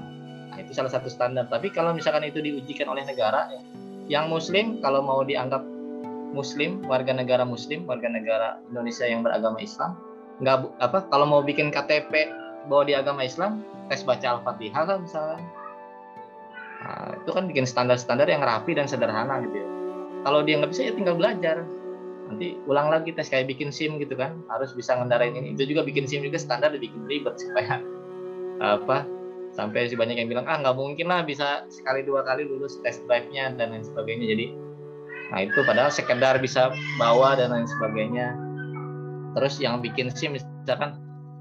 [0.51, 1.49] Nah, itu salah satu standar.
[1.49, 3.63] Tapi kalau misalkan itu diujikan oleh negara, ya,
[4.07, 5.65] yang Muslim kalau mau dianggap
[6.35, 9.97] Muslim, warga negara Muslim, warga negara Indonesia yang beragama Islam,
[10.43, 12.11] nggak apa kalau mau bikin KTP
[12.67, 15.39] bahwa di agama Islam tes baca al-fatihah kan misalnya
[16.83, 19.69] nah, itu kan bikin standar-standar yang rapi dan sederhana gitu ya
[20.25, 21.63] kalau dia nggak bisa ya tinggal belajar
[22.31, 24.41] nanti ulang lagi tes kayak bikin SIM gitu kan.
[24.49, 25.53] Harus bisa ngendarain ini.
[25.53, 27.81] Itu juga bikin SIM juga standar dibikin ribet supaya
[28.63, 29.03] apa
[29.55, 33.03] sampai si banyak yang bilang ah nggak mungkin lah bisa sekali dua kali lulus tes
[33.07, 34.27] drive-nya dan lain sebagainya.
[34.35, 34.47] Jadi
[35.33, 36.71] nah itu padahal sekedar bisa
[37.01, 38.35] bawa dan lain sebagainya.
[39.35, 40.99] Terus yang bikin SIM misalkan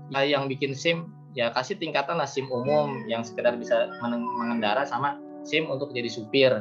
[0.10, 5.18] ya yang bikin SIM ya kasih tingkatan lah SIM umum yang sekedar bisa mengendara sama
[5.44, 6.54] SIM untuk jadi supir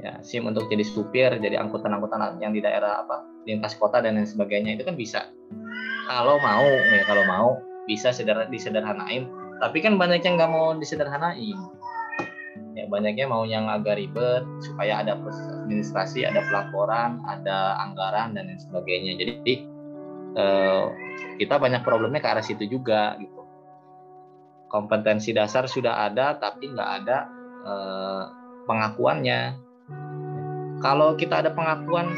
[0.00, 4.28] ya SIM untuk jadi supir jadi angkutan-angkutan yang di daerah apa lintas kota dan lain
[4.28, 5.28] sebagainya itu kan bisa.
[6.08, 7.48] Kalau mau ya kalau mau
[7.84, 9.28] bisa sederhana disederhanain.
[9.62, 11.58] Tapi kan banyak yang nggak mau disederhanain.
[12.72, 18.48] Ya banyaknya mau yang agak ribet supaya ada proses administrasi ada pelaporan ada anggaran dan
[18.48, 19.12] lain sebagainya.
[19.20, 19.54] Jadi
[20.34, 20.84] eh,
[21.36, 23.44] kita banyak problemnya ke arah situ juga gitu.
[24.72, 27.18] Kompetensi dasar sudah ada tapi nggak ada
[27.62, 28.24] eh,
[28.66, 29.71] pengakuannya
[30.82, 32.10] kalau kita ada pengakuan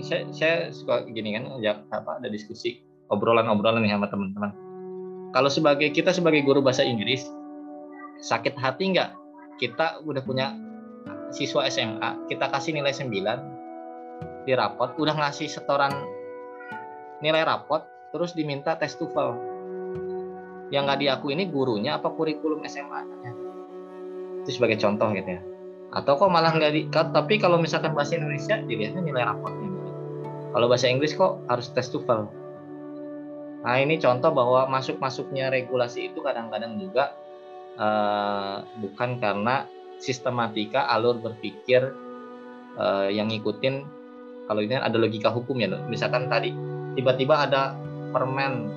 [0.00, 2.80] saya, saya suka gini kan ya apa ada diskusi
[3.12, 4.50] obrolan-obrolan nih sama teman-teman.
[5.30, 7.28] Kalau sebagai kita sebagai guru bahasa Inggris
[8.24, 9.12] sakit hati nggak?
[9.60, 10.56] Kita udah punya
[11.32, 15.92] siswa SMA kita kasih nilai 9 di rapot udah ngasih setoran
[17.20, 19.56] nilai rapot terus diminta tes TOEFL.
[20.72, 23.46] Yang nggak diakui ini gurunya apa kurikulum SMA-nya
[24.46, 25.42] itu sebagai contoh gitu ya
[25.94, 29.90] atau kok malah nggak di tapi kalau misalkan bahasa Indonesia dilihatnya nilai rapotnya gitu.
[30.52, 32.26] kalau bahasa Inggris kok harus tes TOEFL
[33.62, 37.14] nah ini contoh bahwa masuk masuknya regulasi itu kadang-kadang juga
[37.78, 39.66] uh, bukan karena
[39.98, 41.94] sistematika alur berpikir
[42.76, 43.86] uh, yang ngikutin
[44.46, 46.54] kalau ini ada logika hukum ya misalkan tadi
[46.94, 47.74] tiba-tiba ada
[48.14, 48.70] permen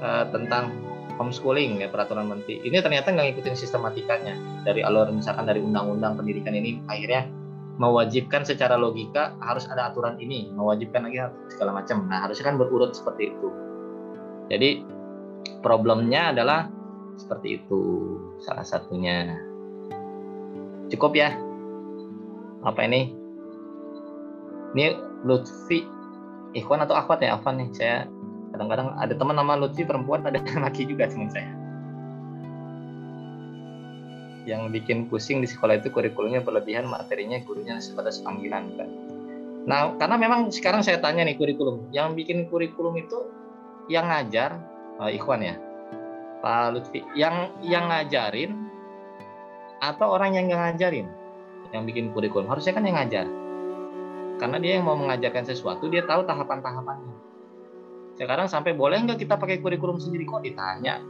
[0.00, 0.85] uh, tentang
[1.16, 2.60] homeschooling ya peraturan menteri.
[2.64, 4.34] Ini ternyata nggak ngikutin sistematikanya.
[4.64, 7.28] Dari alur misalkan dari undang-undang pendidikan ini akhirnya
[7.76, 11.20] mewajibkan secara logika harus ada aturan ini mewajibkan lagi
[11.52, 12.08] segala macam.
[12.08, 13.48] Nah harusnya kan berurut seperti itu.
[14.48, 14.70] Jadi
[15.60, 16.68] problemnya adalah
[17.16, 17.80] seperti itu
[18.40, 19.36] salah satunya.
[20.92, 21.34] Cukup ya?
[22.62, 23.12] Apa ini?
[24.76, 24.86] Ini
[25.24, 25.82] Lutfi
[26.56, 27.36] Ikhwan atau Akhwat ya?
[27.36, 27.96] Afan nih saya
[28.56, 31.52] kadang-kadang ada teman nama Lutfi perempuan ada laki juga teman saya.
[34.48, 38.90] Yang bikin pusing di sekolah itu kurikulumnya berlebihan materinya gurunya sebatas panggilan kan
[39.66, 41.90] nah karena memang sekarang saya tanya nih kurikulum.
[41.90, 43.18] Yang bikin kurikulum itu
[43.90, 44.62] yang ngajar
[45.02, 45.58] uh, Ikhwan ya
[46.38, 48.54] Pak Lutfi yang yang ngajarin
[49.82, 51.10] atau orang yang nggak ngajarin
[51.74, 52.46] yang bikin kurikulum?
[52.46, 53.26] Harusnya kan yang ngajar.
[54.38, 57.15] Karena dia yang mau mengajarkan sesuatu dia tahu tahapan-tahapannya
[58.16, 60.24] sekarang sampai boleh nggak kita pakai kurikulum sendiri?
[60.24, 61.04] Kok ditanya?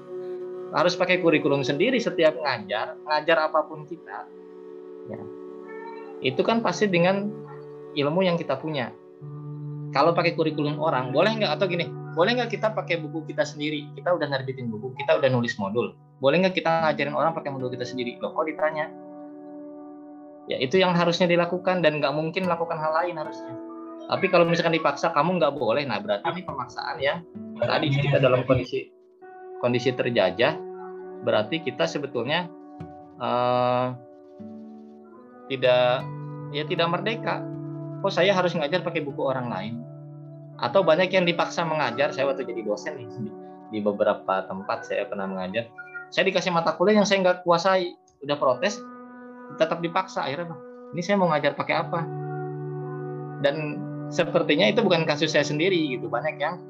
[0.74, 4.26] Harus pakai kurikulum sendiri setiap ngajar ngajar apa pun kita.
[5.06, 5.22] Ya.
[6.26, 7.30] Itu kan pasti dengan
[7.94, 8.90] ilmu yang kita punya.
[9.94, 11.54] Kalau pakai kurikulum orang boleh nggak?
[11.54, 11.86] Atau gini
[12.18, 13.86] boleh nggak kita pakai buku kita sendiri?
[13.94, 15.94] Kita udah nerbitin buku kita udah nulis modul.
[16.18, 18.18] Boleh nggak kita ngajarin orang pakai modul kita sendiri?
[18.18, 18.90] Loh kok ditanya?
[20.50, 23.65] Ya itu yang harusnya dilakukan dan nggak mungkin melakukan hal lain harusnya
[24.06, 25.82] tapi kalau misalkan dipaksa kamu nggak boleh.
[25.82, 27.18] Nah berarti ini pemaksaan ya
[27.58, 28.86] tadi kita dalam kondisi
[29.58, 30.54] kondisi terjajah.
[31.26, 32.46] Berarti kita sebetulnya
[33.18, 33.96] uh,
[35.50, 36.06] tidak
[36.54, 37.42] ya tidak merdeka.
[38.04, 39.74] Kok saya harus ngajar pakai buku orang lain.
[40.62, 42.14] Atau banyak yang dipaksa mengajar.
[42.14, 43.10] Saya waktu jadi dosen nih
[43.74, 45.66] di beberapa tempat saya pernah mengajar.
[46.14, 47.98] Saya dikasih mata kuliah yang saya nggak kuasai.
[48.22, 48.78] Udah protes
[49.58, 50.58] tetap dipaksa akhirnya
[50.94, 52.00] ini saya mau ngajar pakai apa?
[53.42, 56.06] Dan sepertinya itu bukan kasus saya sendiri gitu.
[56.06, 56.62] Banyak yang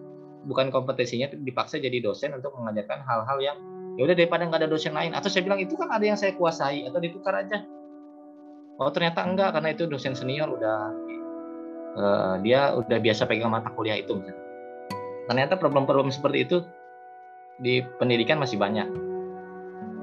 [0.46, 3.58] bukan kompetisinya dipaksa jadi dosen untuk mengajarkan hal-hal yang
[3.96, 5.12] ya udah daripada nggak ada dosen lain.
[5.12, 7.64] Atau saya bilang itu kan ada yang saya kuasai atau ditukar aja.
[8.76, 10.78] Oh ternyata enggak karena itu dosen senior udah
[11.96, 14.44] uh, dia udah biasa pegang mata kuliah itu misalnya.
[15.26, 16.62] ternyata problem-problem seperti itu
[17.58, 18.86] di pendidikan masih banyak.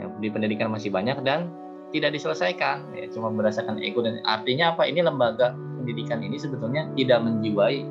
[0.02, 1.48] Ya, di pendidikan masih banyak dan
[1.96, 2.92] tidak diselesaikan.
[2.92, 4.84] Ya, cuma berdasarkan ego dan artinya apa?
[4.84, 7.84] Ini lembaga pendidikan ini sebetulnya tidak menjiwai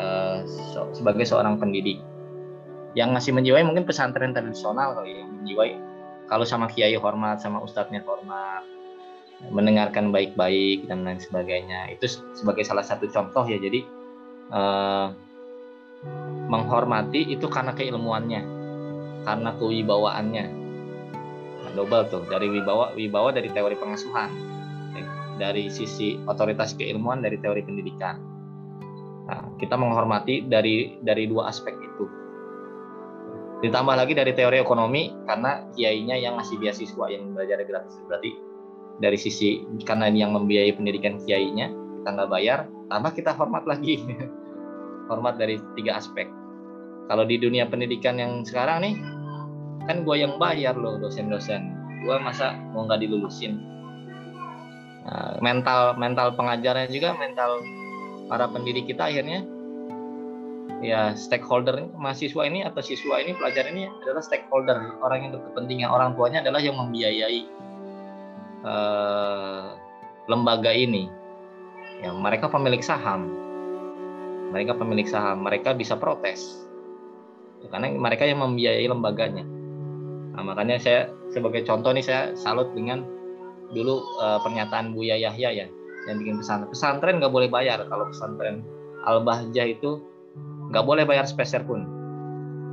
[0.00, 0.40] uh,
[0.72, 2.00] so, sebagai seorang pendidik.
[2.96, 5.76] Yang masih menjiwai mungkin pesantren tradisional kali yang menjiwai
[6.32, 8.64] kalau sama kiai hormat sama ustadznya hormat
[9.52, 11.92] mendengarkan baik-baik dan lain sebagainya.
[11.92, 13.84] Itu sebagai salah satu contoh ya jadi
[14.48, 15.12] uh,
[16.48, 18.42] menghormati itu karena keilmuannya
[19.28, 20.58] karena kewibawaannya.
[21.70, 24.59] Double tuh dari wibawa wibawa dari teori pengasuhan
[25.40, 28.20] dari sisi otoritas keilmuan dari teori pendidikan.
[29.24, 32.04] Nah, kita menghormati dari dari dua aspek itu.
[33.64, 37.96] Ditambah lagi dari teori ekonomi karena kiainya yang ngasih beasiswa yang belajar gratis.
[38.04, 38.30] Berarti
[39.00, 42.58] dari sisi karena yang membiayai pendidikan kiainya kita nggak bayar
[42.92, 43.96] tambah kita hormat lagi.
[45.10, 46.30] Hormat dari tiga aspek.
[47.10, 48.94] Kalau di dunia pendidikan yang sekarang nih
[49.90, 51.66] kan gue yang bayar loh dosen-dosen.
[52.06, 53.58] Gue masa mau nggak dilulusin
[55.42, 57.62] mental mental pengajarnya juga mental
[58.30, 59.42] para pendidik kita akhirnya.
[60.80, 64.96] Ya stakeholder mahasiswa ini atau siswa ini pelajar ini adalah stakeholder.
[65.04, 67.44] Orang yang berkepentingan orang tuanya adalah yang membiayai
[68.64, 69.76] uh,
[70.24, 71.10] lembaga ini.
[72.00, 73.28] Ya mereka pemilik saham.
[74.56, 76.64] Mereka pemilik saham mereka bisa protes.
[77.68, 79.44] Karena mereka yang membiayai lembaganya.
[80.32, 83.04] Nah, makanya saya sebagai contoh nih saya salut dengan
[83.72, 85.66] dulu uh, pernyataan Buya Yahya ya
[86.08, 86.70] yang bikin pesantren.
[86.72, 88.64] Pesantren nggak boleh bayar kalau pesantren
[89.06, 90.00] Al Bahjah itu
[90.70, 91.86] nggak boleh bayar speser pun.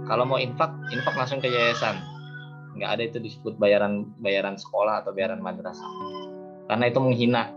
[0.07, 1.99] Kalau mau infak, infak langsung ke yayasan.
[2.79, 5.91] Nggak ada itu disebut bayaran bayaran sekolah atau bayaran madrasah.
[6.71, 7.51] Karena itu menghina.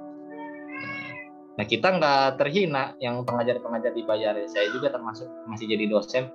[1.55, 4.35] Nah kita nggak terhina yang pengajar-pengajar dibayar.
[4.51, 6.27] Saya juga termasuk masih jadi dosen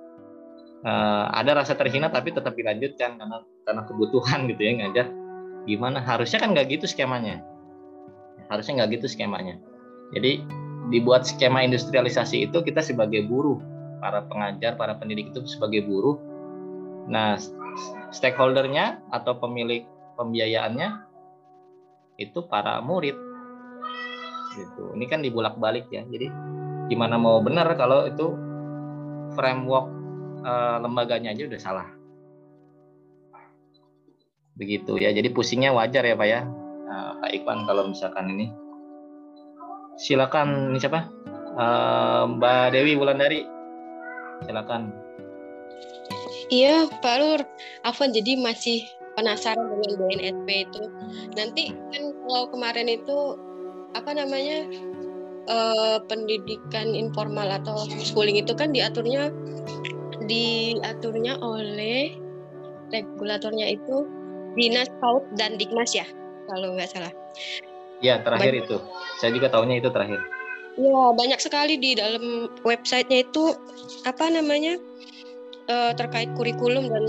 [0.86, 5.06] uh, ada rasa terhina tapi tetap dilanjutkan karena karena kebutuhan gitu ya ngajar
[5.66, 6.00] gimana?
[6.00, 7.42] Harusnya kan nggak gitu skemanya.
[8.46, 9.58] Harusnya nggak gitu skemanya.
[10.14, 10.42] Jadi
[10.94, 13.58] dibuat skema industrialisasi itu kita sebagai buruh.
[13.98, 16.16] Para pengajar para pendidik itu sebagai buruh.
[17.10, 17.34] Nah
[18.14, 19.82] stakeholdernya atau pemilik
[20.14, 20.88] pembiayaannya
[22.22, 23.18] itu para murid.
[24.56, 24.94] Gitu.
[24.96, 26.06] Ini kan dibulak balik ya.
[26.06, 26.30] Jadi
[26.86, 28.32] gimana mau benar kalau itu
[29.34, 29.90] framework
[30.46, 31.95] uh, lembaganya aja udah salah.
[34.56, 35.12] Begitu ya.
[35.12, 36.40] Jadi pusingnya wajar ya Pak ya.
[36.88, 38.52] Uh, Pak Iqbal kalau misalkan ini.
[39.96, 41.08] Silakan ini siapa?
[41.56, 43.44] Uh, Mbak Dewi Wulandari.
[44.44, 44.92] Silakan.
[46.52, 47.40] Iya, Pak Lur.
[47.84, 48.84] Afwan jadi masih
[49.16, 50.82] penasaran dengan BNSP itu.
[51.34, 53.40] Nanti kan kalau kemarin itu
[53.96, 54.68] apa namanya
[55.48, 59.32] uh, pendidikan informal atau schooling itu kan diaturnya
[60.28, 62.12] diaturnya oleh
[62.92, 64.06] regulatornya itu
[64.56, 66.08] Dinas PAUD dan Dikmas ya
[66.48, 67.12] kalau nggak salah.
[68.00, 68.64] Ya terakhir banyak.
[68.68, 68.76] itu,
[69.20, 70.20] saya juga tahunya itu terakhir.
[70.76, 73.56] Ya banyak sekali di dalam websitenya itu
[74.04, 74.76] apa namanya
[75.72, 77.04] uh, terkait kurikulum dan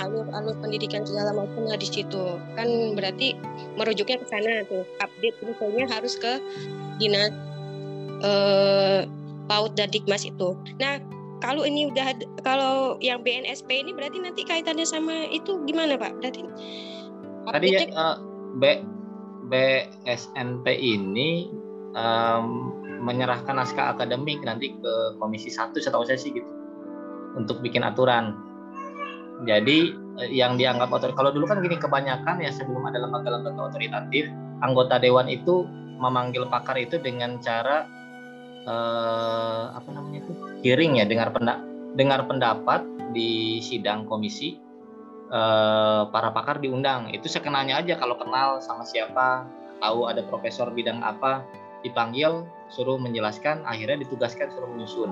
[0.00, 3.36] alur-alur pendidikan segala macam di situ kan berarti
[3.76, 6.40] merujuknya ke sana tuh update infonya harus ke
[6.96, 7.32] dinas
[8.24, 9.04] uh,
[9.50, 10.54] PAUD dan Dikmas itu.
[10.78, 11.02] Nah
[11.40, 16.20] kalau ini udah kalau yang BNSP ini berarti nanti kaitannya sama itu gimana Pak?
[16.20, 16.40] Berarti
[17.48, 18.16] tadi ya uh,
[18.60, 18.84] B
[19.50, 21.50] BSNP ini
[21.96, 26.46] um, menyerahkan naskah akademik nanti ke komisi satu setahu saya sih gitu
[27.34, 28.36] untuk bikin aturan.
[29.48, 34.28] Jadi eh, yang dianggap otoriter kalau dulu kan gini kebanyakan ya sebelum ada lembaga-lembaga otoritatif
[34.60, 35.64] anggota dewan itu
[36.00, 37.88] memanggil pakar itu dengan cara
[38.66, 40.32] eh, apa namanya itu?
[40.64, 41.60] Hearing ya dengar pendak
[41.94, 44.58] dengar pendapat di sidang komisi
[45.30, 47.12] eh, para pakar diundang.
[47.14, 49.48] Itu sekenanya aja kalau kenal sama siapa
[49.80, 51.42] tahu ada profesor bidang apa
[51.80, 55.10] dipanggil suruh menjelaskan akhirnya ditugaskan suruh menyusun.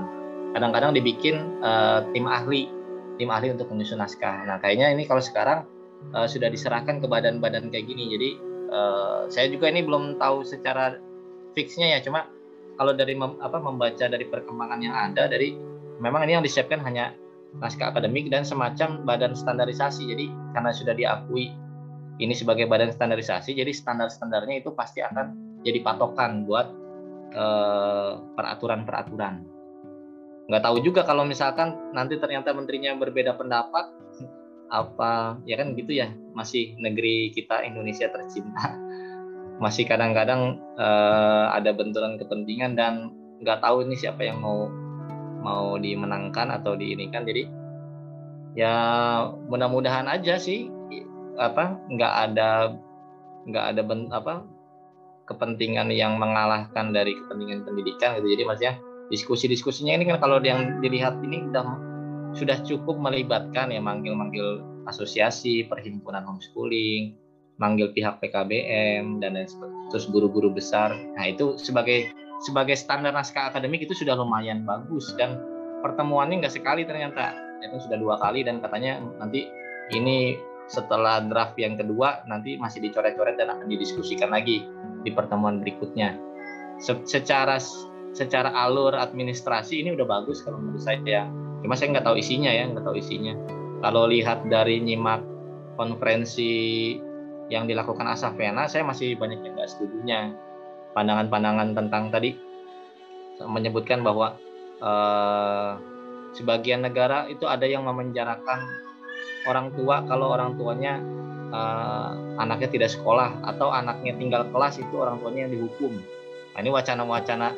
[0.53, 2.73] Kadang-kadang dibikin uh, tim ahli
[3.21, 4.47] tim ahli untuk menyusun naskah.
[4.47, 5.67] Nah kayaknya ini kalau sekarang
[6.15, 8.09] uh, sudah diserahkan ke badan-badan kayak gini.
[8.15, 8.31] Jadi
[8.71, 10.97] uh, saya juga ini belum tahu secara
[11.53, 12.01] fixnya ya.
[12.01, 12.31] Cuma
[12.79, 15.59] kalau dari mem, apa membaca dari perkembangan yang ada dari
[15.99, 17.13] memang ini yang disiapkan hanya
[17.59, 21.51] naskah akademik dan semacam badan standarisasi jadi karena sudah diakui
[22.23, 26.67] ini sebagai badan standarisasi jadi standar-standarnya itu pasti akan jadi patokan buat
[27.35, 29.43] uh, peraturan-peraturan.
[30.49, 33.91] Nggak tahu juga kalau misalkan nanti ternyata menterinya berbeda pendapat,
[34.81, 38.77] apa ya kan gitu ya masih negeri kita Indonesia tercinta
[39.59, 43.11] masih kadang-kadang uh, ada benturan kepentingan dan
[43.43, 44.71] nggak tahu ini siapa yang mau
[45.43, 47.47] mau dimenangkan atau diinikan jadi
[48.59, 48.75] ya
[49.47, 50.67] mudah-mudahan aja sih
[51.39, 52.75] apa nggak ada
[53.47, 54.43] nggak ada ben, apa
[55.29, 58.33] kepentingan yang mengalahkan dari kepentingan pendidikan gitu.
[58.33, 58.75] Jadi maksudnya
[59.13, 61.67] diskusi-diskusinya ini kan kalau yang dilihat ini sudah
[62.33, 67.17] sudah cukup melibatkan ya manggil-manggil asosiasi, perhimpunan homeschooling,
[67.59, 69.87] manggil pihak PKBM dan lain sebagainya.
[69.95, 70.95] Terus guru-guru besar.
[70.95, 72.11] Nah, itu sebagai
[72.47, 75.43] sebagai standar naskah akademik itu sudah lumayan bagus dan
[75.83, 77.35] pertemuannya nggak sekali ternyata.
[77.59, 79.51] Itu sudah dua kali dan katanya nanti
[79.91, 84.63] ini setelah draft yang kedua nanti masih dicoret-coret dan akan didiskusikan lagi
[85.03, 86.15] di pertemuan berikutnya.
[86.79, 87.59] Se secara
[88.15, 91.27] secara alur administrasi ini udah bagus kalau menurut saya.
[91.59, 93.35] Cuma saya nggak tahu isinya ya, nggak tahu isinya.
[93.83, 95.27] Kalau lihat dari nyimak
[95.75, 96.95] konferensi
[97.49, 100.33] yang dilakukan Asafena, saya masih banyak yang nggak setujunya.
[100.93, 102.37] Pandangan-pandangan tentang tadi
[103.41, 104.37] menyebutkan bahwa
[104.81, 105.71] eh,
[106.37, 108.61] sebagian negara itu ada yang memenjarakan
[109.49, 111.01] orang tua kalau orang tuanya
[111.53, 115.93] uh, anaknya tidak sekolah atau anaknya tinggal kelas itu orang tuanya yang dihukum.
[116.53, 117.49] Nah, ini wacana-wacana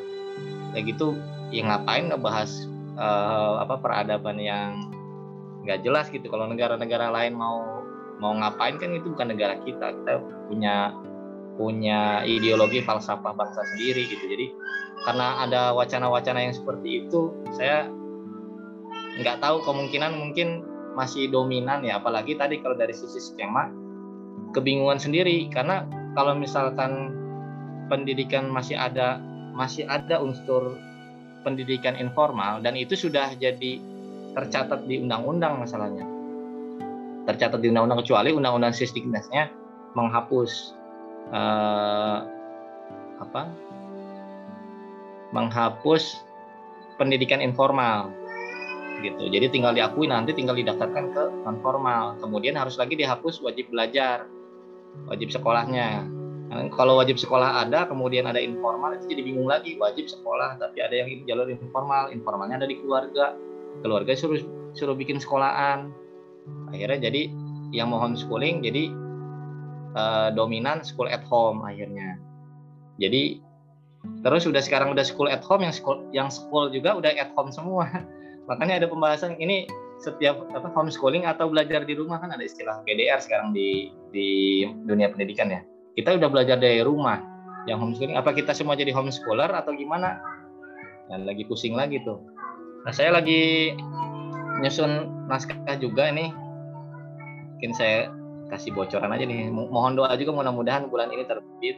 [0.71, 1.19] kayak gitu
[1.51, 2.49] ya ngapain ngebahas
[2.95, 4.87] uh, apa peradaban yang
[5.67, 6.31] nggak jelas gitu.
[6.31, 7.59] Kalau negara-negara lain mau
[8.21, 9.97] mau ngapain kan itu bukan negara kita.
[9.97, 10.13] Kita
[10.47, 10.93] punya
[11.59, 14.23] punya ideologi falsafah bangsa sendiri gitu.
[14.29, 14.47] Jadi
[15.09, 17.89] karena ada wacana-wacana yang seperti itu, saya
[19.19, 20.63] nggak tahu kemungkinan mungkin
[20.95, 23.71] masih dominan ya apalagi tadi kalau dari sisi skema
[24.51, 27.15] kebingungan sendiri karena kalau misalkan
[27.87, 29.19] pendidikan masih ada
[29.55, 30.75] masih ada unsur
[31.43, 33.79] pendidikan informal dan itu sudah jadi
[34.35, 36.10] tercatat di undang-undang masalahnya
[37.29, 39.51] tercatat di undang-undang kecuali undang-undang sistemnya
[39.93, 40.73] menghapus
[41.31, 42.19] eh,
[43.21, 43.41] apa
[45.31, 46.19] menghapus
[46.99, 48.11] pendidikan informal
[49.01, 49.27] gitu.
[49.33, 52.17] Jadi tinggal diakui nanti tinggal didaftarkan ke non formal.
[52.21, 54.29] Kemudian harus lagi dihapus wajib belajar,
[55.09, 56.05] wajib sekolahnya.
[56.51, 60.83] Nah, kalau wajib sekolah ada, kemudian ada informal itu jadi bingung lagi wajib sekolah, tapi
[60.83, 63.33] ada yang jalur informal, informalnya ada di keluarga,
[63.79, 64.43] keluarga suruh
[64.75, 65.89] suruh bikin sekolahan.
[66.71, 67.31] Akhirnya jadi
[67.71, 68.91] yang mau homeschooling jadi
[69.95, 72.19] uh, dominan school at home akhirnya.
[72.99, 73.39] Jadi
[74.25, 77.51] terus sudah sekarang udah school at home yang school yang school juga udah at home
[77.51, 77.87] semua.
[78.49, 79.69] Makanya ada pembahasan ini
[80.01, 85.13] setiap apa homeschooling atau belajar di rumah kan ada istilah PDR sekarang di di dunia
[85.13, 85.61] pendidikan ya.
[85.93, 87.21] Kita udah belajar dari rumah
[87.69, 90.17] yang homeschooling apa kita semua jadi homeschooler atau gimana?
[91.11, 92.17] Nah, lagi pusing lagi tuh.
[92.81, 93.75] Nah saya lagi
[94.59, 96.35] nyusun naskah juga ini
[97.61, 98.09] mungkin saya
[98.49, 99.47] kasih bocoran aja nih.
[99.53, 101.77] Mohon doa juga mudah-mudahan bulan ini terbit.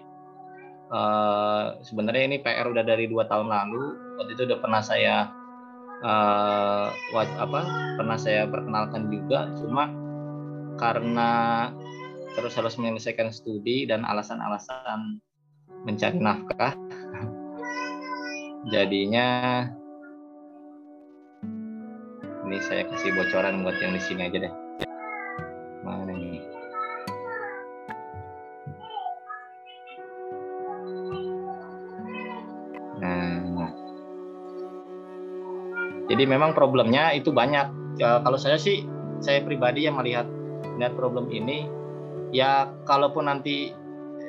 [0.87, 3.99] Uh, sebenarnya ini PR udah dari dua tahun lalu.
[4.15, 5.27] Waktu itu udah pernah saya
[6.07, 6.87] uh,
[7.19, 7.61] apa
[7.99, 9.51] pernah saya perkenalkan juga.
[9.59, 9.91] Cuma
[10.79, 11.29] karena
[12.33, 15.21] terus harus menyelesaikan studi dan alasan-alasan
[15.83, 16.73] mencari nafkah
[18.73, 19.67] jadinya
[22.43, 24.53] ini saya kasih bocoran buat yang di sini aja deh.
[25.83, 26.43] Mana ini
[36.13, 37.97] Jadi memang problemnya itu banyak.
[37.97, 38.85] Ya, kalau saya sih,
[39.17, 40.29] saya pribadi yang melihat
[40.77, 41.65] melihat problem ini,
[42.29, 43.73] ya kalaupun nanti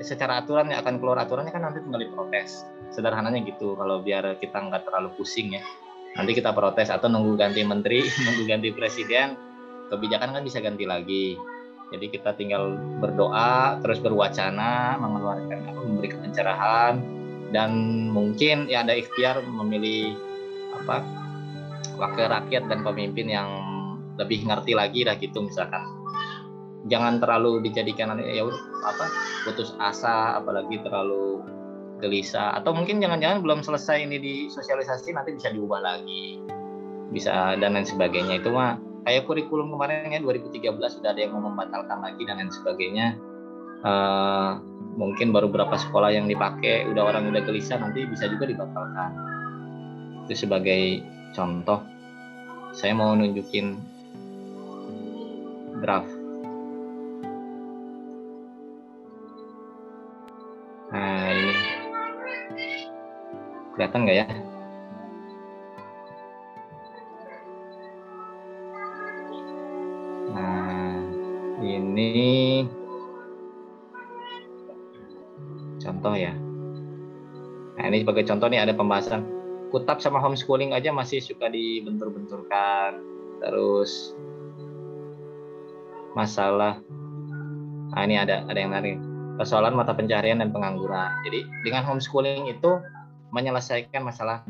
[0.00, 4.58] secara aturan yang akan keluar aturannya kan nanti tinggal diprotes sederhananya gitu kalau biar kita
[4.58, 5.62] nggak terlalu pusing ya
[6.14, 9.34] nanti kita protes atau nunggu ganti menteri nunggu ganti presiden
[9.92, 11.36] kebijakan kan bisa ganti lagi.
[11.92, 16.94] Jadi kita tinggal berdoa terus berwacana mengeluarkan apa memberikan pencerahan
[17.54, 17.70] dan
[18.10, 20.16] mungkin ya ada ikhtiar memilih
[20.74, 21.06] apa
[21.94, 23.46] wakil rakyat dan pemimpin yang
[24.18, 25.84] lebih ngerti lagi lah gitu misalkan.
[26.90, 28.44] Jangan terlalu dijadikan ya
[28.84, 29.04] apa
[29.46, 31.44] putus asa apalagi terlalu
[32.04, 32.52] gelisah.
[32.60, 36.44] Atau mungkin jangan-jangan belum selesai ini di sosialisasi nanti bisa diubah lagi.
[37.08, 38.44] Bisa dan lain sebagainya.
[38.44, 38.76] Itu mah
[39.08, 43.16] kayak kurikulum kemarin ya 2013 sudah ada yang mau membatalkan lagi dan lain sebagainya.
[43.84, 44.60] Uh,
[44.96, 49.10] mungkin baru berapa sekolah yang dipakai udah orang udah gelisah nanti bisa juga dibatalkan.
[50.28, 51.00] Itu sebagai
[51.32, 51.80] contoh.
[52.74, 53.94] Saya mau nunjukin
[55.84, 56.24] draft
[60.94, 61.23] nah
[63.74, 64.26] kelihatan nggak ya
[71.94, 72.66] ini
[75.80, 76.32] contoh ya.
[77.74, 79.26] Nah ini sebagai contoh nih ada pembahasan
[79.74, 83.02] kutab sama homeschooling aja masih suka dibentur-benturkan.
[83.42, 84.14] Terus
[86.14, 86.78] masalah,
[87.92, 88.96] nah ini ada ada yang menarik
[89.34, 91.10] persoalan mata pencaharian dan pengangguran.
[91.26, 92.78] Jadi dengan homeschooling itu
[93.34, 94.46] menyelesaikan masalah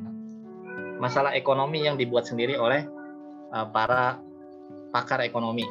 [1.01, 2.85] masalah ekonomi yang dibuat sendiri oleh
[3.51, 4.21] uh, para
[4.93, 5.65] pakar ekonomi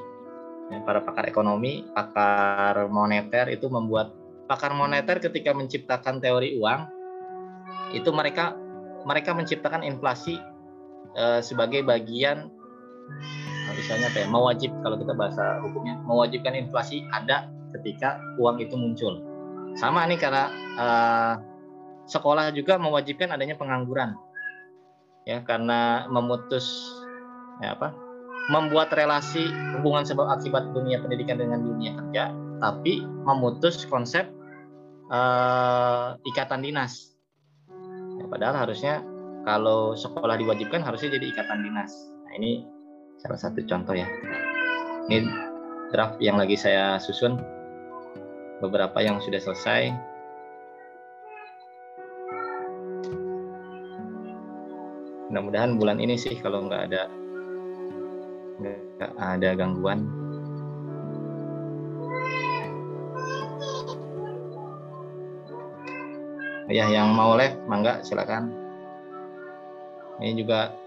[0.72, 4.15] Ya, para pakar ekonomi, pakar moneter itu membuat
[4.48, 6.81] pakar moneter ketika menciptakan teori uang
[7.94, 8.57] itu mereka
[9.06, 10.40] mereka menciptakan inflasi
[11.14, 12.48] uh, sebagai bagian
[13.73, 19.19] misalnya apa ya, mewajib kalau kita bahasa hukumnya mewajibkan inflasi ada ketika uang itu muncul.
[19.77, 20.49] Sama nih karena
[20.80, 21.34] uh,
[22.09, 24.15] sekolah juga mewajibkan adanya pengangguran
[25.23, 26.67] ya karena memutus
[27.63, 27.95] ya apa
[28.51, 29.47] membuat relasi
[29.77, 34.27] hubungan sebab akibat dunia pendidikan dengan dunia kerja, tapi memutus konsep
[35.07, 37.15] uh, ikatan dinas.
[38.19, 38.99] Ya, padahal harusnya
[39.47, 41.91] kalau sekolah diwajibkan harusnya jadi ikatan dinas.
[42.27, 42.67] Nah ini
[43.23, 44.07] salah satu contoh ya.
[45.07, 45.23] Ini
[45.95, 47.39] draft yang lagi saya susun,
[48.59, 50.12] beberapa yang sudah selesai.
[55.34, 57.10] Mudah-mudahan bulan ini sih kalau nggak ada
[58.61, 60.05] nggak ada gangguan.
[66.69, 68.53] Ya yang mau live mangga silakan.
[70.22, 70.77] Ini juga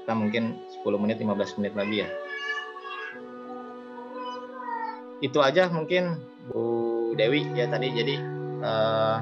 [0.00, 2.08] kita mungkin 10 menit 15 menit lagi ya.
[5.20, 6.16] Itu aja mungkin
[6.48, 7.92] Bu Dewi ya tadi.
[7.92, 8.16] Jadi
[8.64, 9.20] uh,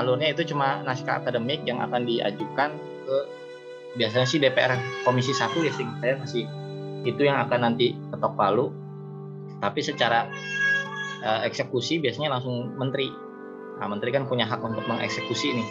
[0.00, 2.72] alurnya itu cuma naskah akademik yang akan diajukan
[3.04, 3.44] ke
[3.96, 6.44] biasanya sih DPR Komisi 1 ya saya masih
[7.06, 8.72] itu yang akan nanti ketok palu.
[9.56, 10.28] Tapi secara
[11.24, 13.08] uh, eksekusi biasanya langsung menteri.
[13.80, 15.68] Nah menteri kan punya hak untuk mengeksekusi nih.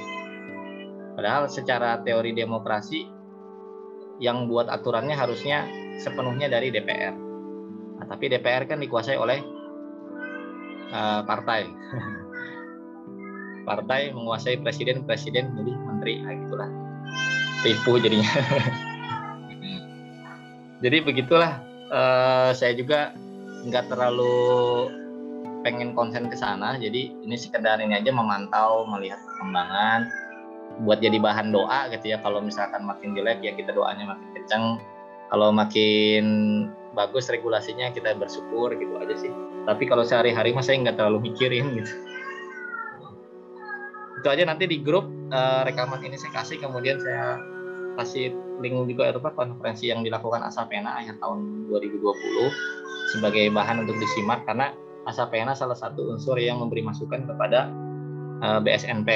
[1.16, 3.16] Padahal secara teori demokrasi
[4.20, 5.68] yang buat aturannya harusnya
[6.00, 7.16] sepenuhnya dari DPR
[8.00, 9.40] nah, tapi DPR kan dikuasai oleh
[10.92, 11.68] uh, partai.
[13.66, 16.70] Partai menguasai presiden presiden jadi menteri nah gitulah
[17.66, 18.30] tipu jadinya.
[20.86, 21.58] Jadi begitulah
[21.90, 23.18] uh, saya juga
[23.66, 24.38] nggak terlalu
[25.66, 26.78] pengen konsen ke sana.
[26.78, 30.06] Jadi ini sekedar ini aja memantau melihat perkembangan
[30.86, 32.22] buat jadi bahan doa gitu ya.
[32.22, 34.64] Kalau misalkan makin jelek ya kita doanya makin kencang
[35.34, 36.26] kalau makin
[36.94, 39.34] bagus regulasinya kita bersyukur gitu aja sih.
[39.66, 41.94] Tapi kalau sehari-hari mah saya nggak terlalu mikirin gitu.
[44.22, 47.42] Itu aja nanti di grup uh, rekaman ini saya kasih kemudian saya
[47.96, 54.44] kasih link juga apa konferensi yang dilakukan Asapena akhir tahun 2020 sebagai bahan untuk disimak
[54.48, 54.72] karena
[55.06, 57.70] Asapena salah satu unsur yang memberi masukan kepada
[58.42, 59.10] eh, BSNP.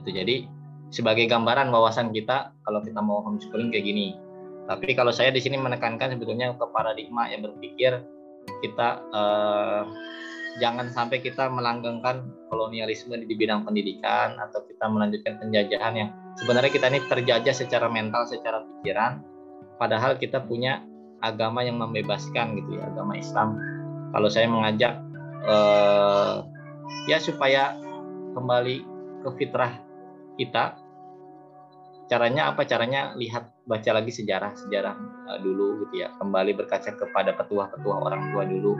[0.00, 0.48] Itu jadi
[0.90, 4.18] sebagai gambaran wawasan kita kalau kita mau homeschooling kayak gini.
[4.66, 8.00] Tapi kalau saya di sini menekankan sebetulnya ke paradigma yang berpikir
[8.62, 9.82] kita uh,
[10.58, 16.86] jangan sampai kita melanggengkan kolonialisme di bidang pendidikan atau kita melanjutkan penjajahan yang sebenarnya kita
[16.92, 19.24] ini terjajah secara mental, secara pikiran,
[19.80, 20.84] padahal kita punya
[21.24, 23.58] agama yang membebaskan gitu ya, agama Islam.
[24.10, 25.00] Kalau saya mengajak
[25.46, 26.36] eh,
[27.06, 27.78] ya supaya
[28.34, 28.76] kembali
[29.26, 29.78] ke fitrah
[30.38, 30.78] kita,
[32.10, 32.66] caranya apa?
[32.66, 34.94] Caranya lihat baca lagi sejarah sejarah
[35.30, 38.74] uh, dulu gitu ya, kembali berkaca kepada petua-petua orang tua dulu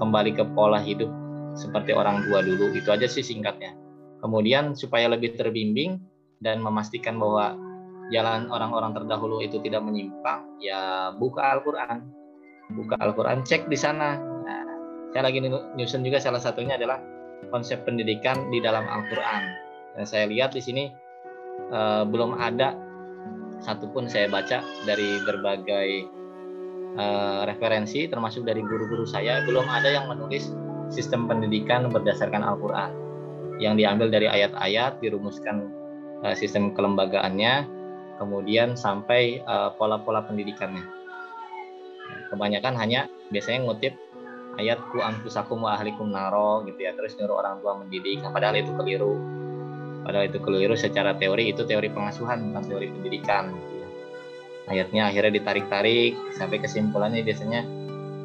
[0.00, 1.12] kembali ke pola hidup
[1.52, 2.72] seperti orang tua dulu.
[2.72, 3.76] Itu aja sih singkatnya.
[4.24, 6.00] Kemudian supaya lebih terbimbing
[6.40, 7.56] dan memastikan bahwa
[8.10, 12.08] jalan orang-orang terdahulu itu tidak menyimpang, ya buka Al-Quran.
[12.74, 14.18] Buka Al-Quran, cek di sana.
[14.18, 14.62] Nah,
[15.14, 16.98] saya lagi nyusun juga salah satunya adalah
[17.52, 19.42] konsep pendidikan di dalam Al-Quran.
[19.98, 20.84] Dan saya lihat di sini
[21.74, 22.74] uh, belum ada
[23.60, 25.88] satupun saya baca dari berbagai
[26.96, 30.48] uh, referensi termasuk dari guru-guru saya belum ada yang menulis
[30.88, 32.90] sistem pendidikan berdasarkan Al-Qur'an
[33.60, 35.79] yang diambil dari ayat-ayat dirumuskan
[36.24, 37.66] uh, sistem kelembagaannya
[38.20, 40.84] kemudian sampai uh, pola-pola pendidikannya.
[42.28, 43.96] Kebanyakan hanya biasanya ngutip
[44.60, 48.20] ayat ku anfusakum wa ahlikum naro gitu ya terus nyuruh orang tua mendidik.
[48.20, 49.16] Nah, padahal itu keliru.
[50.04, 53.52] Padahal itu keliru secara teori itu teori pengasuhan bukan teori pendidikan.
[54.70, 57.66] Ayatnya akhirnya ditarik-tarik sampai kesimpulannya biasanya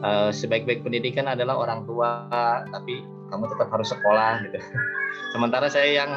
[0.05, 2.29] uh, sebaik-baik pendidikan adalah orang tua
[2.69, 3.01] tapi
[3.33, 4.59] kamu tetap harus sekolah gitu.
[5.33, 6.11] Sementara saya yang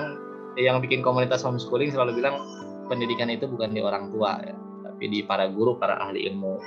[0.58, 2.42] yang bikin komunitas homeschooling selalu bilang
[2.90, 6.58] pendidikan itu bukan di orang tua ya, tapi di para guru para ahli ilmu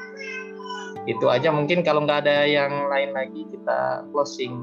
[1.09, 4.53] itu aja mungkin kalau nggak ada yang lain lagi kita closing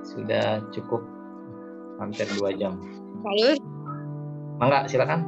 [0.00, 1.04] sudah cukup
[2.00, 2.80] hampir dua jam.
[3.26, 3.58] Halo.
[4.56, 5.20] Mangga silakan.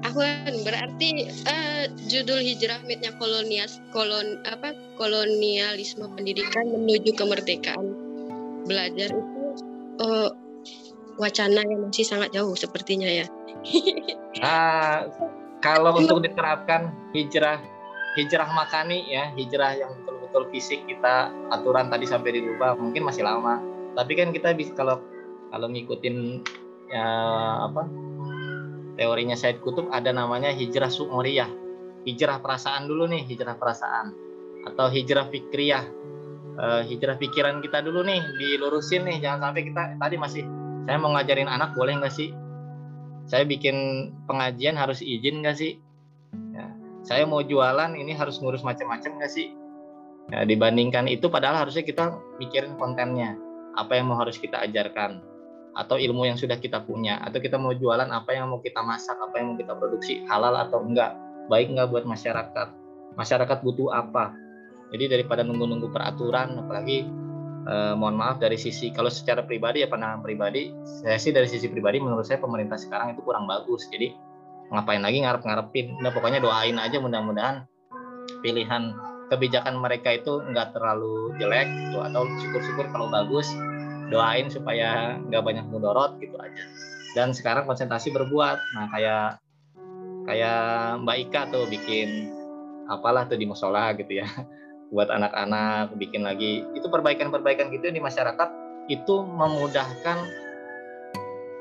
[0.00, 7.92] Afwan berarti uh, judul hijrah mitnya kolonial kolon apa kolonialisme pendidikan menuju kemerdekaan
[8.64, 9.44] belajar itu
[10.00, 10.32] uh,
[11.20, 13.28] wacana yang masih sangat jauh sepertinya ya.
[14.42, 15.06] ah,
[15.60, 17.60] kalau untuk diterapkan hijrah
[18.16, 23.60] hijrah makani ya hijrah yang betul-betul fisik kita aturan tadi sampai dirubah mungkin masih lama.
[23.94, 24.98] Tapi kan kita bisa kalau
[25.52, 26.40] kalau ngikutin
[26.90, 27.06] ya
[27.70, 27.86] apa
[28.98, 31.50] teorinya Said Kutub ada namanya hijrah sumuriyah.
[32.00, 34.16] Hijrah perasaan dulu nih, hijrah perasaan.
[34.64, 35.84] Atau hijrah fikriyah.
[36.60, 39.20] Uh, hijrah pikiran kita dulu nih, dilurusin nih.
[39.24, 40.44] Jangan sampai kita tadi masih
[40.88, 42.32] saya mau ngajarin anak boleh nggak sih?
[43.28, 45.78] Saya bikin pengajian harus izin nggak sih?
[46.54, 46.66] Ya.
[47.04, 49.52] Saya mau jualan ini harus ngurus macam-macam nggak sih?
[50.30, 53.34] Ya, dibandingkan itu padahal harusnya kita mikirin kontennya.
[53.78, 55.22] Apa yang mau harus kita ajarkan
[55.74, 59.14] atau ilmu yang sudah kita punya atau kita mau jualan apa yang mau kita masak
[59.22, 61.14] apa yang mau kita produksi halal atau enggak
[61.46, 62.68] baik enggak buat masyarakat
[63.14, 64.34] masyarakat butuh apa
[64.90, 67.06] jadi daripada nunggu-nunggu peraturan apalagi
[67.70, 70.74] eh, mohon maaf dari sisi kalau secara pribadi ya pandangan pribadi
[71.06, 73.86] saya sih dari sisi pribadi menurut saya pemerintah sekarang itu kurang bagus.
[73.88, 74.12] Jadi
[74.70, 76.02] ngapain lagi ngarep-ngarepin?
[76.02, 77.66] Nah pokoknya doain aja mudah-mudahan
[78.42, 78.94] pilihan
[79.30, 83.46] kebijakan mereka itu enggak terlalu jelek gitu atau syukur-syukur kalau bagus.
[84.10, 86.64] Doain supaya nggak banyak mudorot gitu aja.
[87.14, 88.58] Dan sekarang konsentrasi berbuat.
[88.74, 89.38] Nah kayak
[90.26, 92.34] kayak Mbak Ika tuh bikin
[92.90, 94.26] apalah tuh di musola gitu ya
[94.90, 96.66] buat anak-anak bikin lagi.
[96.74, 98.48] Itu perbaikan-perbaikan gitu di masyarakat
[98.90, 100.18] itu memudahkan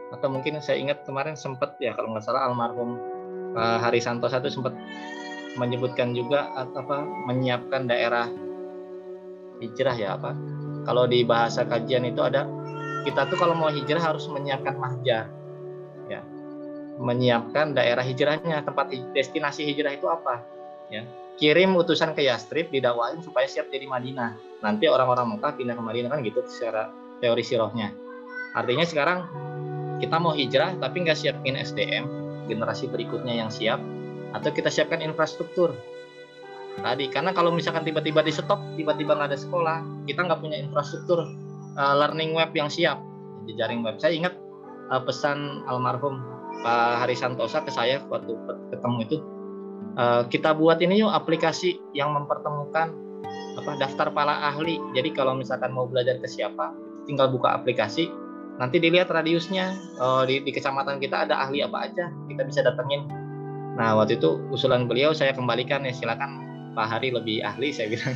[0.10, 2.98] atau mungkin saya ingat kemarin sempat ya kalau nggak salah almarhum
[3.54, 4.74] uh, Hari Santosa itu sempat
[5.62, 8.26] menyebutkan juga apa menyiapkan daerah
[9.62, 10.34] hijrah ya apa.
[10.90, 12.50] Kalau di bahasa kajian itu ada
[13.06, 15.30] kita tuh kalau mau hijrah harus menyiapkan mahjar
[16.10, 16.26] ya.
[17.00, 20.42] Menyiapkan daerah hijrahnya tempat destinasi hijrah itu apa
[20.90, 21.06] ya
[21.40, 24.36] kirim utusan ke Yastrib didakwain supaya siap jadi Madinah.
[24.60, 26.92] Nanti orang-orang Mekah pindah ke Madinah kan gitu secara
[27.24, 27.96] teori sirohnya.
[28.52, 29.20] Artinya sekarang
[30.04, 32.06] kita mau hijrah tapi nggak siapin SDM
[32.52, 33.80] generasi berikutnya yang siap
[34.36, 35.72] atau kita siapkan infrastruktur.
[36.80, 41.24] Tadi karena kalau misalkan tiba-tiba di stop tiba-tiba nggak ada sekolah kita nggak punya infrastruktur
[41.80, 43.00] uh, learning web yang siap.
[43.48, 43.96] Jejaring web.
[43.98, 44.36] Saya ingat
[44.92, 46.20] uh, pesan almarhum
[46.60, 48.36] Pak Hari Santosa ke saya waktu
[48.76, 49.18] ketemu itu
[50.00, 52.96] uh, kita buat ini yuk aplikasi yang mempertemukan
[53.60, 54.80] apa daftar para ahli.
[54.96, 56.72] Jadi kalau misalkan mau belajar ke siapa
[57.04, 58.08] tinggal buka aplikasi.
[58.60, 59.76] Nanti dilihat radiusnya.
[60.00, 63.04] Uh, di, di kecamatan kita ada ahli apa aja kita bisa datengin.
[63.76, 68.16] Nah waktu itu usulan beliau saya kembalikan ya silakan Pak Hari lebih ahli saya bilang.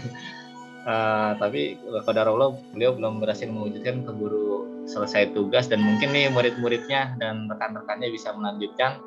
[0.84, 7.16] Uh, tapi pada Allah beliau belum berhasil mewujudkan keburu selesai tugas dan mungkin nih murid-muridnya
[7.24, 9.00] dan rekan-rekannya bisa melanjutkan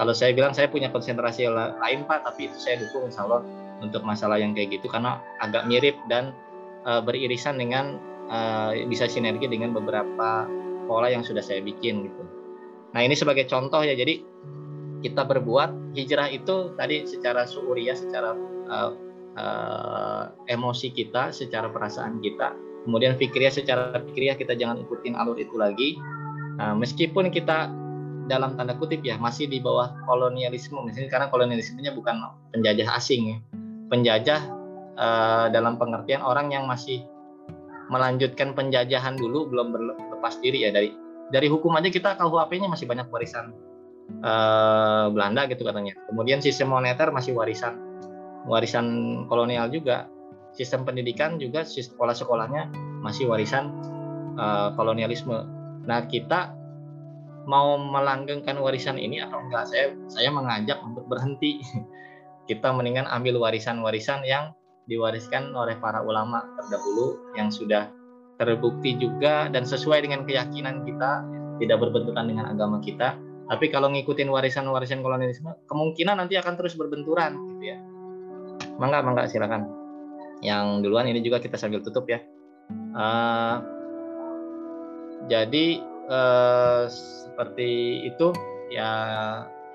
[0.00, 3.44] kalau saya bilang saya punya konsentrasi lain Pak tapi itu saya dukung Insya Allah
[3.84, 6.32] untuk masalah yang kayak gitu karena agak mirip dan
[6.88, 8.00] uh, beririsan dengan
[8.32, 10.48] uh, bisa sinergi dengan beberapa
[10.88, 12.22] pola yang sudah saya bikin gitu.
[12.96, 14.24] Nah ini sebagai contoh ya jadi
[15.04, 18.32] kita berbuat hijrah itu tadi secara suuriah secara
[18.72, 18.96] uh,
[19.36, 22.56] uh, emosi kita, secara perasaan kita.
[22.88, 26.00] Kemudian fikriah secara fikriah kita jangan ikutin alur itu lagi.
[26.60, 27.72] Uh, meskipun kita
[28.30, 32.22] dalam tanda kutip ya masih di bawah kolonialisme, misalnya karena kolonialismenya bukan
[32.54, 33.38] penjajah asing ya.
[33.90, 34.40] Penjajah
[34.94, 37.02] uh, dalam pengertian orang yang masih
[37.90, 40.94] melanjutkan penjajahan dulu belum berlepas diri ya dari
[41.34, 43.50] dari hukum aja kita KUHP-nya masih banyak warisan
[44.22, 45.98] uh, Belanda gitu katanya.
[46.06, 47.82] Kemudian sistem moneter masih warisan
[48.46, 48.86] warisan
[49.26, 50.06] kolonial juga.
[50.50, 52.74] Sistem pendidikan juga sekolah-sekolahnya
[53.06, 53.70] masih warisan
[54.34, 55.46] uh, kolonialisme.
[55.86, 56.59] Nah, kita
[57.48, 59.68] mau melanggengkan warisan ini atau enggak?
[59.68, 61.60] Saya saya mengajak untuk berhenti.
[62.48, 64.50] Kita mendingan ambil warisan-warisan yang
[64.90, 67.86] diwariskan oleh para ulama terdahulu yang sudah
[68.42, 71.22] terbukti juga dan sesuai dengan keyakinan kita,
[71.62, 73.14] tidak berbenturan dengan agama kita
[73.50, 77.82] tapi kalau ngikutin warisan-warisan kolonialisme, kemungkinan nanti akan terus berbenturan, gitu ya.
[78.78, 79.66] Mangga, mangga silakan.
[80.38, 82.22] Yang duluan ini juga kita sambil tutup ya.
[82.94, 83.58] Uh,
[85.26, 88.34] jadi uh, seperti itu
[88.68, 88.90] ya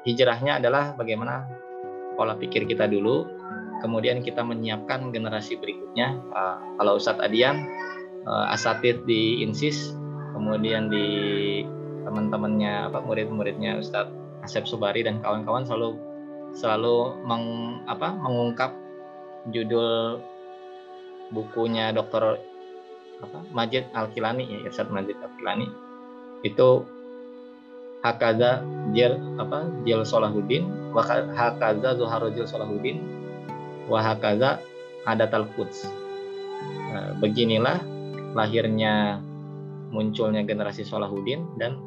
[0.06, 1.48] hijrahnya adalah bagaimana
[2.16, 3.28] pola pikir kita dulu,
[3.82, 6.16] kemudian kita menyiapkan generasi berikutnya.
[6.32, 7.66] Uh, kalau Ustadz Adian,
[8.28, 9.96] uh, asatid di Insis,
[10.36, 11.08] kemudian di
[12.06, 14.14] teman-temannya apa murid-muridnya Ustadz
[14.46, 15.98] Asep Subari dan kawan-kawan selalu
[16.54, 18.72] selalu meng, apa, mengungkap
[19.50, 20.22] judul
[21.34, 22.38] bukunya Dr.
[23.26, 25.85] apa, Majid Al-Kilani ya Ustadz Majid Al-Kilani
[26.46, 26.86] itu
[28.06, 28.62] hakaza
[28.94, 31.02] jil apa jil Solahuddin wa
[31.34, 33.02] hakaza Zuharo jil Solahuddin
[33.90, 34.62] wa hakaza
[35.10, 35.90] adat al-Quds
[36.94, 37.82] nah, beginilah
[38.38, 39.18] lahirnya
[39.90, 41.80] munculnya generasi Solahuddin dan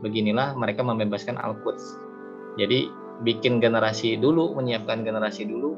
[0.00, 1.84] beginilah mereka membebaskan Al-Quds.
[2.60, 2.88] Jadi
[3.26, 5.74] bikin generasi dulu, menyiapkan generasi dulu,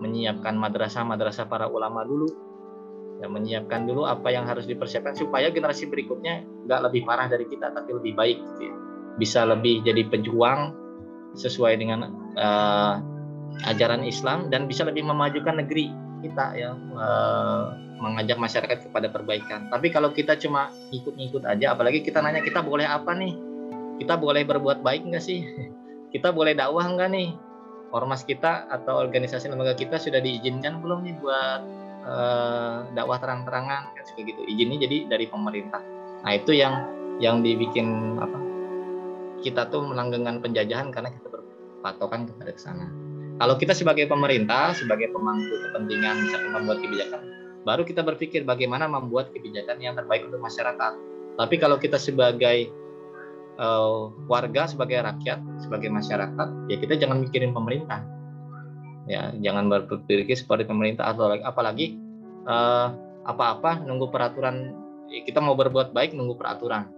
[0.00, 2.28] menyiapkan madrasah-madrasah para ulama dulu,
[3.22, 7.70] dan menyiapkan dulu apa yang harus dipersiapkan supaya generasi berikutnya nggak lebih parah dari kita
[7.70, 8.74] tapi lebih baik gitu ya.
[9.16, 10.74] bisa lebih jadi pejuang
[11.38, 12.98] sesuai dengan uh,
[13.70, 15.94] ajaran Islam dan bisa lebih memajukan negeri
[16.26, 22.18] kita ya uh, mengajak masyarakat kepada perbaikan tapi kalau kita cuma ikut-ikut aja apalagi kita
[22.18, 23.52] nanya kita boleh apa nih
[24.02, 25.46] kita boleh berbuat baik nggak sih?
[26.10, 27.30] Kita boleh dakwah nggak nih?
[27.94, 31.60] Ormas kita atau organisasi lembaga kita sudah diizinkan belum nih buat
[32.04, 34.40] uh, dakwah terang-terangan kan seperti gitu.
[34.46, 35.82] Izinnya jadi dari pemerintah.
[36.22, 36.86] Nah itu yang
[37.18, 38.38] yang dibikin apa?
[39.42, 42.86] Kita tuh melanggengkan penjajahan karena kita berpatokan kepada sana.
[43.42, 47.22] Kalau kita sebagai pemerintah, sebagai pemangku kepentingan misalnya membuat kebijakan,
[47.66, 50.92] baru kita berpikir bagaimana membuat kebijakan yang terbaik untuk masyarakat.
[51.32, 52.70] Tapi kalau kita sebagai
[53.58, 58.00] uh, warga sebagai rakyat sebagai masyarakat ya kita jangan mikirin pemerintah
[59.10, 61.98] ya jangan berpikir seperti pemerintah atau apalagi
[62.46, 62.94] uh,
[63.26, 64.74] apa-apa nunggu peraturan
[65.10, 66.90] ya, kita mau berbuat baik nunggu peraturan.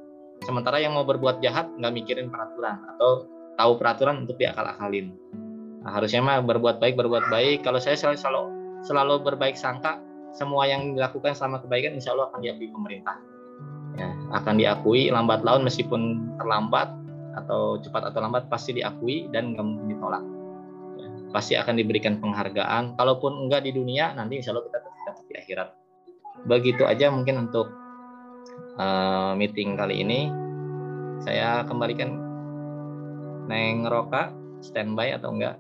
[0.45, 3.25] Sementara yang mau berbuat jahat nggak mikirin peraturan atau
[3.57, 5.15] tahu peraturan untuk diakal-akalin.
[5.85, 7.65] Nah, harusnya mah berbuat baik berbuat baik.
[7.65, 8.43] Kalau saya selalu selalu,
[8.85, 10.01] selalu berbaik sangka
[10.35, 13.17] semua yang dilakukan selama kebaikan insya Allah akan diakui pemerintah.
[13.95, 16.91] Ya, akan diakui lambat laun meskipun terlambat
[17.39, 20.34] atau cepat atau lambat pasti diakui dan nggak mungkin ditolak
[21.35, 22.95] pasti akan diberikan penghargaan.
[22.95, 25.69] Kalaupun enggak di dunia nanti insya Allah kita dapat di akhirat.
[26.47, 27.75] Begitu aja mungkin untuk
[28.79, 30.31] uh, meeting kali ini.
[31.27, 32.15] Saya kembalikan
[33.51, 34.31] Neng Roka
[34.63, 35.59] standby atau enggak?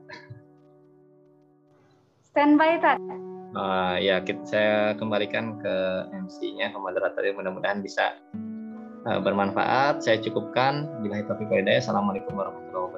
[2.30, 3.02] Standby tak
[3.54, 5.74] uh, ya kita, saya kembalikan ke
[6.10, 8.18] MC-nya ke moderator mudah-mudahan bisa
[9.08, 10.02] uh, bermanfaat.
[10.02, 10.86] Saya cukupkan.
[11.02, 12.93] Bila hidayah assalamualaikum warahmatullahi wabarakatuh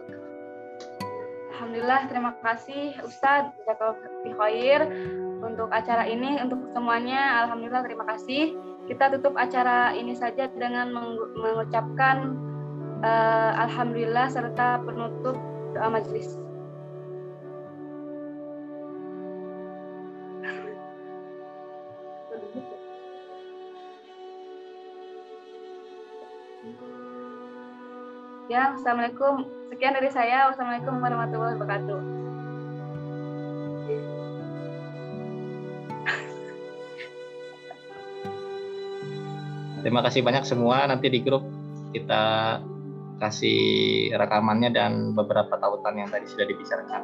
[1.57, 3.57] Alhamdulillah terima kasih Ustadz
[4.37, 4.81] khair
[5.41, 7.49] untuk acara ini untuk semuanya.
[7.49, 8.53] Alhamdulillah terima kasih.
[8.85, 10.93] Kita tutup acara ini saja dengan
[11.33, 12.37] mengucapkan
[13.01, 15.41] uh, Alhamdulillah serta penutup
[15.73, 16.45] doa majelis
[28.47, 29.43] Ya, Assalamualaikum.
[29.74, 30.47] Sekian dari saya.
[30.47, 32.01] Wassalamualaikum warahmatullahi wabarakatuh.
[39.82, 40.86] Terima kasih banyak semua.
[40.86, 41.43] Nanti di grup
[41.90, 42.62] kita
[43.18, 47.02] kasih rekamannya dan beberapa tautan yang tadi sudah dibicarakan.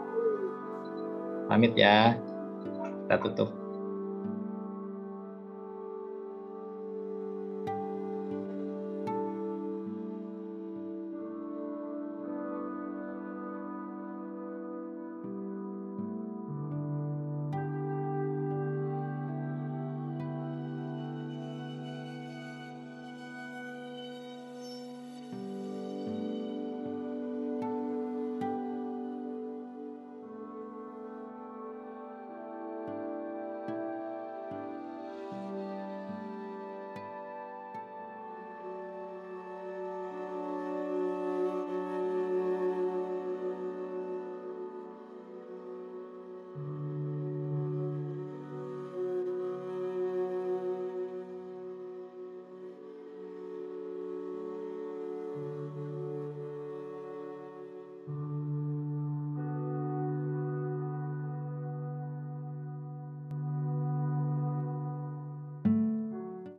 [1.51, 2.15] Pamit ya.
[3.03, 3.62] Kita tutup.